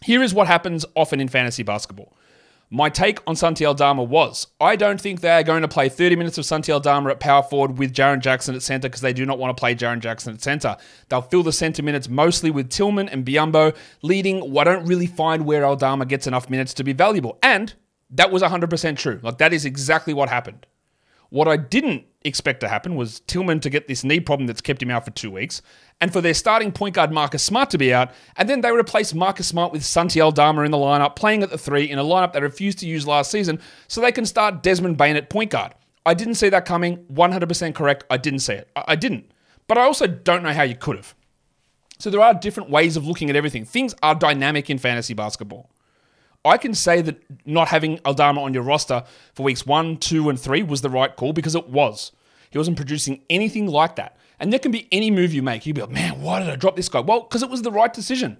Here 0.00 0.22
is 0.22 0.32
what 0.32 0.46
happens 0.46 0.86
often 0.94 1.18
in 1.18 1.26
fantasy 1.26 1.64
basketball. 1.64 2.16
My 2.70 2.88
take 2.88 3.18
on 3.26 3.34
Santi 3.34 3.66
Aldama 3.66 4.04
was 4.04 4.46
I 4.60 4.76
don't 4.76 5.00
think 5.00 5.22
they 5.22 5.30
are 5.30 5.42
going 5.42 5.62
to 5.62 5.68
play 5.68 5.88
30 5.88 6.14
minutes 6.14 6.38
of 6.38 6.44
Santi 6.44 6.70
Aldama 6.70 7.10
at 7.10 7.18
power 7.18 7.42
forward 7.42 7.78
with 7.78 7.92
Jaren 7.92 8.20
Jackson 8.20 8.54
at 8.54 8.62
center 8.62 8.88
because 8.88 9.00
they 9.00 9.12
do 9.12 9.26
not 9.26 9.40
want 9.40 9.56
to 9.56 9.60
play 9.60 9.74
Jaren 9.74 9.98
Jackson 9.98 10.34
at 10.34 10.40
center. 10.40 10.76
They'll 11.08 11.20
fill 11.20 11.42
the 11.42 11.52
center 11.52 11.82
minutes 11.82 12.08
mostly 12.08 12.52
with 12.52 12.70
Tillman 12.70 13.08
and 13.08 13.26
Biyombo 13.26 13.74
leading 14.02 14.56
I 14.56 14.62
don't 14.62 14.86
really 14.86 15.06
find 15.06 15.46
where 15.46 15.64
Aldama 15.64 16.06
gets 16.06 16.28
enough 16.28 16.48
minutes 16.48 16.74
to 16.74 16.84
be 16.84 16.92
valuable. 16.92 17.40
And 17.42 17.74
that 18.10 18.30
was 18.30 18.44
100% 18.44 18.96
true. 18.98 19.18
Like 19.20 19.38
that 19.38 19.52
is 19.52 19.64
exactly 19.64 20.14
what 20.14 20.28
happened. 20.28 20.64
What 21.30 21.48
I 21.48 21.56
didn't 21.56 22.04
expect 22.24 22.60
to 22.60 22.68
happen 22.68 22.96
was 22.96 23.20
Tillman 23.20 23.60
to 23.60 23.70
get 23.70 23.88
this 23.88 24.04
knee 24.04 24.20
problem 24.20 24.46
that's 24.46 24.60
kept 24.60 24.82
him 24.82 24.90
out 24.90 25.04
for 25.04 25.10
two 25.12 25.30
weeks, 25.30 25.62
and 26.00 26.12
for 26.12 26.20
their 26.20 26.34
starting 26.34 26.72
point 26.72 26.94
guard 26.94 27.12
Marcus 27.12 27.42
Smart 27.42 27.70
to 27.70 27.78
be 27.78 27.92
out, 27.92 28.10
and 28.36 28.48
then 28.48 28.60
they 28.60 28.70
replace 28.70 29.14
Marcus 29.14 29.46
Smart 29.46 29.72
with 29.72 29.84
Santi 29.84 30.20
Aldama 30.20 30.62
in 30.62 30.70
the 30.70 30.76
lineup, 30.76 31.16
playing 31.16 31.42
at 31.42 31.50
the 31.50 31.58
three 31.58 31.90
in 31.90 31.98
a 31.98 32.04
lineup 32.04 32.32
they 32.32 32.40
refused 32.40 32.78
to 32.80 32.86
use 32.86 33.06
last 33.06 33.30
season, 33.30 33.60
so 33.86 34.00
they 34.00 34.12
can 34.12 34.26
start 34.26 34.62
Desmond 34.62 34.96
Bane 34.96 35.16
at 35.16 35.30
point 35.30 35.50
guard. 35.50 35.74
I 36.04 36.14
didn't 36.14 36.36
see 36.36 36.48
that 36.48 36.64
coming. 36.64 37.04
100% 37.12 37.74
correct. 37.74 38.04
I 38.08 38.16
didn't 38.16 38.38
see 38.40 38.54
it. 38.54 38.70
I 38.74 38.96
didn't. 38.96 39.30
But 39.66 39.76
I 39.76 39.82
also 39.82 40.06
don't 40.06 40.42
know 40.42 40.54
how 40.54 40.62
you 40.62 40.74
could 40.74 40.96
have. 40.96 41.14
So 41.98 42.08
there 42.08 42.22
are 42.22 42.32
different 42.32 42.70
ways 42.70 42.96
of 42.96 43.06
looking 43.06 43.28
at 43.28 43.36
everything. 43.36 43.66
Things 43.66 43.94
are 44.02 44.14
dynamic 44.14 44.70
in 44.70 44.78
fantasy 44.78 45.12
basketball. 45.12 45.68
I 46.44 46.56
can 46.56 46.74
say 46.74 47.02
that 47.02 47.22
not 47.46 47.68
having 47.68 48.00
Aldama 48.04 48.42
on 48.42 48.54
your 48.54 48.62
roster 48.62 49.04
for 49.34 49.42
weeks 49.42 49.66
one, 49.66 49.96
two, 49.96 50.28
and 50.28 50.38
three 50.38 50.62
was 50.62 50.80
the 50.80 50.90
right 50.90 51.14
call 51.14 51.32
because 51.32 51.54
it 51.54 51.68
was. 51.68 52.12
He 52.50 52.58
wasn't 52.58 52.76
producing 52.76 53.22
anything 53.28 53.66
like 53.66 53.96
that. 53.96 54.16
And 54.40 54.52
there 54.52 54.60
can 54.60 54.70
be 54.70 54.88
any 54.92 55.10
move 55.10 55.34
you 55.34 55.42
make. 55.42 55.66
You'd 55.66 55.76
be 55.76 55.82
like, 55.82 55.90
man, 55.90 56.22
why 56.22 56.38
did 56.38 56.48
I 56.48 56.56
drop 56.56 56.76
this 56.76 56.88
guy? 56.88 57.00
Well, 57.00 57.22
because 57.22 57.42
it 57.42 57.50
was 57.50 57.62
the 57.62 57.72
right 57.72 57.92
decision. 57.92 58.38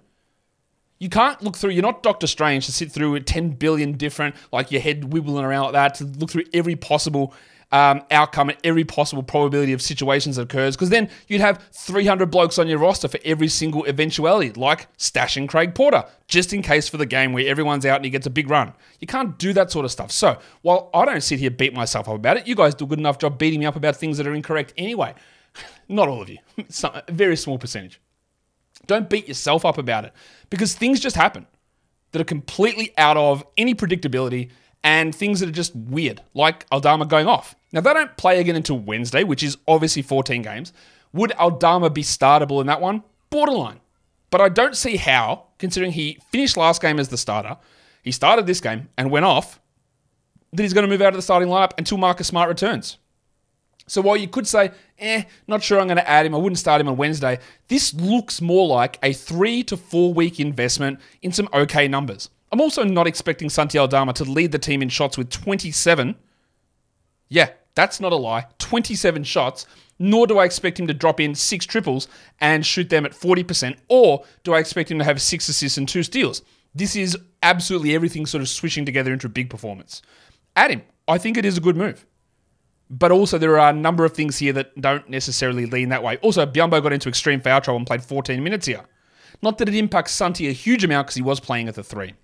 You 0.99 1.09
can't 1.09 1.41
look 1.43 1.57
through, 1.57 1.71
you're 1.71 1.83
not 1.83 2.03
Doctor 2.03 2.27
Strange 2.27 2.67
to 2.67 2.73
sit 2.73 2.91
through 2.91 3.21
10 3.21 3.51
billion 3.51 3.93
different, 3.93 4.35
like 4.53 4.73
your 4.73 4.81
head 4.81 5.03
wibbling 5.03 5.45
around 5.45 5.65
like 5.65 5.73
that, 5.73 5.95
to 5.97 6.05
look 6.05 6.31
through 6.31 6.45
every 6.53 6.75
possible 6.77 7.35
um, 7.71 8.03
outcome 8.11 8.49
and 8.49 8.59
every 8.65 8.85
possible 8.85 9.23
probability 9.23 9.73
of 9.73 9.83
situations 9.83 10.37
that 10.37 10.43
occurs, 10.43 10.77
because 10.77 10.91
then 10.91 11.11
you'd 11.27 11.41
have 11.41 11.63
300 11.73 12.31
blokes 12.31 12.59
on 12.59 12.69
your 12.69 12.79
roster 12.79 13.09
for 13.09 13.19
every 13.25 13.49
single 13.49 13.85
eventuality, 13.87 14.53
like 14.53 14.95
stashing 14.97 15.49
Craig 15.49 15.75
Porter, 15.75 16.05
just 16.27 16.53
in 16.53 16.63
case 16.63 16.89
for 16.89 16.97
the 16.97 17.07
game 17.07 17.33
where 17.33 17.47
everyone's 17.47 17.85
out 17.85 17.97
and 17.97 18.05
he 18.05 18.11
gets 18.11 18.27
a 18.27 18.31
big 18.31 18.49
run. 18.49 18.73
You 19.01 19.07
can't 19.07 19.39
do 19.39 19.53
that 19.53 19.71
sort 19.71 19.85
of 19.85 19.93
stuff. 19.93 20.11
So 20.11 20.39
while 20.63 20.91
I 20.95 21.05
don't 21.05 21.23
sit 21.23 21.39
here 21.39 21.51
beat 21.51 21.75
myself 21.75 22.09
up 22.09 22.15
about 22.15 22.37
it, 22.37 22.47
you 22.47 22.55
guys 22.55 22.75
do 22.75 22.85
a 22.85 22.89
good 22.89 22.99
enough 22.99 23.19
job 23.19 23.39
beating 23.39 23.61
me 23.61 23.67
up 23.67 23.77
about 23.77 23.97
things 23.97 24.19
that 24.19 24.27
are 24.27 24.35
incorrect 24.35 24.73
anyway. 24.77 25.15
Not 25.89 26.09
all 26.09 26.23
of 26.23 26.29
you, 26.29 26.39
Some, 26.69 26.93
a 26.95 27.13
very 27.13 27.37
small 27.37 27.59
percentage. 27.59 28.01
Don't 28.87 29.11
beat 29.11 29.29
yourself 29.29 29.65
up 29.65 29.77
about 29.77 30.05
it 30.05 30.13
because 30.49 30.75
things 30.75 31.01
just 31.01 31.17
happen 31.17 31.47
that 32.13 32.21
are 32.21 32.25
completely 32.25 32.93
out 32.97 33.17
of 33.17 33.45
any 33.57 33.75
predictability 33.75 34.51
and 34.83 35.15
things 35.15 35.41
that 35.41 35.49
are 35.49 35.53
just 35.53 35.75
weird, 35.75 36.23
like 36.35 36.67
Aldama 36.73 37.07
going 37.07 37.27
off. 37.27 37.55
Now, 37.73 37.81
they 37.81 37.93
don't 37.93 38.17
play 38.17 38.41
again 38.41 38.57
until 38.57 38.79
Wednesday, 38.79 39.25
which 39.25 39.43
is 39.43 39.59
obviously 39.67 40.03
14 40.03 40.43
games. 40.43 40.73
Would 41.13 41.33
Aldama 41.33 41.91
be 41.91 42.03
startable 42.03 42.61
in 42.61 42.67
that 42.67 42.81
one? 42.81 43.03
Borderline. 43.31 43.81
But 44.31 44.41
I 44.41 44.49
don't 44.49 44.77
see 44.77 44.97
how, 44.97 45.45
considering 45.59 45.93
he 45.93 46.19
finished 46.31 46.57
last 46.57 46.81
game 46.83 46.99
as 46.99 47.09
the 47.09 47.17
starter, 47.17 47.57
he 48.03 48.13
started 48.13 48.47
this 48.47 48.61
game 48.61 48.89
and 48.97 49.11
went 49.11 49.25
off, 49.25 49.61
that 50.53 50.63
he's 50.63 50.73
going 50.73 50.87
to 50.87 50.91
move 50.91 51.03
out 51.03 51.09
of 51.09 51.17
the 51.17 51.23
starting 51.23 51.49
lineup 51.49 51.73
until 51.79 51.99
Marcus 51.99 52.27
Smart 52.27 52.49
returns. 52.49 52.99
So 53.87 54.03
while 54.03 54.17
you 54.17 54.29
could 54.29 54.47
say, 54.47 54.71
eh, 54.99 55.25
not 55.47 55.63
sure 55.63 55.81
I'm 55.81 55.87
going 55.87 55.97
to 55.97 56.09
add 56.09 56.27
him, 56.27 56.35
I 56.35 56.39
wouldn't 56.39 56.59
start 56.59 56.81
him 56.81 56.89
on 56.89 56.97
Wednesday, 56.97 57.39
this 57.69 57.95
looks 57.95 58.41
more 58.41 58.67
like 58.67 58.99
a 59.03 59.13
three 59.13 59.63
to 59.65 59.77
four 59.77 60.13
week 60.13 60.41
investment 60.41 61.01
in 61.23 61.33
some 61.33 61.49
okay 61.53 61.89
numbers. 61.89 62.31
I'm 62.53 62.61
also 62.61 62.85
not 62.85 63.07
expecting 63.07 63.51
Santi 63.51 63.79
Aldama 63.79 64.13
to 64.15 64.25
lead 64.25 64.53
the 64.53 64.59
team 64.59 64.83
in 64.83 64.89
shots 64.89 65.19
with 65.19 65.31
27. 65.31 66.17
Yeah, 67.29 67.51
that's 67.79 68.01
not 68.01 68.13
a 68.13 68.17
lie. 68.17 68.45
27 68.59 69.23
shots. 69.23 69.65
Nor 70.01 70.27
do 70.27 70.39
I 70.39 70.45
expect 70.45 70.81
him 70.81 70.89
to 70.89 70.95
drop 70.95 71.21
in 71.21 71.37
six 71.37 71.65
triples 71.65 72.09
and 72.41 72.67
shoot 72.67 72.91
them 72.91 73.07
at 73.07 73.13
40%, 73.13 73.79
or 73.89 74.25
do 74.43 74.53
I 74.53 74.59
expect 74.59 74.91
him 74.91 74.99
to 74.99 75.05
have 75.05 75.23
six 75.23 75.49
assists 75.49 75.79
and 75.79 75.89
two 75.89 76.03
steals. 76.03 76.43
This 76.75 76.97
is 76.97 77.17
absolutely 77.41 77.95
everything 77.95 78.27
sort 78.27 78.43
of 78.43 78.49
swishing 78.49 78.85
together 78.85 79.13
into 79.13 79.29
a 79.29 79.31
big 79.31 79.49
performance. 79.49 80.03
Add 80.57 80.73
him. 80.73 80.83
I 81.07 81.19
think 81.19 81.37
it 81.37 81.45
is 81.45 81.57
a 81.57 81.61
good 81.61 81.77
move. 81.77 82.05
But 82.91 83.13
also, 83.13 83.39
there 83.39 83.59
are 83.61 83.71
a 83.71 83.73
number 83.73 84.05
of 84.05 84.13
things 84.13 84.39
here 84.39 84.53
that 84.55 84.81
don't 84.81 85.09
necessarily 85.09 85.67
lean 85.67 85.91
that 85.91 86.03
way. 86.03 86.17
Also, 86.17 86.45
Biyombo 86.47 86.83
got 86.83 86.93
into 86.93 87.09
extreme 87.09 87.41
foul 87.41 87.61
trouble 87.61 87.79
and 87.79 87.87
played 87.87 88.03
14 88.03 88.43
minutes 88.43 88.67
here. 88.67 88.83
Not 89.41 89.59
that 89.59 89.69
it 89.69 89.75
impacts 89.75 90.13
Santi 90.13 90.49
a 90.49 90.53
huge 90.53 90.83
amount 90.83 91.07
because 91.07 91.17
he 91.17 91.23
was 91.23 91.39
playing 91.39 91.69
at 91.69 91.77
the 91.77 91.85
three. 91.85 92.15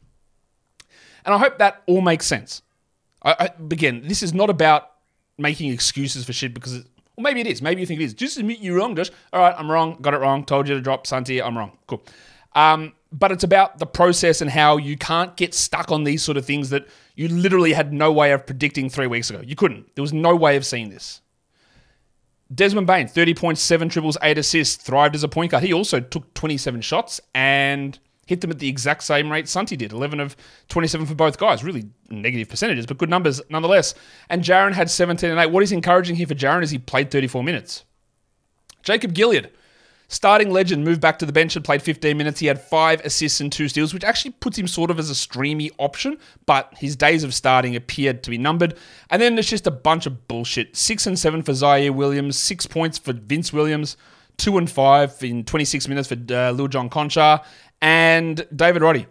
And 1.25 1.35
I 1.35 1.38
hope 1.38 1.59
that 1.59 1.83
all 1.87 2.01
makes 2.01 2.27
sense. 2.27 2.62
I, 3.23 3.37
I, 3.38 3.45
again, 3.71 4.03
this 4.05 4.23
is 4.23 4.35
not 4.35 4.51
about 4.51 4.90
making 5.38 5.73
excuses 5.73 6.25
for 6.25 6.33
shit 6.33 6.55
because, 6.55 6.77
it, 6.77 6.87
well, 7.16 7.23
maybe 7.23 7.40
it 7.40 7.47
is. 7.47 7.62
Maybe 7.62 7.81
you 7.81 7.87
think 7.87 8.01
it 8.01 8.05
is. 8.05 8.14
Just 8.14 8.38
admit 8.38 8.59
you're 8.61 8.77
wrong, 8.77 8.97
Josh. 8.97 9.11
All 9.33 9.40
right, 9.40 9.55
I'm 9.57 9.70
wrong. 9.70 9.99
Got 10.01 10.14
it 10.14 10.18
wrong. 10.18 10.44
Told 10.44 10.68
you 10.68 10.75
to 10.75 10.81
drop 10.81 11.07
Santi. 11.07 11.40
I'm 11.40 11.57
wrong. 11.57 11.79
Cool. 11.87 12.03
Um, 12.55 12.92
but 13.12 13.31
it's 13.31 13.44
about 13.44 13.79
the 13.79 13.87
process 13.87 14.40
and 14.40 14.51
how 14.51 14.77
you 14.77 14.97
can't 14.97 15.37
get 15.37 15.55
stuck 15.55 15.92
on 15.92 16.05
these 16.05 16.23
sort 16.23 16.37
of 16.37 16.44
things 16.44 16.70
that 16.70 16.87
you 17.14 17.29
literally 17.29 17.73
had 17.73 17.92
no 17.92 18.11
way 18.11 18.33
of 18.33 18.44
predicting 18.44 18.88
three 18.88 19.07
weeks 19.07 19.31
ago. 19.31 19.40
You 19.44 19.55
couldn't. 19.55 19.94
There 19.94 20.03
was 20.03 20.12
no 20.12 20.35
way 20.35 20.57
of 20.57 20.66
seeing 20.66 20.90
this. 20.90 21.20
Desmond 22.53 22.87
Bane, 22.87 23.09
30 23.09 23.35
points, 23.35 23.62
7 23.62 23.88
triples, 23.88 24.18
8 24.23 24.37
assists, 24.38 24.77
thrived 24.77 25.14
as 25.14 25.23
a 25.23 25.29
point 25.29 25.53
guard. 25.53 25.64
He 25.64 25.73
also 25.73 26.01
took 26.01 26.35
27 26.35 26.81
shots 26.83 27.20
and 27.35 27.99
hit 28.27 28.41
them 28.41 28.51
at 28.51 28.59
the 28.59 28.69
exact 28.69 29.03
same 29.03 29.31
rate 29.31 29.49
Santi 29.49 29.77
did 29.77 29.93
11 29.93 30.21
of 30.21 30.37
27 30.69 31.07
for 31.07 31.15
both 31.15 31.39
guys. 31.39 31.65
Really 31.65 31.89
negative 32.11 32.49
percentages, 32.49 32.87
but 32.87 32.99
good 32.99 33.11
numbers 33.11 33.41
nonetheless. 33.49 33.95
And 34.29 34.43
Jaren 34.43 34.73
had 34.73 34.91
17 34.91 35.31
and 35.31 35.41
8. 35.41 35.47
What 35.47 35.63
is 35.63 35.73
encouraging 35.73 36.17
here 36.17 36.27
for 36.27 36.35
Jaren 36.35 36.63
is 36.63 36.71
he 36.71 36.79
played 36.79 37.11
34 37.11 37.43
minutes. 37.43 37.85
Jacob 38.83 39.15
Gilyard, 39.15 39.51
Starting 40.09 40.51
legend 40.51 40.85
moved 40.85 41.01
back 41.01 41.19
to 41.19 41.27
the 41.27 41.33
bench 41.33 41.57
and 41.57 41.65
played 41.65 41.83
15 41.83 42.17
minutes. 42.17 42.39
He 42.39 42.47
had 42.47 42.61
five 42.61 43.01
assists 43.01 43.41
and 43.41 43.51
two 43.51 43.69
steals, 43.69 43.95
which 43.95 44.05
actually 44.05 44.33
puts 44.33 44.59
him 44.59 44.69
sort 44.69 44.91
of 44.91 44.99
as 44.99 45.09
a 45.09 45.15
streamy 45.15 45.71
option, 45.79 46.19
but 46.47 46.73
his 46.77 46.95
days 46.95 47.25
of 47.25 47.35
starting 47.35 47.75
appeared 47.75 48.23
to 48.23 48.31
be 48.31 48.39
numbered. 48.39 48.77
And 49.11 49.21
then 49.21 49.35
there's 49.35 49.49
just 49.49 49.67
a 49.67 49.71
bunch 49.71 50.07
of 50.07 50.29
bullshit. 50.29 50.77
Six 50.77 51.07
and 51.07 51.19
seven 51.19 51.43
for 51.43 51.53
Ziaire 51.53 51.95
Williams, 51.95 52.39
six 52.39 52.67
points 52.67 52.99
for 52.99 53.15
Vince 53.15 53.53
Williams, 53.53 53.97
two 54.37 54.59
and 54.59 54.71
five 54.71 55.15
in 55.23 55.43
26 55.43 55.89
minutes 55.89 56.09
for 56.09 56.17
uh, 56.31 56.53
Lil 56.53 56.69
John 56.69 56.91
Konchar, 56.91 57.43
and 57.85 58.47
David 58.57 58.81
Roddy. 58.81 59.07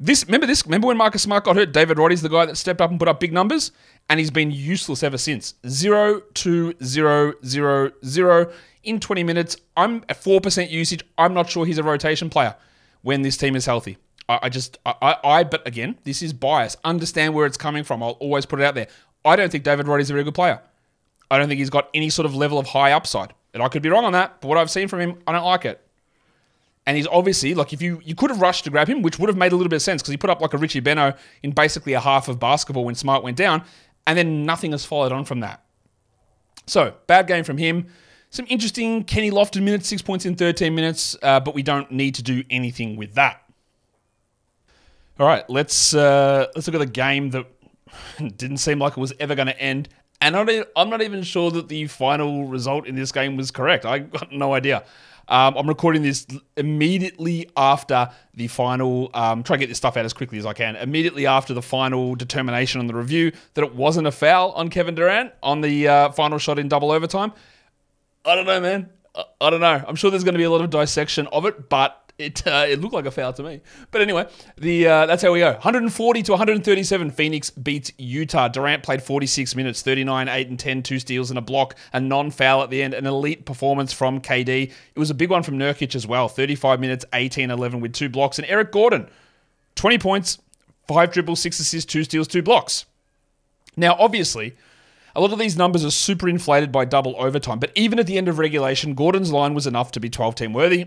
This 0.00 0.24
remember 0.24 0.46
this 0.46 0.64
remember 0.64 0.88
when 0.88 0.96
Marcus 0.96 1.22
Smart 1.22 1.44
got 1.44 1.54
hurt? 1.54 1.72
David 1.72 1.98
Roddy's 1.98 2.22
the 2.22 2.30
guy 2.30 2.46
that 2.46 2.56
stepped 2.56 2.80
up 2.80 2.90
and 2.90 2.98
put 2.98 3.08
up 3.08 3.20
big 3.20 3.32
numbers, 3.32 3.72
and 4.08 4.18
he's 4.18 4.30
been 4.30 4.50
useless 4.50 5.02
ever 5.02 5.18
since. 5.18 5.54
Zero, 5.68 6.20
two, 6.32 6.74
zero, 6.82 7.34
zero, 7.44 7.92
zero 8.04 8.50
in 8.84 9.00
20 9.00 9.22
minutes. 9.22 9.56
I'm 9.76 10.04
at 10.08 10.20
4% 10.20 10.70
usage. 10.70 11.02
I'm 11.18 11.34
not 11.34 11.50
sure 11.50 11.66
he's 11.66 11.78
a 11.78 11.82
rotation 11.82 12.30
player 12.30 12.56
when 13.02 13.20
this 13.22 13.36
team 13.36 13.54
is 13.54 13.66
healthy. 13.66 13.98
I, 14.28 14.38
I 14.44 14.48
just, 14.48 14.78
I, 14.86 15.16
I, 15.22 15.44
but 15.44 15.66
again, 15.66 15.98
this 16.04 16.22
is 16.22 16.32
bias. 16.32 16.76
Understand 16.84 17.34
where 17.34 17.46
it's 17.46 17.56
coming 17.56 17.84
from. 17.84 18.02
I'll 18.02 18.10
always 18.10 18.46
put 18.46 18.60
it 18.60 18.64
out 18.64 18.74
there. 18.74 18.88
I 19.24 19.36
don't 19.36 19.50
think 19.50 19.64
David 19.64 19.88
Roddy's 19.88 20.10
a 20.10 20.14
very 20.14 20.24
good 20.24 20.34
player. 20.34 20.60
I 21.30 21.38
don't 21.38 21.48
think 21.48 21.58
he's 21.58 21.70
got 21.70 21.90
any 21.92 22.10
sort 22.10 22.26
of 22.26 22.34
level 22.34 22.58
of 22.58 22.66
high 22.66 22.92
upside. 22.92 23.34
And 23.52 23.62
I 23.62 23.68
could 23.68 23.82
be 23.82 23.88
wrong 23.88 24.04
on 24.04 24.12
that, 24.12 24.40
but 24.40 24.48
what 24.48 24.58
I've 24.58 24.70
seen 24.70 24.88
from 24.88 25.00
him, 25.00 25.18
I 25.26 25.32
don't 25.32 25.44
like 25.44 25.64
it. 25.64 25.85
And 26.86 26.96
he's 26.96 27.06
obviously 27.08 27.54
like 27.54 27.72
if 27.72 27.82
you 27.82 28.00
you 28.04 28.14
could 28.14 28.30
have 28.30 28.40
rushed 28.40 28.64
to 28.64 28.70
grab 28.70 28.88
him, 28.88 29.02
which 29.02 29.18
would 29.18 29.28
have 29.28 29.36
made 29.36 29.52
a 29.52 29.56
little 29.56 29.68
bit 29.68 29.76
of 29.76 29.82
sense 29.82 30.02
because 30.02 30.12
he 30.12 30.16
put 30.16 30.30
up 30.30 30.40
like 30.40 30.54
a 30.54 30.58
Richie 30.58 30.80
Benaud 30.80 31.16
in 31.42 31.50
basically 31.50 31.94
a 31.94 32.00
half 32.00 32.28
of 32.28 32.38
basketball 32.38 32.84
when 32.84 32.94
Smart 32.94 33.24
went 33.24 33.36
down, 33.36 33.64
and 34.06 34.16
then 34.16 34.46
nothing 34.46 34.70
has 34.70 34.84
followed 34.84 35.10
on 35.10 35.24
from 35.24 35.40
that. 35.40 35.64
So 36.66 36.94
bad 37.06 37.26
game 37.26 37.44
from 37.44 37.58
him. 37.58 37.88
Some 38.30 38.46
interesting 38.48 39.04
Kenny 39.04 39.30
Lofton 39.30 39.62
minutes, 39.62 39.88
six 39.88 40.02
points 40.02 40.26
in 40.26 40.34
13 40.34 40.74
minutes, 40.74 41.16
uh, 41.22 41.40
but 41.40 41.54
we 41.54 41.62
don't 41.62 41.90
need 41.90 42.16
to 42.16 42.22
do 42.22 42.44
anything 42.50 42.96
with 42.96 43.14
that. 43.14 43.42
All 45.18 45.26
right, 45.26 45.48
let's 45.48 45.94
uh, 45.94 46.46
let's 46.54 46.66
look 46.66 46.74
at 46.74 46.86
the 46.86 46.86
game 46.86 47.30
that 47.30 47.46
didn't 48.36 48.58
seem 48.58 48.78
like 48.78 48.92
it 48.92 49.00
was 49.00 49.12
ever 49.18 49.34
going 49.34 49.46
to 49.46 49.58
end, 49.58 49.88
and 50.20 50.36
I'm 50.36 50.90
not 50.90 51.02
even 51.02 51.22
sure 51.22 51.50
that 51.52 51.68
the 51.68 51.86
final 51.86 52.44
result 52.44 52.86
in 52.86 52.94
this 52.94 53.12
game 53.12 53.36
was 53.36 53.50
correct. 53.50 53.86
I 53.86 54.00
got 54.00 54.32
no 54.32 54.54
idea. 54.54 54.84
Um, 55.28 55.56
I'm 55.56 55.68
recording 55.68 56.02
this 56.02 56.26
immediately 56.56 57.50
after 57.56 58.10
the 58.34 58.46
final. 58.48 59.10
Um, 59.14 59.42
try 59.42 59.56
to 59.56 59.60
get 59.60 59.68
this 59.68 59.78
stuff 59.78 59.96
out 59.96 60.04
as 60.04 60.12
quickly 60.12 60.38
as 60.38 60.46
I 60.46 60.52
can. 60.52 60.76
Immediately 60.76 61.26
after 61.26 61.52
the 61.52 61.62
final 61.62 62.14
determination 62.14 62.80
on 62.80 62.86
the 62.86 62.94
review 62.94 63.32
that 63.54 63.64
it 63.64 63.74
wasn't 63.74 64.06
a 64.06 64.12
foul 64.12 64.52
on 64.52 64.68
Kevin 64.70 64.94
Durant 64.94 65.32
on 65.42 65.60
the 65.60 65.88
uh, 65.88 66.10
final 66.12 66.38
shot 66.38 66.58
in 66.58 66.68
double 66.68 66.92
overtime. 66.92 67.32
I 68.24 68.34
don't 68.34 68.46
know, 68.46 68.60
man. 68.60 68.90
I, 69.14 69.24
I 69.40 69.50
don't 69.50 69.60
know. 69.60 69.84
I'm 69.86 69.96
sure 69.96 70.10
there's 70.10 70.24
going 70.24 70.34
to 70.34 70.38
be 70.38 70.44
a 70.44 70.50
lot 70.50 70.60
of 70.60 70.70
dissection 70.70 71.26
of 71.28 71.44
it, 71.46 71.68
but 71.68 72.05
it 72.18 72.46
uh, 72.46 72.64
it 72.68 72.80
looked 72.80 72.94
like 72.94 73.04
a 73.04 73.10
foul 73.10 73.32
to 73.34 73.42
me. 73.42 73.60
But 73.90 74.00
anyway, 74.00 74.28
the 74.56 74.86
uh, 74.86 75.06
that's 75.06 75.22
how 75.22 75.32
we 75.32 75.40
go. 75.40 75.52
140 75.52 76.22
to 76.22 76.32
137. 76.32 77.10
Phoenix 77.10 77.50
beats 77.50 77.92
Utah. 77.98 78.48
Durant 78.48 78.82
played 78.82 79.02
46 79.02 79.54
minutes, 79.54 79.82
39, 79.82 80.28
8 80.28 80.48
and 80.48 80.58
10, 80.58 80.82
two 80.82 80.98
steals 80.98 81.30
and 81.30 81.38
a 81.38 81.42
block, 81.42 81.76
a 81.92 82.00
non-foul 82.00 82.62
at 82.62 82.70
the 82.70 82.82
end, 82.82 82.94
an 82.94 83.06
elite 83.06 83.44
performance 83.44 83.92
from 83.92 84.20
KD. 84.20 84.70
It 84.94 84.98
was 84.98 85.10
a 85.10 85.14
big 85.14 85.30
one 85.30 85.42
from 85.42 85.58
Nurkic 85.58 85.94
as 85.94 86.06
well. 86.06 86.28
35 86.28 86.80
minutes, 86.80 87.04
18, 87.12 87.50
11 87.50 87.80
with 87.80 87.92
two 87.92 88.08
blocks, 88.08 88.38
and 88.38 88.48
Eric 88.48 88.72
Gordon, 88.72 89.08
20 89.74 89.98
points, 89.98 90.38
five 90.88 91.12
dribbles, 91.12 91.40
six 91.40 91.60
assists, 91.60 91.90
two 91.90 92.04
steals, 92.04 92.28
two 92.28 92.42
blocks. 92.42 92.86
Now, 93.76 93.94
obviously, 93.98 94.56
a 95.14 95.20
lot 95.20 95.32
of 95.32 95.38
these 95.38 95.56
numbers 95.56 95.84
are 95.84 95.90
super 95.90 96.28
inflated 96.28 96.72
by 96.72 96.86
double 96.86 97.14
overtime, 97.18 97.58
but 97.58 97.72
even 97.74 97.98
at 97.98 98.06
the 98.06 98.16
end 98.16 98.28
of 98.28 98.38
regulation, 98.38 98.94
Gordon's 98.94 99.32
line 99.32 99.52
was 99.52 99.66
enough 99.66 99.92
to 99.92 100.00
be 100.00 100.08
12 100.08 100.34
team 100.34 100.52
worthy. 100.54 100.86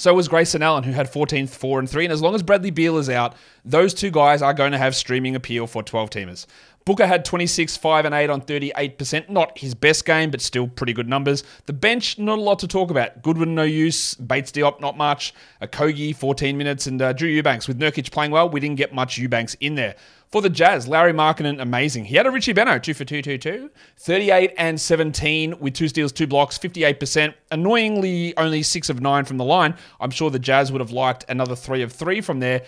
So 0.00 0.14
was 0.14 0.28
Grayson 0.28 0.62
Allen, 0.62 0.84
who 0.84 0.92
had 0.92 1.10
14, 1.10 1.46
4, 1.46 1.78
and 1.78 1.90
3. 1.90 2.06
And 2.06 2.12
as 2.12 2.22
long 2.22 2.34
as 2.34 2.42
Bradley 2.42 2.70
Beal 2.70 2.96
is 2.96 3.10
out, 3.10 3.34
those 3.66 3.92
two 3.92 4.10
guys 4.10 4.40
are 4.40 4.54
going 4.54 4.72
to 4.72 4.78
have 4.78 4.96
streaming 4.96 5.36
appeal 5.36 5.66
for 5.66 5.82
12 5.82 6.08
teamers. 6.08 6.46
Booker 6.86 7.06
had 7.06 7.22
26, 7.22 7.76
5, 7.76 8.06
and 8.06 8.14
8 8.14 8.30
on 8.30 8.40
38%. 8.40 9.28
Not 9.28 9.58
his 9.58 9.74
best 9.74 10.06
game, 10.06 10.30
but 10.30 10.40
still 10.40 10.68
pretty 10.68 10.94
good 10.94 11.06
numbers. 11.06 11.44
The 11.66 11.74
bench, 11.74 12.18
not 12.18 12.38
a 12.38 12.40
lot 12.40 12.60
to 12.60 12.66
talk 12.66 12.90
about. 12.90 13.22
Goodwin, 13.22 13.54
no 13.54 13.64
use. 13.64 14.14
Bates 14.14 14.50
Diop, 14.50 14.80
not 14.80 14.96
much. 14.96 15.34
Okogie, 15.60 16.16
14 16.16 16.56
minutes. 16.56 16.86
And 16.86 17.02
uh, 17.02 17.12
Drew 17.12 17.28
Eubanks, 17.28 17.68
with 17.68 17.78
Nurkic 17.78 18.10
playing 18.10 18.30
well, 18.30 18.48
we 18.48 18.58
didn't 18.58 18.76
get 18.76 18.94
much 18.94 19.18
Eubanks 19.18 19.52
in 19.60 19.74
there. 19.74 19.96
For 20.30 20.40
the 20.40 20.48
Jazz, 20.48 20.86
Lauri 20.86 21.12
Markkanen, 21.12 21.60
amazing. 21.60 22.04
He 22.04 22.14
had 22.14 22.24
a 22.24 22.30
Richie 22.30 22.52
Benaud, 22.52 22.78
2 22.84 22.94
for 22.94 23.04
2, 23.04 23.20
2, 23.20 23.36
2. 23.36 23.70
38 23.96 24.54
and 24.56 24.80
17 24.80 25.58
with 25.58 25.74
two 25.74 25.88
steals, 25.88 26.12
two 26.12 26.28
blocks, 26.28 26.56
58%. 26.56 27.34
Annoyingly, 27.50 28.36
only 28.36 28.62
6 28.62 28.88
of 28.90 29.00
9 29.00 29.24
from 29.24 29.38
the 29.38 29.44
line. 29.44 29.74
I'm 29.98 30.10
sure 30.10 30.30
the 30.30 30.38
Jazz 30.38 30.70
would 30.70 30.80
have 30.80 30.92
liked 30.92 31.24
another 31.28 31.56
3 31.56 31.82
of 31.82 31.92
3 31.92 32.20
from 32.20 32.38
there. 32.38 32.62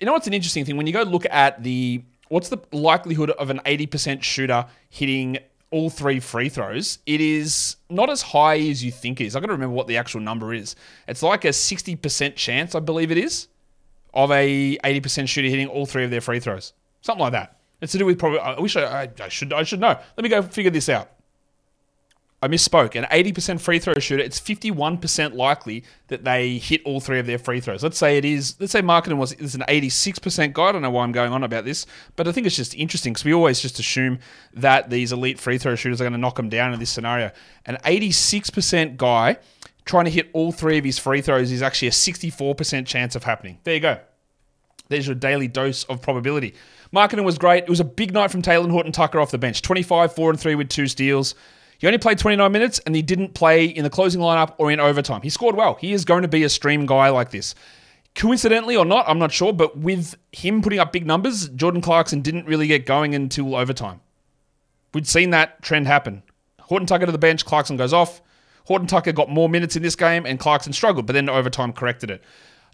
You 0.00 0.06
know 0.06 0.12
what's 0.12 0.26
an 0.26 0.34
interesting 0.34 0.64
thing? 0.64 0.76
When 0.76 0.88
you 0.88 0.92
go 0.92 1.02
look 1.02 1.26
at 1.30 1.62
the 1.62 2.02
what's 2.28 2.48
the 2.48 2.58
likelihood 2.72 3.30
of 3.30 3.50
an 3.50 3.60
80% 3.64 4.22
shooter 4.22 4.66
hitting 4.90 5.38
all 5.70 5.90
three 5.90 6.18
free 6.20 6.48
throws, 6.48 6.98
it 7.06 7.20
is 7.20 7.76
not 7.88 8.10
as 8.10 8.22
high 8.22 8.58
as 8.58 8.84
you 8.84 8.90
think 8.90 9.20
it 9.20 9.26
is. 9.26 9.36
I've 9.36 9.42
got 9.42 9.48
to 9.48 9.52
remember 9.52 9.74
what 9.74 9.86
the 9.86 9.96
actual 9.96 10.20
number 10.20 10.52
is. 10.52 10.76
It's 11.06 11.22
like 11.22 11.44
a 11.44 11.48
60% 11.48 12.36
chance, 12.36 12.74
I 12.74 12.80
believe 12.80 13.10
it 13.10 13.18
is, 13.18 13.48
of 14.14 14.30
a 14.30 14.78
80% 14.78 15.28
shooter 15.28 15.48
hitting 15.48 15.68
all 15.68 15.86
three 15.86 16.04
of 16.04 16.10
their 16.10 16.20
free 16.20 16.40
throws. 16.40 16.72
Something 17.02 17.22
like 17.22 17.32
that. 17.32 17.56
It's 17.80 17.92
to 17.92 17.98
do 17.98 18.06
with 18.06 18.18
probably. 18.18 18.40
I 18.40 18.58
wish 18.58 18.76
I, 18.76 19.02
I, 19.02 19.10
I 19.20 19.28
should 19.28 19.52
I 19.52 19.62
should 19.62 19.80
know. 19.80 19.96
Let 20.16 20.22
me 20.22 20.28
go 20.28 20.42
figure 20.42 20.70
this 20.70 20.88
out. 20.88 21.10
I 22.40 22.46
misspoke. 22.46 22.94
An 22.94 23.04
80% 23.04 23.60
free 23.60 23.80
throw 23.80 23.94
shooter, 23.94 24.22
it's 24.22 24.38
51% 24.38 25.34
likely 25.34 25.82
that 26.06 26.22
they 26.22 26.58
hit 26.58 26.80
all 26.84 27.00
three 27.00 27.18
of 27.18 27.26
their 27.26 27.38
free 27.38 27.58
throws. 27.58 27.82
Let's 27.82 27.98
say 27.98 28.16
it 28.16 28.24
is, 28.24 28.54
let's 28.60 28.70
say 28.70 28.80
Markkanen 28.80 29.16
was 29.16 29.32
is 29.32 29.56
an 29.56 29.64
86% 29.68 30.52
guy. 30.52 30.66
I 30.66 30.72
don't 30.72 30.82
know 30.82 30.90
why 30.90 31.02
I'm 31.02 31.10
going 31.10 31.32
on 31.32 31.42
about 31.42 31.64
this, 31.64 31.84
but 32.14 32.28
I 32.28 32.32
think 32.32 32.46
it's 32.46 32.54
just 32.54 32.76
interesting 32.76 33.12
because 33.12 33.24
we 33.24 33.34
always 33.34 33.60
just 33.60 33.80
assume 33.80 34.20
that 34.54 34.88
these 34.88 35.10
elite 35.10 35.40
free 35.40 35.58
throw 35.58 35.74
shooters 35.74 36.00
are 36.00 36.04
going 36.04 36.12
to 36.12 36.18
knock 36.18 36.36
them 36.36 36.48
down 36.48 36.72
in 36.72 36.78
this 36.78 36.90
scenario. 36.90 37.32
An 37.66 37.76
86% 37.84 38.96
guy 38.96 39.38
trying 39.88 40.04
to 40.04 40.10
hit 40.10 40.28
all 40.34 40.52
three 40.52 40.78
of 40.78 40.84
his 40.84 40.98
free 40.98 41.22
throws 41.22 41.50
is 41.50 41.62
actually 41.62 41.88
a 41.88 41.92
64% 41.92 42.86
chance 42.86 43.16
of 43.16 43.24
happening. 43.24 43.58
There 43.64 43.74
you 43.74 43.80
go. 43.80 43.98
There's 44.88 45.06
your 45.06 45.16
daily 45.16 45.48
dose 45.48 45.84
of 45.84 46.02
probability. 46.02 46.54
Markkanen 46.94 47.24
was 47.24 47.38
great. 47.38 47.64
It 47.64 47.70
was 47.70 47.80
a 47.80 47.84
big 47.84 48.12
night 48.12 48.30
from 48.30 48.42
Talen 48.42 48.70
Horton 48.70 48.92
Tucker 48.92 49.18
off 49.18 49.30
the 49.30 49.38
bench. 49.38 49.62
25, 49.62 50.14
4 50.14 50.30
and 50.30 50.38
3 50.40 50.54
with 50.54 50.68
two 50.68 50.86
steals. 50.86 51.34
He 51.78 51.86
only 51.86 51.98
played 51.98 52.18
29 52.18 52.50
minutes 52.52 52.80
and 52.80 52.94
he 52.94 53.02
didn't 53.02 53.34
play 53.34 53.64
in 53.64 53.82
the 53.82 53.90
closing 53.90 54.20
lineup 54.20 54.54
or 54.58 54.70
in 54.70 54.78
overtime. 54.80 55.22
He 55.22 55.30
scored 55.30 55.56
well. 55.56 55.74
He 55.74 55.92
is 55.92 56.04
going 56.04 56.22
to 56.22 56.28
be 56.28 56.42
a 56.44 56.48
stream 56.48 56.86
guy 56.86 57.08
like 57.08 57.30
this. 57.30 57.54
Coincidentally 58.14 58.76
or 58.76 58.84
not, 58.84 59.08
I'm 59.08 59.18
not 59.18 59.32
sure, 59.32 59.52
but 59.52 59.78
with 59.78 60.16
him 60.32 60.60
putting 60.60 60.80
up 60.80 60.92
big 60.92 61.06
numbers, 61.06 61.48
Jordan 61.50 61.80
Clarkson 61.80 62.20
didn't 62.20 62.46
really 62.46 62.66
get 62.66 62.84
going 62.84 63.14
until 63.14 63.54
overtime. 63.54 64.00
We'd 64.92 65.06
seen 65.06 65.30
that 65.30 65.62
trend 65.62 65.86
happen. 65.86 66.22
Horton 66.60 66.86
Tucker 66.86 67.06
to 67.06 67.12
the 67.12 67.18
bench, 67.18 67.44
Clarkson 67.44 67.76
goes 67.76 67.92
off. 67.92 68.20
Horton 68.68 68.86
Tucker 68.86 69.12
got 69.12 69.30
more 69.30 69.48
minutes 69.48 69.76
in 69.76 69.82
this 69.82 69.96
game 69.96 70.26
and 70.26 70.38
Clarkson 70.38 70.74
struggled, 70.74 71.06
but 71.06 71.14
then 71.14 71.30
overtime 71.30 71.72
corrected 71.72 72.10
it. 72.10 72.22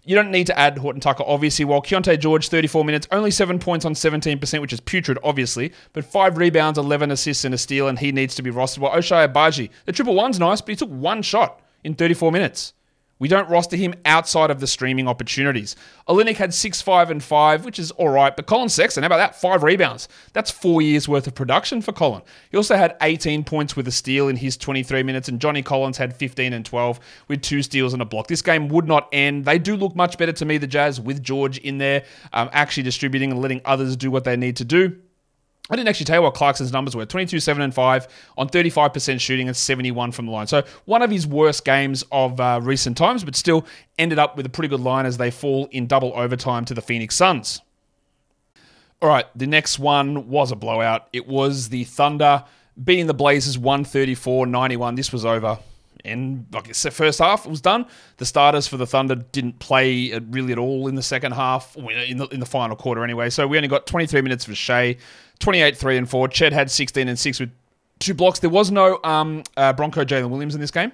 You 0.03 0.13
don't 0.13 0.29
need 0.29 0.45
to 0.47 0.59
add 0.59 0.77
Horton 0.77 0.99
Tucker, 0.99 1.23
obviously. 1.25 1.63
While 1.63 1.81
Keyonte 1.81 2.19
George, 2.19 2.49
34 2.49 2.83
minutes, 2.83 3.07
only 3.13 3.31
seven 3.31 3.59
points 3.59 3.85
on 3.85 3.93
17%, 3.93 4.59
which 4.59 4.73
is 4.73 4.81
putrid, 4.81 5.17
obviously, 5.23 5.71
but 5.93 6.03
five 6.03 6.37
rebounds, 6.37 6.77
11 6.77 7.11
assists, 7.11 7.45
and 7.45 7.55
a 7.55 7.57
steal, 7.57 7.87
and 7.87 7.97
he 7.97 8.11
needs 8.11 8.35
to 8.35 8.43
be 8.43 8.51
rostered. 8.51 8.79
While 8.79 8.91
Ochai 8.91 9.31
Agbaji, 9.31 9.69
the 9.85 9.93
triple 9.93 10.15
one's 10.15 10.37
nice, 10.37 10.59
but 10.59 10.71
he 10.71 10.75
took 10.75 10.89
one 10.89 11.21
shot 11.21 11.61
in 11.85 11.95
34 11.95 12.29
minutes. 12.29 12.73
We 13.17 13.29
don't 13.29 13.49
roster 13.49 13.77
him 13.77 13.93
outside 14.03 14.51
of 14.51 14.59
the 14.59 14.67
streaming 14.67 15.07
opportunities. 15.07 15.77
Olynyk 16.09 16.35
had 16.35 16.53
6, 16.53 16.81
5, 16.81 17.11
and 17.11 17.23
5, 17.23 17.63
which 17.63 17.79
is 17.79 17.91
all 17.91 18.09
right. 18.09 18.35
But 18.35 18.45
Collin 18.45 18.67
Sexton, 18.67 19.03
how 19.03 19.07
about 19.07 19.17
that? 19.17 19.39
Five 19.39 19.63
rebounds. 19.63 20.09
That's 20.33 20.51
four 20.51 20.81
years 20.81 21.07
worth 21.07 21.25
of 21.25 21.33
production 21.33 21.81
for 21.81 21.93
Collin. 21.93 22.23
He 22.51 22.57
also 22.57 22.75
had 22.75 22.97
18 23.01 23.45
points 23.45 23.75
with 23.75 23.87
a 23.87 23.91
steal 23.91 24.27
in 24.27 24.35
his 24.35 24.57
23 24.57 25.01
minutes, 25.03 25.29
and 25.29 25.39
Johnny 25.39 25.63
Collins 25.63 25.97
had 25.97 26.13
15 26.15 26.51
and 26.51 26.65
12 26.65 26.99
with 27.29 27.41
two 27.41 27.63
steals 27.63 27.93
and 27.93 28.01
a 28.01 28.05
block. 28.05 28.27
This 28.27 28.41
game 28.41 28.67
would 28.67 28.87
not 28.87 29.07
end. 29.13 29.45
They 29.45 29.59
do 29.59 29.77
look 29.77 29.95
much 29.95 30.17
better 30.17 30.33
to 30.33 30.45
me, 30.45 30.57
the 30.57 30.67
Jazz, 30.67 30.99
with 30.99 31.23
George 31.23 31.57
in 31.59 31.77
there, 31.77 32.03
um, 32.33 32.49
actually 32.51 32.83
distributing 32.83 33.31
and 33.31 33.41
letting 33.41 33.61
others 33.63 33.95
do 33.95 34.11
what 34.11 34.25
they 34.25 34.35
need 34.35 34.57
to 34.57 34.65
do. 34.65 34.97
I 35.69 35.75
didn't 35.75 35.89
actually 35.89 36.05
tell 36.05 36.17
you 36.17 36.21
what 36.21 36.35
Clarkson's 36.35 36.71
numbers 36.71 36.95
were 36.95 37.05
22, 37.05 37.39
7, 37.39 37.61
and 37.61 37.73
5 37.73 38.07
on 38.37 38.49
35% 38.49 39.19
shooting 39.19 39.47
and 39.47 39.57
71 39.57 40.11
from 40.11 40.27
the 40.27 40.31
line. 40.31 40.47
So, 40.47 40.63
one 40.85 41.01
of 41.01 41.09
his 41.09 41.25
worst 41.25 41.65
games 41.65 42.03
of 42.11 42.39
uh, 42.39 42.59
recent 42.61 42.97
times, 42.97 43.23
but 43.23 43.35
still 43.35 43.65
ended 43.97 44.19
up 44.19 44.37
with 44.37 44.45
a 44.45 44.49
pretty 44.49 44.67
good 44.67 44.79
line 44.79 45.05
as 45.05 45.17
they 45.17 45.31
fall 45.31 45.67
in 45.71 45.87
double 45.87 46.13
overtime 46.15 46.65
to 46.65 46.73
the 46.73 46.81
Phoenix 46.81 47.15
Suns. 47.15 47.61
All 49.01 49.09
right, 49.09 49.25
the 49.35 49.47
next 49.47 49.79
one 49.79 50.29
was 50.29 50.51
a 50.51 50.55
blowout. 50.55 51.07
It 51.13 51.27
was 51.27 51.69
the 51.69 51.83
Thunder 51.83 52.43
beating 52.81 53.07
the 53.07 53.13
Blazers 53.13 53.57
134 53.57 54.45
91. 54.45 54.95
This 54.95 55.11
was 55.11 55.25
over. 55.25 55.57
And 56.05 56.45
like 56.51 56.73
said, 56.75 56.93
first 56.93 57.19
half 57.19 57.45
was 57.45 57.61
done. 57.61 57.85
The 58.17 58.25
starters 58.25 58.67
for 58.67 58.77
the 58.77 58.85
Thunder 58.85 59.15
didn't 59.15 59.59
play 59.59 60.17
really 60.29 60.51
at 60.51 60.57
all 60.57 60.87
in 60.87 60.95
the 60.95 61.03
second 61.03 61.33
half, 61.33 61.75
in 61.75 62.17
the, 62.17 62.27
in 62.27 62.39
the 62.39 62.45
final 62.45 62.75
quarter 62.75 63.03
anyway. 63.03 63.29
So 63.29 63.47
we 63.47 63.57
only 63.57 63.67
got 63.67 63.87
23 63.87 64.21
minutes 64.21 64.45
for 64.45 64.55
Shai, 64.55 64.97
28, 65.39 65.77
3 65.77 65.97
and 65.97 66.09
4. 66.09 66.27
Chet 66.29 66.53
had 66.53 66.69
16 66.71 67.07
and 67.07 67.17
6 67.17 67.39
with 67.39 67.51
two 67.99 68.13
blocks. 68.13 68.39
There 68.39 68.49
was 68.49 68.71
no 68.71 68.99
um, 69.03 69.43
uh, 69.57 69.73
Bronco 69.73 70.03
Jalen 70.03 70.29
Williams 70.29 70.55
in 70.55 70.61
this 70.61 70.71
game. 70.71 70.91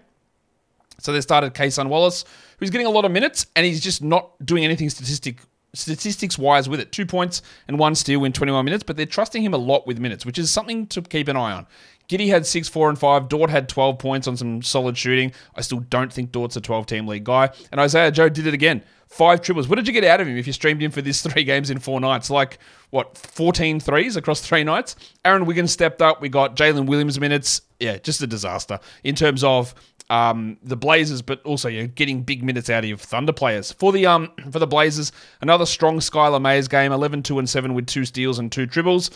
So 0.99 1.11
they 1.11 1.21
started 1.21 1.53
Cason 1.53 1.89
Wallace, 1.89 2.25
who's 2.59 2.69
getting 2.69 2.87
a 2.87 2.91
lot 2.91 3.05
of 3.05 3.11
minutes, 3.11 3.47
and 3.55 3.65
he's 3.65 3.81
just 3.81 4.03
not 4.03 4.33
doing 4.45 4.63
anything 4.63 4.89
statistic 4.89 5.39
statistics 5.73 6.37
wise 6.37 6.67
with 6.67 6.79
it. 6.79 6.91
Two 6.91 7.05
points 7.05 7.41
and 7.67 7.79
one 7.79 7.95
steal 7.95 8.23
in 8.25 8.33
21 8.33 8.65
minutes, 8.65 8.83
but 8.83 8.97
they're 8.97 9.05
trusting 9.05 9.41
him 9.41 9.53
a 9.53 9.57
lot 9.57 9.87
with 9.87 9.99
minutes, 9.99 10.25
which 10.25 10.37
is 10.37 10.51
something 10.51 10.85
to 10.87 11.01
keep 11.01 11.27
an 11.27 11.37
eye 11.37 11.53
on. 11.53 11.65
Giddey 12.11 12.27
had 12.27 12.45
6, 12.45 12.67
4, 12.67 12.89
and 12.89 12.99
5. 12.99 13.29
Dort 13.29 13.49
had 13.49 13.69
12 13.69 13.97
points 13.97 14.27
on 14.27 14.35
some 14.35 14.61
solid 14.61 14.97
shooting. 14.97 15.31
I 15.55 15.61
still 15.61 15.79
don't 15.79 16.11
think 16.11 16.33
Dort's 16.33 16.57
a 16.57 16.61
12 16.61 16.85
team 16.85 17.07
league 17.07 17.23
guy. 17.23 17.49
And 17.71 17.79
Isaiah 17.79 18.11
Joe 18.11 18.27
did 18.27 18.45
it 18.47 18.53
again. 18.53 18.83
Five 19.07 19.41
triples. 19.41 19.69
What 19.69 19.77
did 19.77 19.87
you 19.87 19.93
get 19.93 20.03
out 20.03 20.19
of 20.19 20.27
him 20.27 20.37
if 20.37 20.45
you 20.45 20.51
streamed 20.51 20.83
him 20.83 20.91
for 20.91 21.01
this 21.01 21.21
three 21.25 21.45
games 21.45 21.69
in 21.69 21.79
four 21.79 22.01
nights? 22.01 22.29
Like, 22.29 22.59
what, 22.89 23.17
14 23.17 23.79
threes 23.79 24.17
across 24.17 24.41
three 24.41 24.65
nights? 24.65 24.97
Aaron 25.23 25.45
Wiggins 25.45 25.71
stepped 25.71 26.01
up. 26.01 26.21
We 26.21 26.27
got 26.27 26.57
Jalen 26.57 26.85
Williams 26.85 27.17
minutes. 27.17 27.61
Yeah, 27.79 27.97
just 27.97 28.21
a 28.21 28.27
disaster 28.27 28.79
in 29.05 29.15
terms 29.15 29.41
of 29.45 29.73
um, 30.09 30.57
the 30.61 30.75
Blazers, 30.75 31.21
but 31.21 31.41
also 31.45 31.69
you're 31.69 31.87
getting 31.87 32.23
big 32.23 32.43
minutes 32.43 32.69
out 32.69 32.83
of 32.83 32.89
your 32.89 32.97
Thunder 32.97 33.31
players. 33.31 33.71
For 33.71 33.93
the 33.93 34.05
um 34.05 34.31
for 34.51 34.59
the 34.59 34.67
Blazers, 34.67 35.13
another 35.39 35.65
strong 35.65 35.99
Skylar 35.99 36.41
Mays 36.41 36.67
game, 36.67 36.91
11, 36.91 37.23
2, 37.23 37.39
and 37.39 37.49
7 37.49 37.73
with 37.73 37.87
two 37.87 38.03
steals 38.03 38.37
and 38.37 38.51
two 38.51 38.65
dribbles. 38.65 39.11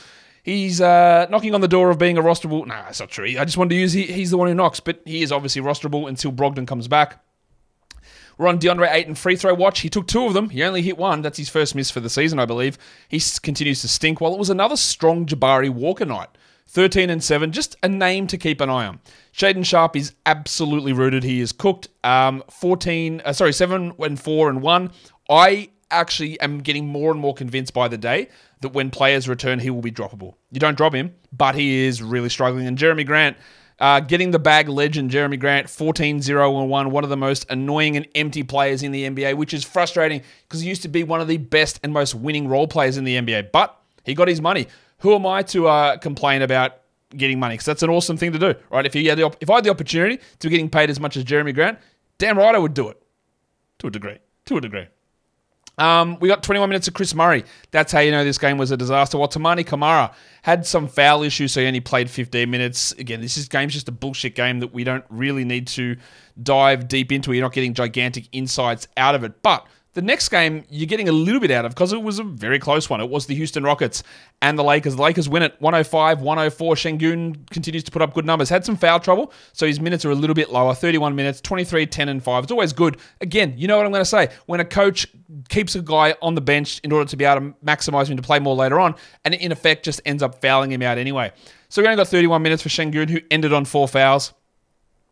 He's 0.45 0.79
uh, 0.79 1.25
knocking 1.31 1.55
on 1.55 1.61
the 1.61 1.67
door 1.67 1.89
of 1.89 1.97
being 1.97 2.19
a 2.19 2.21
rosterable. 2.21 2.67
Nah, 2.67 2.83
that's 2.83 2.99
not 2.99 3.09
true. 3.09 3.25
I 3.25 3.45
just 3.45 3.57
wanted 3.57 3.69
to 3.69 3.77
use 3.77 3.93
he, 3.93 4.03
he's 4.03 4.29
the 4.29 4.37
one 4.37 4.47
who 4.47 4.53
knocks, 4.53 4.79
but 4.79 5.01
he 5.03 5.23
is 5.23 5.31
obviously 5.31 5.59
rosterable 5.59 6.07
until 6.07 6.31
Brogdon 6.31 6.67
comes 6.67 6.87
back. 6.87 7.19
We're 8.37 8.47
on 8.47 8.59
DeAndre 8.59 8.93
Ayton 8.93 9.15
free 9.15 9.37
throw 9.37 9.55
watch. 9.55 9.79
He 9.79 9.89
took 9.89 10.05
two 10.05 10.27
of 10.27 10.35
them. 10.35 10.51
He 10.51 10.61
only 10.61 10.83
hit 10.83 10.99
one. 10.99 11.23
That's 11.23 11.39
his 11.39 11.49
first 11.49 11.73
miss 11.73 11.89
for 11.89 11.99
the 11.99 12.11
season, 12.11 12.37
I 12.37 12.45
believe. 12.45 12.77
He 13.07 13.19
continues 13.41 13.81
to 13.81 13.87
stink. 13.87 14.21
While 14.21 14.35
it 14.35 14.37
was 14.39 14.51
another 14.51 14.77
strong 14.77 15.25
Jabari 15.25 15.71
Walker 15.71 16.05
night. 16.05 16.29
13 16.67 17.09
and 17.09 17.23
7, 17.23 17.51
just 17.51 17.75
a 17.81 17.89
name 17.89 18.27
to 18.27 18.37
keep 18.37 18.61
an 18.61 18.69
eye 18.69 18.85
on. 18.85 18.99
Shaedon 19.33 19.65
Sharpe 19.65 19.95
is 19.95 20.13
absolutely 20.27 20.93
rooted. 20.93 21.23
He 21.23 21.41
is 21.41 21.51
cooked. 21.51 21.87
Um, 22.03 22.43
14, 22.51 23.21
uh, 23.25 23.33
sorry, 23.33 23.53
7 23.53 23.93
and 23.97 24.19
4 24.19 24.49
and 24.49 24.61
1. 24.61 24.91
I 25.27 25.69
actually 25.89 26.39
am 26.39 26.59
getting 26.59 26.87
more 26.87 27.11
and 27.11 27.19
more 27.19 27.33
convinced 27.33 27.73
by 27.73 27.87
the 27.87 27.97
day 27.97 28.29
that 28.65 28.73
when 28.73 28.89
players 28.89 29.29
return, 29.29 29.59
he 29.59 29.69
will 29.69 29.83
be 29.83 29.91
droppable. 29.91 30.33
You 30.51 30.59
don't 30.59 30.75
drop 30.75 30.95
him, 30.95 31.13
but 31.31 31.53
he 31.53 31.85
is 31.85 32.01
really 32.01 32.29
struggling. 32.29 32.65
And 32.65 32.75
Jerami 32.75 33.05
Grant, 33.05 33.37
uh, 33.79 33.99
getting 33.99 34.31
the 34.31 34.39
bag 34.39 34.67
legend, 34.67 35.11
Jerami 35.11 35.39
Grant, 35.39 35.69
14 35.69 36.19
0 36.19 36.61
and 36.61 36.67
1, 36.67 36.89
one 36.89 37.03
of 37.03 37.11
the 37.11 37.17
most 37.17 37.45
annoying 37.51 37.95
and 37.95 38.07
empty 38.15 38.41
players 38.41 38.81
in 38.81 38.91
the 38.91 39.07
NBA, 39.07 39.35
which 39.35 39.53
is 39.53 39.63
frustrating 39.63 40.23
because 40.47 40.61
he 40.61 40.67
used 40.67 40.81
to 40.81 40.87
be 40.87 41.03
one 41.03 41.21
of 41.21 41.27
the 41.27 41.37
best 41.37 41.79
and 41.83 41.93
most 41.93 42.15
winning 42.15 42.47
role 42.47 42.67
players 42.67 42.97
in 42.97 43.03
the 43.03 43.15
NBA. 43.17 43.51
But 43.51 43.79
he 44.03 44.15
got 44.15 44.27
his 44.27 44.41
money. 44.41 44.67
Who 44.99 45.13
am 45.13 45.27
I 45.27 45.43
to 45.43 45.67
uh, 45.67 45.97
complain 45.97 46.41
about 46.41 46.77
getting 47.15 47.39
money? 47.39 47.53
Because 47.53 47.67
that's 47.67 47.83
an 47.83 47.91
awesome 47.91 48.17
thing 48.17 48.31
to 48.31 48.39
do, 48.39 48.55
right? 48.71 48.85
If, 48.87 48.93
he 48.93 49.05
had 49.05 49.19
the 49.19 49.23
op- 49.23 49.37
if 49.41 49.49
I 49.51 49.55
had 49.55 49.63
the 49.63 49.69
opportunity 49.69 50.19
to 50.39 50.47
be 50.47 50.49
getting 50.49 50.69
paid 50.71 50.89
as 50.89 50.99
much 50.99 51.17
as 51.17 51.23
Jerami 51.23 51.53
Grant, 51.53 51.77
damn 52.17 52.35
right 52.35 52.55
I 52.55 52.57
would 52.57 52.73
do 52.73 52.89
it. 52.89 52.99
To 53.79 53.87
a 53.87 53.91
degree. 53.91 54.17
To 54.45 54.57
a 54.57 54.61
degree. 54.61 54.87
Um, 55.77 56.17
we 56.19 56.29
got 56.29 56.41
21 56.43 56.69
minutes 56.69 56.87
of 56.87 56.93
Kris 56.93 57.13
Murray. 57.13 57.43
That's 57.71 57.91
how 57.91 57.99
you 57.99 58.11
know 58.11 58.23
this 58.23 58.37
game 58.37 58.57
was 58.57 58.71
a 58.71 58.77
disaster. 58.77 59.17
While 59.17 59.27
Toumani 59.27 59.65
Camara 59.65 60.11
had 60.43 60.65
some 60.65 60.87
foul 60.87 61.23
issues, 61.23 61.51
so 61.51 61.61
he 61.61 61.67
only 61.67 61.81
played 61.81 62.09
15 62.09 62.49
minutes. 62.49 62.91
Again, 62.93 63.21
this 63.21 63.37
is 63.37 63.47
game's 63.47 63.73
just 63.73 63.89
a 63.89 63.91
bullshit 63.91 64.35
game 64.35 64.59
that 64.59 64.73
we 64.73 64.83
don't 64.83 65.05
really 65.09 65.43
need 65.43 65.67
to 65.67 65.97
dive 66.41 66.87
deep 66.87 67.11
into. 67.11 67.33
You're 67.33 67.43
not 67.43 67.53
getting 67.53 67.73
gigantic 67.73 68.27
insights 68.31 68.87
out 68.95 69.15
of 69.15 69.23
it. 69.23 69.41
But 69.41 69.67
the 69.95 70.01
next 70.01 70.29
game 70.29 70.65
you're 70.69 70.85
getting 70.85 71.09
a 71.09 71.11
little 71.13 71.39
bit 71.39 71.49
out 71.51 71.65
of 71.65 71.71
because 71.73 71.93
it 71.93 72.01
was 72.01 72.19
a 72.19 72.23
very 72.23 72.59
close 72.59 72.89
one. 72.89 72.99
It 73.01 73.09
was 73.09 73.25
the 73.25 73.35
Houston 73.35 73.63
Rockets 73.63 74.03
and 74.41 74.59
the 74.59 74.63
Lakers. 74.63 74.97
The 74.97 75.01
Lakers 75.01 75.27
win 75.27 75.41
it 75.41 75.55
105 75.59 76.21
104. 76.21 76.75
Sengun 76.75 77.49
continues 77.49 77.83
to 77.85 77.91
put 77.91 78.01
up 78.01 78.13
good 78.13 78.25
numbers. 78.25 78.49
Had 78.49 78.65
some 78.65 78.75
foul 78.75 78.99
trouble, 78.99 79.31
so 79.53 79.65
his 79.65 79.79
minutes 79.79 80.03
are 80.05 80.11
a 80.11 80.15
little 80.15 80.33
bit 80.33 80.51
lower 80.51 80.75
31 80.75 81.15
minutes, 81.15 81.39
23, 81.41 81.87
10, 81.87 82.09
and 82.09 82.23
5. 82.23 82.43
It's 82.43 82.51
always 82.51 82.73
good. 82.73 82.97
Again, 83.21 83.53
you 83.57 83.67
know 83.67 83.77
what 83.77 83.85
I'm 83.85 83.91
going 83.91 84.01
to 84.01 84.05
say. 84.05 84.29
When 84.45 84.59
a 84.59 84.65
coach 84.65 85.07
keeps 85.47 85.75
a 85.75 85.81
guy 85.81 86.15
on 86.21 86.35
the 86.35 86.41
bench 86.41 86.81
in 86.83 86.91
order 86.91 87.09
to 87.09 87.15
be 87.15 87.23
able 87.23 87.51
to 87.51 87.57
maximize 87.65 88.09
him 88.09 88.17
to 88.17 88.23
play 88.23 88.39
more 88.39 88.55
later 88.55 88.79
on, 88.79 88.95
and 89.23 89.33
in 89.33 89.53
effect 89.53 89.85
just 89.85 90.01
ends 90.05 90.21
up 90.21 90.41
fouling 90.41 90.71
him 90.71 90.81
out 90.81 90.97
anyway. 90.97 91.31
So 91.69 91.81
we 91.81 91.87
only 91.87 91.97
got 91.97 92.09
31 92.09 92.41
minutes 92.41 92.61
for 92.61 92.69
Sengun, 92.69 93.09
who 93.09 93.21
ended 93.31 93.53
on 93.53 93.63
four 93.63 93.87
fouls. 93.87 94.33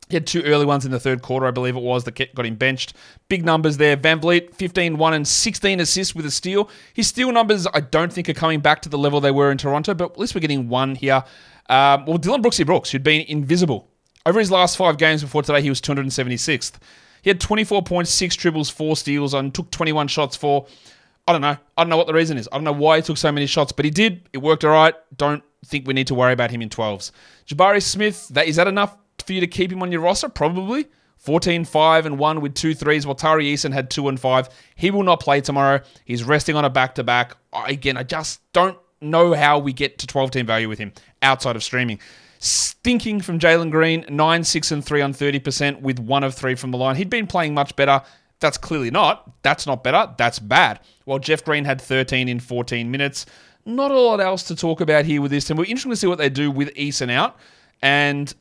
He 0.09 0.15
had 0.15 0.27
two 0.27 0.41
early 0.43 0.65
ones 0.65 0.85
in 0.85 0.91
the 0.91 0.99
third 0.99 1.21
quarter, 1.21 1.47
I 1.47 1.51
believe 1.51 1.75
it 1.75 1.81
was, 1.81 2.03
that 2.03 2.35
got 2.35 2.45
him 2.45 2.55
benched. 2.55 2.93
Big 3.29 3.45
numbers 3.45 3.77
there. 3.77 3.95
VanVleet, 3.95 4.53
15, 4.53 4.97
1, 4.97 5.13
and 5.13 5.27
16 5.27 5.79
assists 5.79 6.13
with 6.13 6.25
a 6.25 6.31
steal. 6.31 6.69
His 6.93 7.07
steal 7.07 7.31
numbers, 7.31 7.67
I 7.73 7.79
don't 7.79 8.11
think, 8.11 8.29
are 8.29 8.33
coming 8.33 8.59
back 8.59 8.81
to 8.83 8.89
the 8.89 8.97
level 8.97 9.21
they 9.21 9.31
were 9.31 9.51
in 9.51 9.57
Toronto, 9.57 9.93
but 9.93 10.11
at 10.11 10.19
least 10.19 10.35
we're 10.35 10.41
getting 10.41 10.69
one 10.69 10.95
here. 10.95 11.23
Um, 11.69 12.05
well, 12.05 12.17
Dillon 12.17 12.43
Brooksy 12.43 12.65
Brooks, 12.65 12.91
who'd 12.91 13.03
been 13.03 13.25
invisible. 13.27 13.89
Over 14.25 14.39
his 14.39 14.51
last 14.51 14.77
five 14.77 14.97
games 14.97 15.21
before 15.21 15.41
today, 15.41 15.61
he 15.61 15.69
was 15.69 15.81
276th. 15.81 16.73
He 17.21 17.29
had 17.29 17.39
24 17.39 17.83
points, 17.83 18.11
six 18.11 18.35
triples, 18.35 18.69
four 18.69 18.95
steals, 18.97 19.33
and 19.33 19.53
took 19.53 19.71
21 19.71 20.09
shots 20.09 20.35
for, 20.35 20.67
I 21.25 21.31
don't 21.31 21.41
know. 21.41 21.57
I 21.77 21.83
don't 21.83 21.89
know 21.89 21.97
what 21.97 22.07
the 22.07 22.13
reason 22.13 22.37
is. 22.37 22.49
I 22.51 22.57
don't 22.57 22.65
know 22.65 22.73
why 22.73 22.97
he 22.97 23.01
took 23.01 23.17
so 23.17 23.31
many 23.31 23.47
shots, 23.47 23.71
but 23.71 23.85
he 23.85 23.91
did. 23.91 24.27
It 24.33 24.39
worked 24.39 24.65
all 24.65 24.71
right. 24.71 24.93
Don't 25.17 25.43
think 25.65 25.87
we 25.87 25.93
need 25.93 26.07
to 26.07 26.15
worry 26.15 26.33
about 26.33 26.51
him 26.51 26.61
in 26.61 26.69
12s. 26.69 27.11
Jabari 27.47 27.81
Smith, 27.81 28.27
that, 28.29 28.47
is 28.47 28.57
that 28.57 28.67
enough 28.67 28.97
for 29.23 29.33
you 29.33 29.41
to 29.41 29.47
keep 29.47 29.71
him 29.71 29.81
on 29.81 29.91
your 29.91 30.01
roster? 30.01 30.29
Probably. 30.29 30.87
14 31.17 31.63
5 31.63 32.05
and 32.05 32.19
1 32.19 32.41
with 32.41 32.53
two 32.53 32.75
threes, 32.75 33.07
while 33.07 33.15
Tari 33.15 33.45
Eason 33.45 33.71
had 33.71 33.89
2 33.89 34.09
and 34.09 34.19
5. 34.19 34.49
He 34.75 34.91
will 34.91 35.03
not 35.03 35.21
play 35.21 35.39
tomorrow. 35.39 35.79
He's 36.03 36.23
resting 36.23 36.57
on 36.57 36.65
a 36.65 36.69
back 36.69 36.95
to 36.95 37.03
back. 37.03 37.37
Again, 37.53 37.95
I 37.95 38.03
just 38.03 38.41
don't 38.51 38.77
know 38.99 39.33
how 39.33 39.59
we 39.59 39.71
get 39.71 39.99
to 39.99 40.07
12 40.07 40.31
team 40.31 40.45
value 40.45 40.67
with 40.67 40.79
him 40.79 40.91
outside 41.21 41.55
of 41.55 41.63
streaming. 41.63 41.99
Stinking 42.39 43.21
from 43.21 43.39
Jalen 43.39 43.71
Green, 43.71 44.05
9 44.09 44.43
6 44.43 44.71
and 44.71 44.83
3 44.83 45.01
on 45.01 45.13
30% 45.13 45.79
with 45.79 45.97
1 45.97 46.23
of 46.25 46.35
3 46.35 46.55
from 46.55 46.71
the 46.71 46.77
line. 46.77 46.97
He'd 46.97 47.09
been 47.09 47.27
playing 47.27 47.53
much 47.53 47.73
better. 47.77 48.01
That's 48.41 48.57
clearly 48.57 48.91
not. 48.91 49.31
That's 49.43 49.65
not 49.65 49.81
better. 49.81 50.13
That's 50.17 50.39
bad. 50.39 50.81
While 51.05 51.19
Jeff 51.19 51.45
Green 51.45 51.63
had 51.63 51.81
13 51.81 52.27
in 52.27 52.41
14 52.41 52.91
minutes. 52.91 53.25
Not 53.65 53.91
a 53.91 53.97
lot 53.97 54.19
else 54.19 54.43
to 54.43 54.57
talk 54.57 54.81
about 54.81 55.05
here 55.05 55.21
with 55.21 55.31
this 55.31 55.45
team. 55.45 55.55
We're 55.55 55.63
interesting 55.63 55.91
to 55.91 55.95
see 55.95 56.07
what 56.07 56.17
they 56.17 56.29
do 56.29 56.51
with 56.51 56.73
Eason 56.75 57.09
out. 57.09 57.37
And 57.81 58.33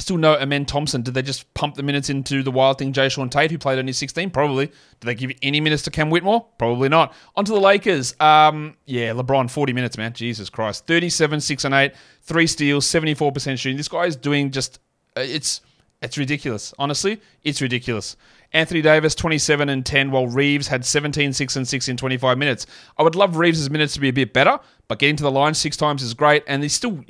Still 0.00 0.16
no 0.16 0.36
Amen 0.36 0.66
Thompson. 0.66 1.02
Did 1.02 1.14
they 1.14 1.22
just 1.22 1.52
pump 1.54 1.76
the 1.76 1.82
minutes 1.82 2.10
into 2.10 2.42
the 2.42 2.50
wild 2.50 2.78
thing, 2.78 2.92
Jae'Sean 2.92 3.30
Tate, 3.30 3.50
who 3.50 3.58
played 3.58 3.78
only 3.78 3.92
16? 3.92 4.30
Probably. 4.30 4.66
Did 4.66 4.74
they 5.00 5.14
give 5.14 5.30
any 5.40 5.60
minutes 5.60 5.82
to 5.84 5.90
Cam 5.90 6.10
Whitmore? 6.10 6.46
Probably 6.58 6.88
not. 6.88 7.14
On 7.36 7.44
to 7.44 7.52
the 7.52 7.60
Lakers. 7.60 8.18
Um, 8.20 8.76
yeah, 8.86 9.10
LeBron, 9.10 9.48
40 9.50 9.72
minutes, 9.72 9.96
man. 9.96 10.12
Jesus 10.12 10.50
Christ. 10.50 10.86
37, 10.86 11.40
6 11.40 11.64
and 11.64 11.74
8, 11.74 11.92
three 12.22 12.46
steals, 12.46 12.86
74% 12.86 13.58
shooting. 13.58 13.76
This 13.76 13.88
guy 13.88 14.06
is 14.06 14.16
doing 14.16 14.50
just, 14.50 14.80
uh, 15.16 15.20
it's 15.20 15.60
it's 16.04 16.18
ridiculous. 16.18 16.74
Honestly, 16.78 17.20
it's 17.44 17.62
ridiculous. 17.62 18.16
Anthony 18.52 18.82
Davis, 18.82 19.14
27 19.14 19.70
and 19.70 19.86
10, 19.86 20.10
while 20.10 20.26
Reaves 20.26 20.68
had 20.68 20.84
17, 20.84 21.32
6 21.32 21.56
and 21.56 21.66
6 21.66 21.88
in 21.88 21.96
25 21.96 22.36
minutes. 22.36 22.66
I 22.98 23.02
would 23.02 23.14
love 23.14 23.36
Reaves' 23.36 23.70
minutes 23.70 23.94
to 23.94 24.00
be 24.00 24.10
a 24.10 24.12
bit 24.12 24.34
better, 24.34 24.60
but 24.86 24.98
getting 24.98 25.16
to 25.16 25.22
the 25.22 25.30
line 25.30 25.54
six 25.54 25.78
times 25.78 26.02
is 26.02 26.12
great, 26.12 26.44
and 26.46 26.62
he's 26.62 26.74
still 26.74 27.00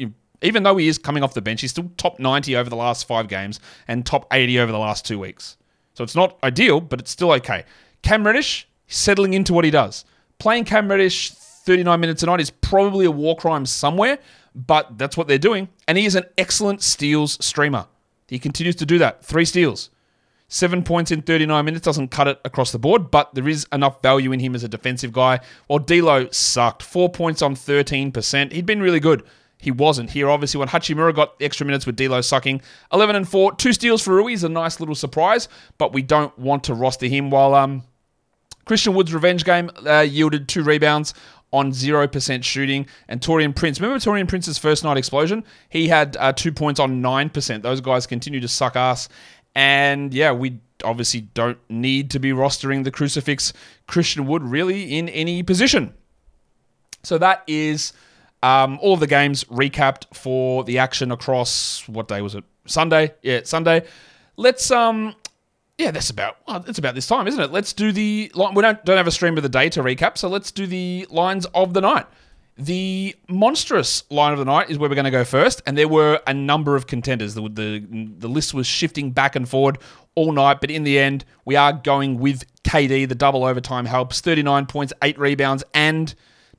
even 0.45 0.63
though 0.63 0.77
he 0.77 0.89
is 0.89 0.99
coming 0.99 1.23
off 1.23 1.35
the 1.35 1.43
bench, 1.43 1.61
he's 1.61 1.71
still 1.71 1.91
top 1.97 2.19
90 2.19 2.57
over 2.57 2.69
the 2.71 2.77
last 2.77 3.07
five 3.07 3.29
games 3.29 3.61
and 3.89 4.05
top 4.05 4.27
80 4.33 4.59
over 4.61 4.73
the 4.73 4.79
last 4.79 5.05
two 5.05 5.19
weeks. 5.19 5.57
So 5.95 6.05
it's 6.05 6.15
not 6.15 6.39
ideal, 6.43 6.81
but 6.81 7.01
it's 7.01 7.11
still 7.11 7.33
okay. 7.33 7.65
Cam 8.03 8.27
Reddish, 8.27 8.69
settling 8.87 9.35
into 9.35 9.53
what 9.53 9.65
he 9.65 9.71
does. 9.71 10.05
Playing 10.39 10.65
Cam 10.65 10.89
Reddish 10.89 11.31
39 11.31 11.99
minutes 11.99 12.23
a 12.23 12.27
night 12.27 12.41
is 12.41 12.51
probably 12.51 13.07
a 13.07 13.11
war 13.11 13.37
crime 13.37 13.65
somewhere, 13.65 14.19
but 14.55 14.99
that's 14.99 15.17
what 15.17 15.29
they're 15.29 15.39
doing. 15.39 15.69
And 15.89 15.97
he 15.97 16.05
is 16.05 16.15
an 16.15 16.25
excellent 16.37 16.83
steals 16.83 17.43
streamer. 17.45 17.87
He 18.29 18.39
continues 18.39 18.77
to 18.77 18.87
do 18.87 18.99
that. 18.99 19.25
Three 19.25 19.45
steals. 19.45 19.91
Seven 20.49 20.83
points 20.83 21.11
in 21.11 21.23
39 21.23 21.65
minutes 21.65 21.85
doesn't 21.85 22.11
cut 22.11 22.29
it 22.29 22.41
across 22.45 22.71
the 22.71 22.79
board, 22.79 23.11
but 23.11 23.35
there 23.35 23.49
is 23.49 23.67
enough 23.73 24.03
value 24.03 24.33
in 24.33 24.41
him 24.41 24.55
as 24.55 24.63
a 24.63 24.69
defensive 24.69 25.13
guy. 25.13 25.41
While 25.67 25.79
D'Lo 25.79 26.29
sucked, 26.31 26.83
four 26.83 27.09
points 27.09 27.41
on 27.41 27.55
13%. 27.55 28.53
He'd 28.53 28.67
been 28.67 28.83
really 28.83 29.01
good. 29.01 29.25
He 29.65 29.71
wasn't 29.71 30.11
here, 30.11 30.29
obviously, 30.29 30.59
when 30.59 30.69
Hachimura 30.69 31.15
got 31.15 31.39
the 31.39 31.47
extra 31.47 31.65
minutes 31.65 31.87
with 31.87 31.97
D'Lo 31.97 32.21
sucking. 32.21 32.61
11 32.93 33.17
and 33.17 33.27
4, 33.27 33.55
two 33.55 33.73
steals 33.73 34.03
for 34.03 34.15
Rui 34.15 34.35
is 34.35 34.45
a 34.45 34.49
nice 34.51 34.79
little 34.79 34.95
surprise, 34.95 35.49
but 35.79 35.95
we 35.95 36.03
don't 36.03 36.39
want 36.39 36.65
to 36.65 36.75
roster 36.75 37.07
him. 37.07 37.31
While 37.31 37.55
um, 37.55 37.83
Christian 38.67 38.93
Wood's 38.93 39.15
revenge 39.15 39.45
game 39.45 39.71
uh, 39.87 40.01
yielded 40.01 40.49
two 40.49 40.63
rebounds 40.63 41.15
on 41.51 41.71
0% 41.71 42.45
shooting. 42.45 42.87
And 43.09 43.23
Taurean 43.23 43.57
Prince, 43.57 43.81
remember 43.81 43.99
Taurean 43.99 44.29
Prince's 44.29 44.59
first 44.59 44.85
night 44.85 44.99
explosion? 44.99 45.45
He 45.71 45.89
had 45.89 46.15
uh, 46.19 46.35
two 46.35 46.53
points 46.53 46.79
on 46.79 47.01
9%. 47.01 47.63
Those 47.63 47.81
guys 47.81 48.07
continue 48.07 48.41
to 48.41 48.49
suck 48.49 48.77
ass. 48.77 49.09
And 49.55 50.13
yeah, 50.13 50.33
we 50.33 50.59
obviously 50.85 51.23
don't 51.23 51.59
need 51.71 52.11
to 52.11 52.19
be 52.19 52.33
rostering 52.33 52.85
the 52.85 52.91
crucifix 52.91 53.55
Christian 53.87 54.27
Wood 54.27 54.43
really 54.43 54.99
in 54.99 55.09
any 55.09 55.43
position. 55.43 55.95
So 57.05 57.19
that 57.19 57.45
is 57.47 57.93
um, 58.45 58.79
all 58.83 58.93
of 58.93 59.01
the 59.01 59.07
games 59.07 59.45
recapped 59.45 60.15
for 60.15 60.65
the 60.65 60.79
action 60.79 61.11
across 61.11 61.83
what 61.89 62.09
day 62.09 62.21
was 62.21 62.35
it? 62.35 62.45
Sunday. 62.67 63.15
Yeah, 63.23 63.41
Sunday. 63.45 63.87
Let's 64.37 64.71
um, 64.71 65.15
yeah, 65.79 65.91
that's 65.91 66.11
about 66.11 66.37
well, 66.47 66.63
it's 66.69 66.79
about 66.79 66.95
this 66.95 67.07
time, 67.07 67.27
isn't 67.27 67.41
it? 67.41 67.53
Let's 67.53 67.73
do 67.73 67.91
the 67.91 68.31
we 68.35 68.63
don't 68.63 68.85
don't 68.85 68.99
have 68.99 69.07
a 69.07 69.13
stream 69.13 69.39
of 69.39 69.43
the 69.43 69.49
day 69.49 69.71
to 69.71 69.83
recap, 69.83 70.19
so 70.19 70.29
let's 70.29 70.51
do 70.51 70.67
the 70.67 71.07
lines 71.09 71.47
of 71.55 71.73
the 71.73 71.81
night. 71.81 72.07
The 72.57 73.17
monstrous 73.29 74.05
line 74.11 74.33
of 74.33 74.39
the 74.39 74.45
night 74.45 74.69
is 74.69 74.79
where 74.79 74.91
we're 74.91 74.95
going 74.95 75.07
to 75.07 75.11
go 75.11 75.25
first, 75.25 75.63
and 75.67 75.77
there 75.77 75.89
were 75.89 76.21
a 76.27 76.35
number 76.35 76.77
of 76.77 76.87
contenders. 76.87 77.35
The, 77.35 77.49
the, 77.49 77.85
the 78.19 78.29
list 78.29 78.55
was 78.55 78.67
shifting 78.67 79.11
back 79.11 79.35
and 79.35 79.49
forward 79.49 79.79
all 80.15 80.31
night, 80.31 80.61
but 80.61 80.71
in 80.71 80.85
the 80.85 80.97
end, 80.97 81.25
we 81.45 81.57
are 81.57 81.73
going 81.73 82.21
with 82.21 82.45
KD. 82.63 83.09
The 83.09 83.15
double 83.17 83.43
overtime 83.43 83.87
helps, 83.87 84.21
39 84.21 84.67
points, 84.67 84.93
8 85.03 85.19
rebounds, 85.19 85.65
and 85.75 86.15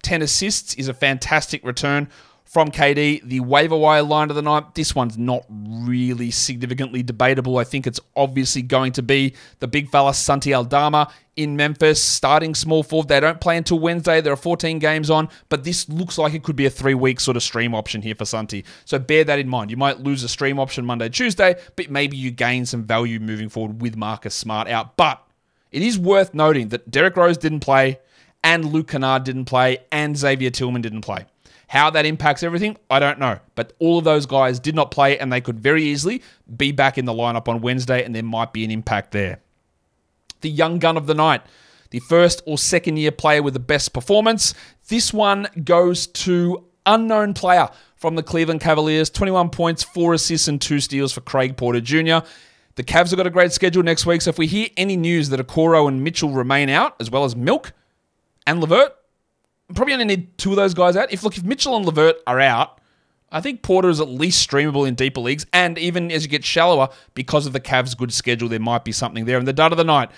10 0.05 0.21
assists 0.21 0.75
is 0.75 0.87
a 0.87 0.93
fantastic 0.93 1.65
return 1.65 2.07
from 2.43 2.69
KD. 2.69 3.23
The 3.23 3.39
waiver 3.39 3.75
wire 3.75 4.03
line 4.03 4.29
of 4.29 4.35
the 4.35 4.43
night, 4.43 4.75
this 4.75 4.93
one's 4.93 5.17
not 5.17 5.43
really 5.49 6.29
significantly 6.29 7.01
debatable. 7.01 7.57
I 7.57 7.63
think 7.63 7.87
it's 7.87 7.99
obviously 8.15 8.61
going 8.61 8.91
to 8.93 9.01
be 9.01 9.33
the 9.59 9.67
big 9.67 9.89
fella 9.89 10.13
Santi 10.13 10.53
Aldama 10.53 11.11
in 11.35 11.55
Memphis, 11.55 11.99
starting 11.99 12.53
small 12.53 12.83
forward. 12.83 13.07
They 13.07 13.19
don't 13.19 13.41
play 13.41 13.57
until 13.57 13.79
Wednesday. 13.79 14.21
There 14.21 14.31
are 14.31 14.37
14 14.37 14.77
games 14.77 15.09
on, 15.09 15.27
but 15.49 15.63
this 15.63 15.89
looks 15.89 16.19
like 16.19 16.35
it 16.35 16.43
could 16.43 16.55
be 16.55 16.67
a 16.67 16.69
three 16.69 16.93
week 16.93 17.19
sort 17.19 17.35
of 17.35 17.41
stream 17.41 17.73
option 17.73 18.03
here 18.03 18.13
for 18.13 18.25
Santi. 18.25 18.63
So 18.85 18.99
bear 18.99 19.23
that 19.23 19.39
in 19.39 19.49
mind. 19.49 19.71
You 19.71 19.77
might 19.77 20.01
lose 20.01 20.23
a 20.23 20.29
stream 20.29 20.59
option 20.59 20.85
Monday, 20.85 21.09
Tuesday, 21.09 21.55
but 21.75 21.89
maybe 21.89 22.15
you 22.15 22.29
gain 22.29 22.67
some 22.67 22.83
value 22.83 23.19
moving 23.19 23.49
forward 23.49 23.81
with 23.81 23.97
Marcus 23.97 24.35
Smart 24.35 24.67
out. 24.67 24.97
But 24.97 25.19
it 25.71 25.81
is 25.81 25.97
worth 25.97 26.35
noting 26.35 26.67
that 26.69 26.91
Derrick 26.91 27.17
Rose 27.17 27.39
didn't 27.39 27.61
play 27.61 27.99
and 28.45 28.71
Luke 28.71 28.87
Kennard 28.87 29.25
didn't 29.25 29.45
play, 29.45 29.79
and 29.91 30.15
Xavier 30.15 30.51
Tillman 30.51 30.81
didn't 30.81 31.01
play. 31.01 31.25
How 31.67 31.89
that 31.89 32.05
impacts 32.05 32.43
everything, 32.43 32.77
I 32.91 32.99
don't 32.99 33.17
know. 33.17 33.39
But 33.55 33.73
all 33.79 33.97
of 33.97 34.05
those 34.05 34.27
guys 34.27 34.59
did 34.59 34.75
not 34.75 34.91
play, 34.91 35.17
and 35.17 35.33
they 35.33 35.41
could 35.41 35.59
very 35.59 35.83
easily 35.83 36.21
be 36.55 36.71
back 36.71 36.99
in 36.99 37.05
the 37.05 37.11
lineup 37.11 37.47
on 37.47 37.59
Wednesday, 37.61 38.05
and 38.05 38.15
there 38.15 38.23
might 38.23 38.53
be 38.53 38.63
an 38.63 38.69
impact 38.69 39.11
there. 39.11 39.39
The 40.41 40.49
young 40.49 40.77
gun 40.77 40.95
of 40.95 41.07
the 41.07 41.15
night, 41.15 41.41
the 41.89 41.99
first 42.01 42.43
or 42.45 42.57
second 42.59 42.97
year 42.97 43.11
player 43.11 43.41
with 43.41 43.55
the 43.55 43.59
best 43.59 43.93
performance. 43.93 44.53
This 44.89 45.11
one 45.11 45.47
goes 45.63 46.05
to 46.07 46.65
unknown 46.85 47.33
player 47.33 47.69
from 47.95 48.15
the 48.15 48.23
Cleveland 48.23 48.61
Cavaliers 48.61 49.09
21 49.09 49.49
points, 49.49 49.83
4 49.83 50.13
assists, 50.13 50.47
and 50.47 50.61
2 50.61 50.79
steals 50.81 51.11
for 51.13 51.21
Craig 51.21 51.57
Porter 51.57 51.81
Jr. 51.81 52.19
The 52.75 52.83
Cavs 52.83 53.09
have 53.09 53.17
got 53.17 53.25
a 53.25 53.31
great 53.31 53.53
schedule 53.53 53.81
next 53.81 54.05
week, 54.05 54.21
so 54.21 54.29
if 54.29 54.37
we 54.37 54.45
hear 54.45 54.67
any 54.77 54.97
news 54.97 55.29
that 55.29 55.39
Okoro 55.39 55.87
and 55.87 56.03
Mitchell 56.03 56.29
remain 56.29 56.69
out, 56.69 56.95
as 56.99 57.09
well 57.09 57.23
as 57.23 57.35
Milk, 57.35 57.73
and 58.47 58.61
LeVert, 58.61 58.93
probably 59.73 59.93
only 59.93 60.05
need 60.05 60.37
two 60.37 60.51
of 60.51 60.55
those 60.57 60.73
guys 60.73 60.95
out. 60.95 61.11
If 61.11 61.23
look, 61.23 61.37
if 61.37 61.43
Mitchell 61.43 61.75
and 61.75 61.85
LeVert 61.85 62.17
are 62.27 62.39
out, 62.39 62.79
I 63.31 63.41
think 63.41 63.63
Porter 63.63 63.89
is 63.89 63.99
at 63.99 64.07
least 64.07 64.47
streamable 64.47 64.87
in 64.87 64.95
deeper 64.95 65.19
leagues. 65.19 65.45
And 65.51 65.77
even 65.77 66.11
as 66.11 66.23
you 66.23 66.29
get 66.29 66.45
shallower, 66.45 66.89
because 67.15 67.45
of 67.45 67.53
the 67.53 67.59
Cavs' 67.59 67.97
good 67.97 68.13
schedule, 68.13 68.47
there 68.47 68.59
might 68.59 68.85
be 68.85 68.91
something 68.91 69.25
there. 69.25 69.37
And 69.37 69.47
the 69.47 69.53
dud 69.53 69.71
of 69.71 69.77
the 69.77 69.83
night, 69.83 70.11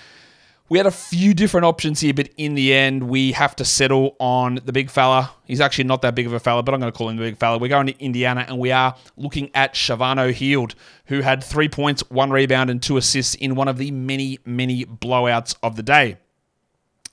we 0.68 0.76
had 0.76 0.86
a 0.86 0.90
few 0.90 1.32
different 1.32 1.64
options 1.64 2.00
here, 2.00 2.12
but 2.12 2.28
in 2.36 2.54
the 2.54 2.74
end, 2.74 3.08
we 3.08 3.32
have 3.32 3.56
to 3.56 3.64
settle 3.64 4.14
on 4.20 4.60
the 4.66 4.72
big 4.72 4.90
fella. 4.90 5.30
He's 5.46 5.62
actually 5.62 5.84
not 5.84 6.02
that 6.02 6.14
big 6.14 6.26
of 6.26 6.34
a 6.34 6.38
fella, 6.38 6.62
but 6.62 6.74
I'm 6.74 6.80
going 6.80 6.92
to 6.92 6.96
call 6.96 7.08
him 7.08 7.16
the 7.16 7.22
big 7.22 7.38
fella. 7.38 7.56
We're 7.58 7.68
going 7.68 7.86
to 7.86 7.98
Indiana, 7.98 8.44
and 8.46 8.58
we 8.58 8.70
are 8.70 8.94
looking 9.16 9.50
at 9.54 9.72
Chavano 9.72 10.30
Hield, 10.30 10.74
who 11.06 11.22
had 11.22 11.42
three 11.42 11.70
points, 11.70 12.02
one 12.10 12.30
rebound, 12.30 12.68
and 12.68 12.82
two 12.82 12.98
assists 12.98 13.34
in 13.34 13.54
one 13.54 13.66
of 13.66 13.78
the 13.78 13.90
many, 13.90 14.40
many 14.44 14.84
blowouts 14.84 15.56
of 15.62 15.76
the 15.76 15.82
day. 15.82 16.18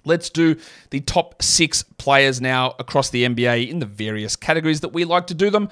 Let's 0.06 0.30
do 0.30 0.56
the 0.92 1.02
top 1.02 1.42
six 1.42 1.84
players 1.98 2.40
now 2.40 2.76
across 2.80 3.10
the 3.10 3.26
NBA 3.26 3.70
in 3.70 3.80
the 3.80 3.86
various 3.86 4.36
categories 4.36 4.82
that 4.82 4.90
we 4.90 5.04
like 5.04 5.28
to 5.28 5.34
do 5.34 5.50
them. 5.50 5.70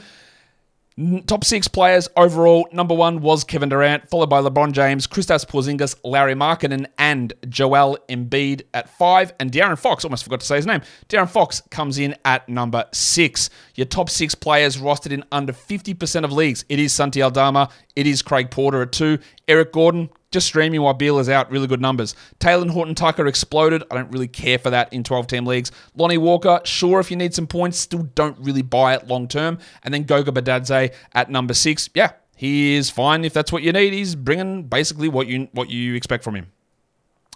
Top 1.26 1.44
six 1.44 1.68
players 1.68 2.08
overall. 2.16 2.68
Number 2.72 2.94
one 2.94 3.22
was 3.22 3.44
Kevin 3.44 3.70
Durant, 3.70 4.08
followed 4.12 4.30
by 4.30 4.42
LeBron 4.42 4.74
James, 4.74 5.08
Kristaps 5.08 5.44
Porzingis, 5.44 5.96
Lauri 6.04 6.36
Markkanen, 6.36 6.86
and 7.00 7.34
Joel 7.50 7.98
Embiid 8.10 8.62
at 8.76 8.90
five. 8.90 9.34
And 9.40 9.52
De'Aaron 9.52 9.80
Fox, 9.80 10.04
almost 10.04 10.24
forgot 10.24 10.42
to 10.42 10.46
say 10.46 10.58
his 10.58 10.68
name. 10.68 10.82
De'Aaron 11.10 11.30
Fox 11.30 11.62
comes 11.72 11.98
in 11.98 12.16
at 12.26 12.48
number 12.48 12.86
six. 12.94 13.50
Your 13.74 13.88
top 13.88 14.08
six 14.08 14.36
players 14.36 14.78
rostered 14.78 15.14
in 15.14 15.24
under 15.32 15.52
50% 15.52 16.26
of 16.26 16.32
leagues. 16.32 16.64
It 16.70 16.78
is 16.78 16.94
Santi 16.94 17.24
Aldama. 17.24 17.70
It 17.96 18.06
is 18.06 18.22
Craig 18.22 18.52
Porter 18.52 18.84
at 18.84 18.92
two. 18.92 19.18
Eric 19.48 19.72
Gordon, 19.74 20.12
just 20.34 20.48
streaming 20.48 20.82
while 20.82 20.94
Beal 20.94 21.20
is 21.20 21.30
out, 21.30 21.50
really 21.50 21.68
good 21.68 21.80
numbers. 21.80 22.16
Talen 22.40 22.72
Horton 22.72 22.96
Tucker 22.96 23.28
exploded. 23.28 23.84
I 23.90 23.96
don't 23.96 24.12
really 24.12 24.28
care 24.28 24.58
for 24.58 24.70
that 24.72 24.92
in 24.92 25.04
12 25.04 25.28
team 25.28 25.46
leagues. 25.46 25.72
Lonnie 25.96 26.18
Walker, 26.18 26.60
sure, 26.66 27.00
if 27.00 27.10
you 27.10 27.16
need 27.16 27.34
some 27.34 27.48
points, 27.48 27.78
still 27.78 28.04
don't 28.16 28.38
really 28.40 28.64
buy 28.64 28.96
it 28.96 29.08
long 29.08 29.28
term. 29.28 29.60
And 29.84 29.94
then 29.94 30.04
Goga 30.04 30.32
Bitadze 30.32 30.94
at 31.14 31.30
number 31.30 31.54
six. 31.54 31.90
Yeah, 31.94 32.12
he 32.36 32.76
is 32.76 32.90
fine 32.90 33.24
if 33.24 33.32
that's 33.32 33.52
what 33.52 33.64
you 33.64 33.72
need. 33.72 33.94
He's 33.94 34.16
bringing 34.16 34.64
basically 34.64 35.08
what 35.08 35.28
you 35.28 35.48
what 35.54 35.70
you 35.70 35.94
expect 35.94 36.24
from 36.24 36.36
him. 36.36 36.52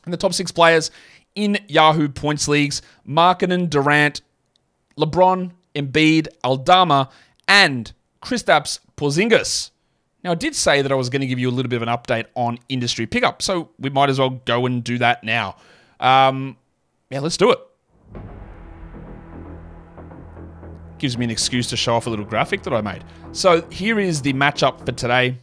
And 0.04 0.14
the 0.14 0.18
top 0.18 0.34
six 0.34 0.52
players 0.52 0.92
in 1.36 1.60
Yahoo 1.68 2.10
points 2.10 2.48
leagues: 2.48 2.82
Markkanen, 3.08 3.70
Durant, 3.70 4.22
LeBron, 4.98 5.52
Embiid, 5.76 6.28
Aldama, 6.44 7.10
and 7.48 7.94
Kristaps 8.22 8.80
Porzingis. 8.98 9.72
Now, 10.28 10.34
I 10.34 10.36
did 10.36 10.58
say 10.58 10.82
that 10.82 10.92
I 10.92 10.96
was 10.96 11.10
going 11.10 11.22
to 11.22 11.26
give 11.26 11.40
you 11.40 11.48
a 11.48 11.56
little 11.56 11.70
bit 11.70 11.82
of 11.82 11.88
an 11.88 11.88
update 11.88 12.26
on 12.36 12.60
industry 12.68 13.06
pickup, 13.06 13.42
so 13.42 13.70
we 13.80 13.90
might 13.90 14.10
as 14.10 14.20
well 14.20 14.32
go 14.32 14.66
and 14.66 14.84
do 14.84 14.98
that 14.98 15.24
now. 15.24 15.56
Um, 16.02 16.58
yeah, 17.10 17.22
let's 17.22 17.38
do 17.38 17.52
it. 17.52 17.60
gives 21.00 21.18
me 21.18 21.24
an 21.24 21.32
excuse 21.32 21.68
to 21.68 21.78
show 21.78 21.96
off 21.96 22.08
a 22.08 22.10
little 22.10 22.26
graphic 22.26 22.64
that 22.64 22.74
I 22.74 22.82
made. 22.82 23.06
So 23.32 23.62
here 23.70 24.00
is 24.00 24.22
the 24.22 24.34
matchup 24.34 24.86
for 24.86 24.92
today. 24.92 25.38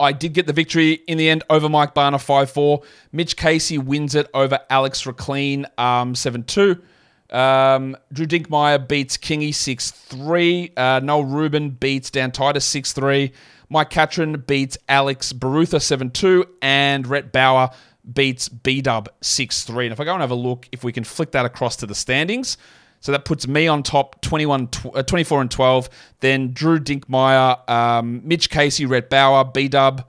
I 0.00 0.10
did 0.10 0.32
get 0.32 0.48
the 0.48 0.52
victory 0.52 0.94
in 1.06 1.16
the 1.16 1.30
end 1.30 1.44
over 1.48 1.68
Mike 1.68 1.94
Barner 1.94 2.20
5 2.20 2.50
4. 2.50 2.82
Mitch 3.12 3.36
Casey 3.36 3.78
wins 3.78 4.16
it 4.16 4.28
over 4.34 4.58
Alex 4.68 5.04
Rikleen 5.04 5.64
um, 5.78 6.16
7 6.16 6.42
2. 6.42 6.82
Um, 7.30 7.96
Drew 8.12 8.26
Dinkmeyer 8.26 8.86
beats 8.86 9.16
Kingy 9.16 9.54
6 9.54 9.90
3. 9.90 10.72
Uh, 10.76 11.00
Noel 11.02 11.24
Rubin 11.24 11.70
beats 11.70 12.10
Dan 12.10 12.30
Titus 12.30 12.64
6 12.64 12.92
3. 12.92 13.32
Mike 13.68 13.90
Catron 13.90 14.40
beats 14.46 14.78
Alex 14.88 15.32
Barutha 15.32 15.80
7 15.80 16.10
2. 16.10 16.44
And 16.62 17.06
Rhett 17.06 17.32
Bauer 17.32 17.70
beats 18.12 18.48
B 18.48 18.80
Dub 18.80 19.08
6 19.20 19.64
3. 19.64 19.86
And 19.86 19.92
if 19.92 20.00
I 20.00 20.04
go 20.04 20.12
and 20.12 20.20
have 20.20 20.30
a 20.30 20.36
look, 20.36 20.68
if 20.72 20.84
we 20.84 20.92
can 20.92 21.04
flick 21.04 21.32
that 21.32 21.44
across 21.44 21.76
to 21.76 21.86
the 21.86 21.94
standings. 21.94 22.56
So 23.00 23.12
that 23.12 23.24
puts 23.24 23.46
me 23.46 23.68
on 23.68 23.82
top 23.82 24.20
21, 24.22 24.68
uh, 24.94 25.02
24 25.02 25.42
and 25.42 25.50
12. 25.50 25.88
Then 26.20 26.52
Drew 26.52 26.80
Dinkmeyer, 26.80 27.68
um, 27.68 28.22
Mitch 28.24 28.50
Casey, 28.50 28.86
Rhett 28.86 29.10
Bauer, 29.10 29.44
B 29.44 29.68
Dub, 29.68 30.04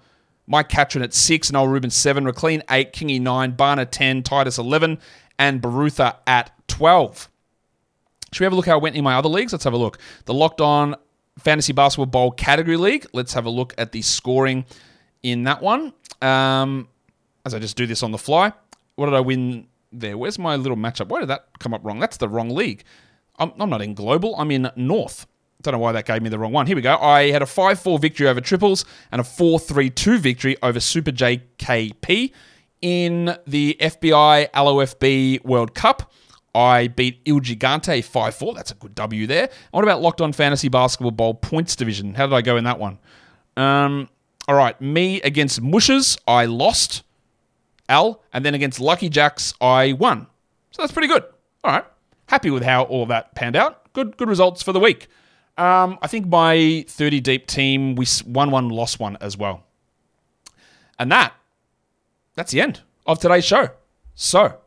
Mike 0.48 0.70
Catron 0.70 1.04
at 1.04 1.14
6, 1.14 1.52
Noel 1.52 1.68
Rubin 1.68 1.90
7, 1.90 2.24
Rikleen 2.24 2.64
8, 2.70 2.94
Kingy 2.94 3.20
9, 3.20 3.54
Barner 3.54 3.88
10, 3.90 4.24
Titus 4.24 4.58
11, 4.58 4.98
and 5.38 5.62
Barutha 5.62 6.16
at 6.26 6.57
12. 6.68 7.30
Should 8.32 8.42
we 8.42 8.44
have 8.46 8.54
a 8.54 8.56
look 8.56 8.66
how 8.66 8.78
it 8.78 8.84
went 8.84 8.96
in 8.96 9.04
my 9.04 9.16
other 9.16 9.30
leagues? 9.30 9.54
Let's 9.54 9.64
have 9.64 9.74
a 9.74 9.78
look. 9.78 10.00
The 10.26 10.34
Locked 10.34 10.62
On 10.62 10.96
Fantasy 11.40 11.74
Basketball 11.74 12.08
Bowl 12.08 12.32
category 12.32 12.78
league. 12.78 13.06
Let's 13.14 13.34
have 13.34 13.46
a 13.46 13.50
look 13.50 13.74
at 13.78 13.92
the 13.92 14.02
scoring 14.02 14.66
in 15.24 15.44
that 15.44 15.62
one. 15.62 15.94
Um, 16.22 16.90
as 17.46 17.54
I 17.54 17.60
just 17.60 17.78
do 17.78 17.86
this 17.86 18.04
on 18.04 18.12
the 18.12 18.18
fly. 18.18 18.52
What 18.96 19.06
did 19.06 19.16
I 19.16 19.22
win 19.22 19.68
there? 19.92 20.18
Where's 20.18 20.38
my 20.38 20.56
little 20.56 20.78
matchup? 20.78 21.08
Why 21.08 21.20
did 21.20 21.30
that 21.30 21.48
come 21.60 21.74
up 21.74 21.84
wrong? 21.84 22.00
That's 22.00 22.18
the 22.18 22.28
wrong 22.28 22.50
league. 22.50 22.84
I'm, 23.40 23.54
I'm 23.60 23.70
not 23.70 23.82
in 23.82 23.94
global. 23.94 24.36
I'm 24.36 24.52
in 24.52 24.70
North. 24.76 25.26
Don't 25.62 25.74
know 25.74 25.80
why 25.80 25.92
that 25.94 26.06
gave 26.06 26.22
me 26.22 26.30
the 26.30 26.38
wrong 26.38 26.52
one. 26.52 26.68
Here 26.68 26.76
we 26.76 26.82
go. 26.82 26.98
I 26.98 27.32
had 27.32 27.42
a 27.42 27.46
5 27.46 27.80
4 27.80 28.00
victory 28.00 28.28
over 28.28 28.42
triples 28.42 28.86
and 29.12 29.22
a 29.22 29.24
4 29.24 29.60
3 29.60 29.90
2 29.90 30.18
victory 30.20 30.58
over 30.62 30.80
Super 30.80 31.12
JKP. 31.12 32.32
In 32.80 33.36
the 33.48 33.76
FBI 33.80 34.52
LOFB 34.52 35.44
World 35.44 35.74
Cup, 35.74 36.12
I 36.58 36.88
beat 36.88 37.22
Il 37.26 37.40
Gigante 37.40 38.04
5 38.04 38.36
4. 38.36 38.54
That's 38.56 38.72
a 38.72 38.76
good 38.76 38.96
W 38.96 39.28
there. 39.28 39.50
What 39.70 39.84
about 39.84 40.02
Locked 40.02 40.22
On 40.22 40.34
Fantasy 40.34 40.70
Basketball 40.70 41.12
Bowl 41.12 41.36
Points 41.36 41.76
Division? 41.76 42.16
How 42.16 42.26
did 42.26 42.34
I 42.34 42.42
go 42.42 42.58
in 42.58 42.64
that 42.64 42.80
one? 42.80 42.98
Um, 43.56 44.10
all 44.48 44.56
right, 44.56 44.80
me 44.82 45.22
against 45.22 45.62
Mushes, 45.62 46.18
I 46.28 46.46
lost. 46.46 47.04
L, 47.90 48.24
and 48.34 48.44
then 48.44 48.54
against 48.54 48.80
Lucky 48.80 49.08
Jacks, 49.08 49.54
I 49.62 49.94
won. 49.94 50.28
So 50.72 50.82
that's 50.82 50.92
pretty 50.92 51.08
good. 51.08 51.24
All 51.64 51.72
right. 51.72 51.86
Happy 52.28 52.50
with 52.50 52.64
how 52.64 52.84
all 52.84 53.06
that 53.06 53.36
panned 53.36 53.56
out. 53.56 53.94
Good, 53.94 54.18
good 54.18 54.28
results 54.28 54.62
for 54.64 54.74
the 54.74 54.80
week. 54.80 55.08
Um, 55.58 55.98
I 56.02 56.08
think 56.08 56.28
my 56.28 56.86
30 56.88 57.20
deep 57.22 57.48
team, 57.48 57.96
we 57.96 58.06
won 58.26 58.52
one, 58.52 58.70
lost 58.70 59.00
one 59.00 59.18
as 59.22 59.38
well. 59.38 59.64
And 61.00 61.12
that, 61.12 61.34
that's 62.36 62.52
the 62.52 62.62
end 62.62 62.82
of 63.06 63.20
today's 63.20 63.46
show. 63.46 63.70
So, 64.16 64.58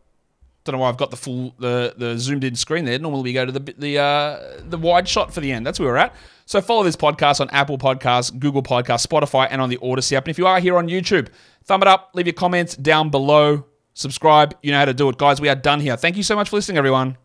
don't 0.64 0.74
know 0.74 0.80
why 0.80 0.88
I've 0.88 0.96
got 0.96 1.10
the 1.10 1.16
full 1.16 1.54
the 1.58 1.94
the 1.96 2.18
zoomed 2.18 2.44
in 2.44 2.54
screen 2.54 2.84
there. 2.84 2.98
Normally 2.98 3.22
we 3.22 3.32
go 3.32 3.46
to 3.46 3.52
the 3.52 3.74
the 3.78 3.98
uh, 3.98 4.60
the 4.68 4.78
wide 4.78 5.08
shot 5.08 5.32
for 5.32 5.40
the 5.40 5.52
end. 5.52 5.66
That's 5.66 5.80
where 5.80 5.88
we're 5.88 5.96
at. 5.96 6.14
So 6.46 6.60
follow 6.60 6.82
this 6.82 6.96
podcast 6.96 7.40
on 7.40 7.48
Apple 7.50 7.78
Podcasts, 7.78 8.36
Google 8.36 8.62
Podcasts, 8.62 9.06
Spotify, 9.06 9.46
and 9.50 9.60
on 9.62 9.68
the 9.68 9.78
Odyssey 9.82 10.16
app. 10.16 10.24
And 10.24 10.30
if 10.30 10.38
you 10.38 10.46
are 10.46 10.58
here 10.58 10.76
on 10.76 10.88
YouTube, 10.88 11.28
thumb 11.64 11.80
it 11.82 11.88
up, 11.88 12.10
leave 12.14 12.26
your 12.26 12.34
comments 12.34 12.76
down 12.76 13.10
below, 13.10 13.64
subscribe. 13.94 14.56
You 14.62 14.72
know 14.72 14.78
how 14.78 14.86
to 14.86 14.94
do 14.94 15.08
it, 15.08 15.16
guys. 15.16 15.40
We 15.40 15.48
are 15.48 15.54
done 15.54 15.80
here. 15.80 15.96
Thank 15.96 16.16
you 16.16 16.22
so 16.22 16.34
much 16.34 16.48
for 16.48 16.56
listening, 16.56 16.78
everyone. 16.78 17.16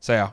See 0.00 0.14
ya. 0.14 0.30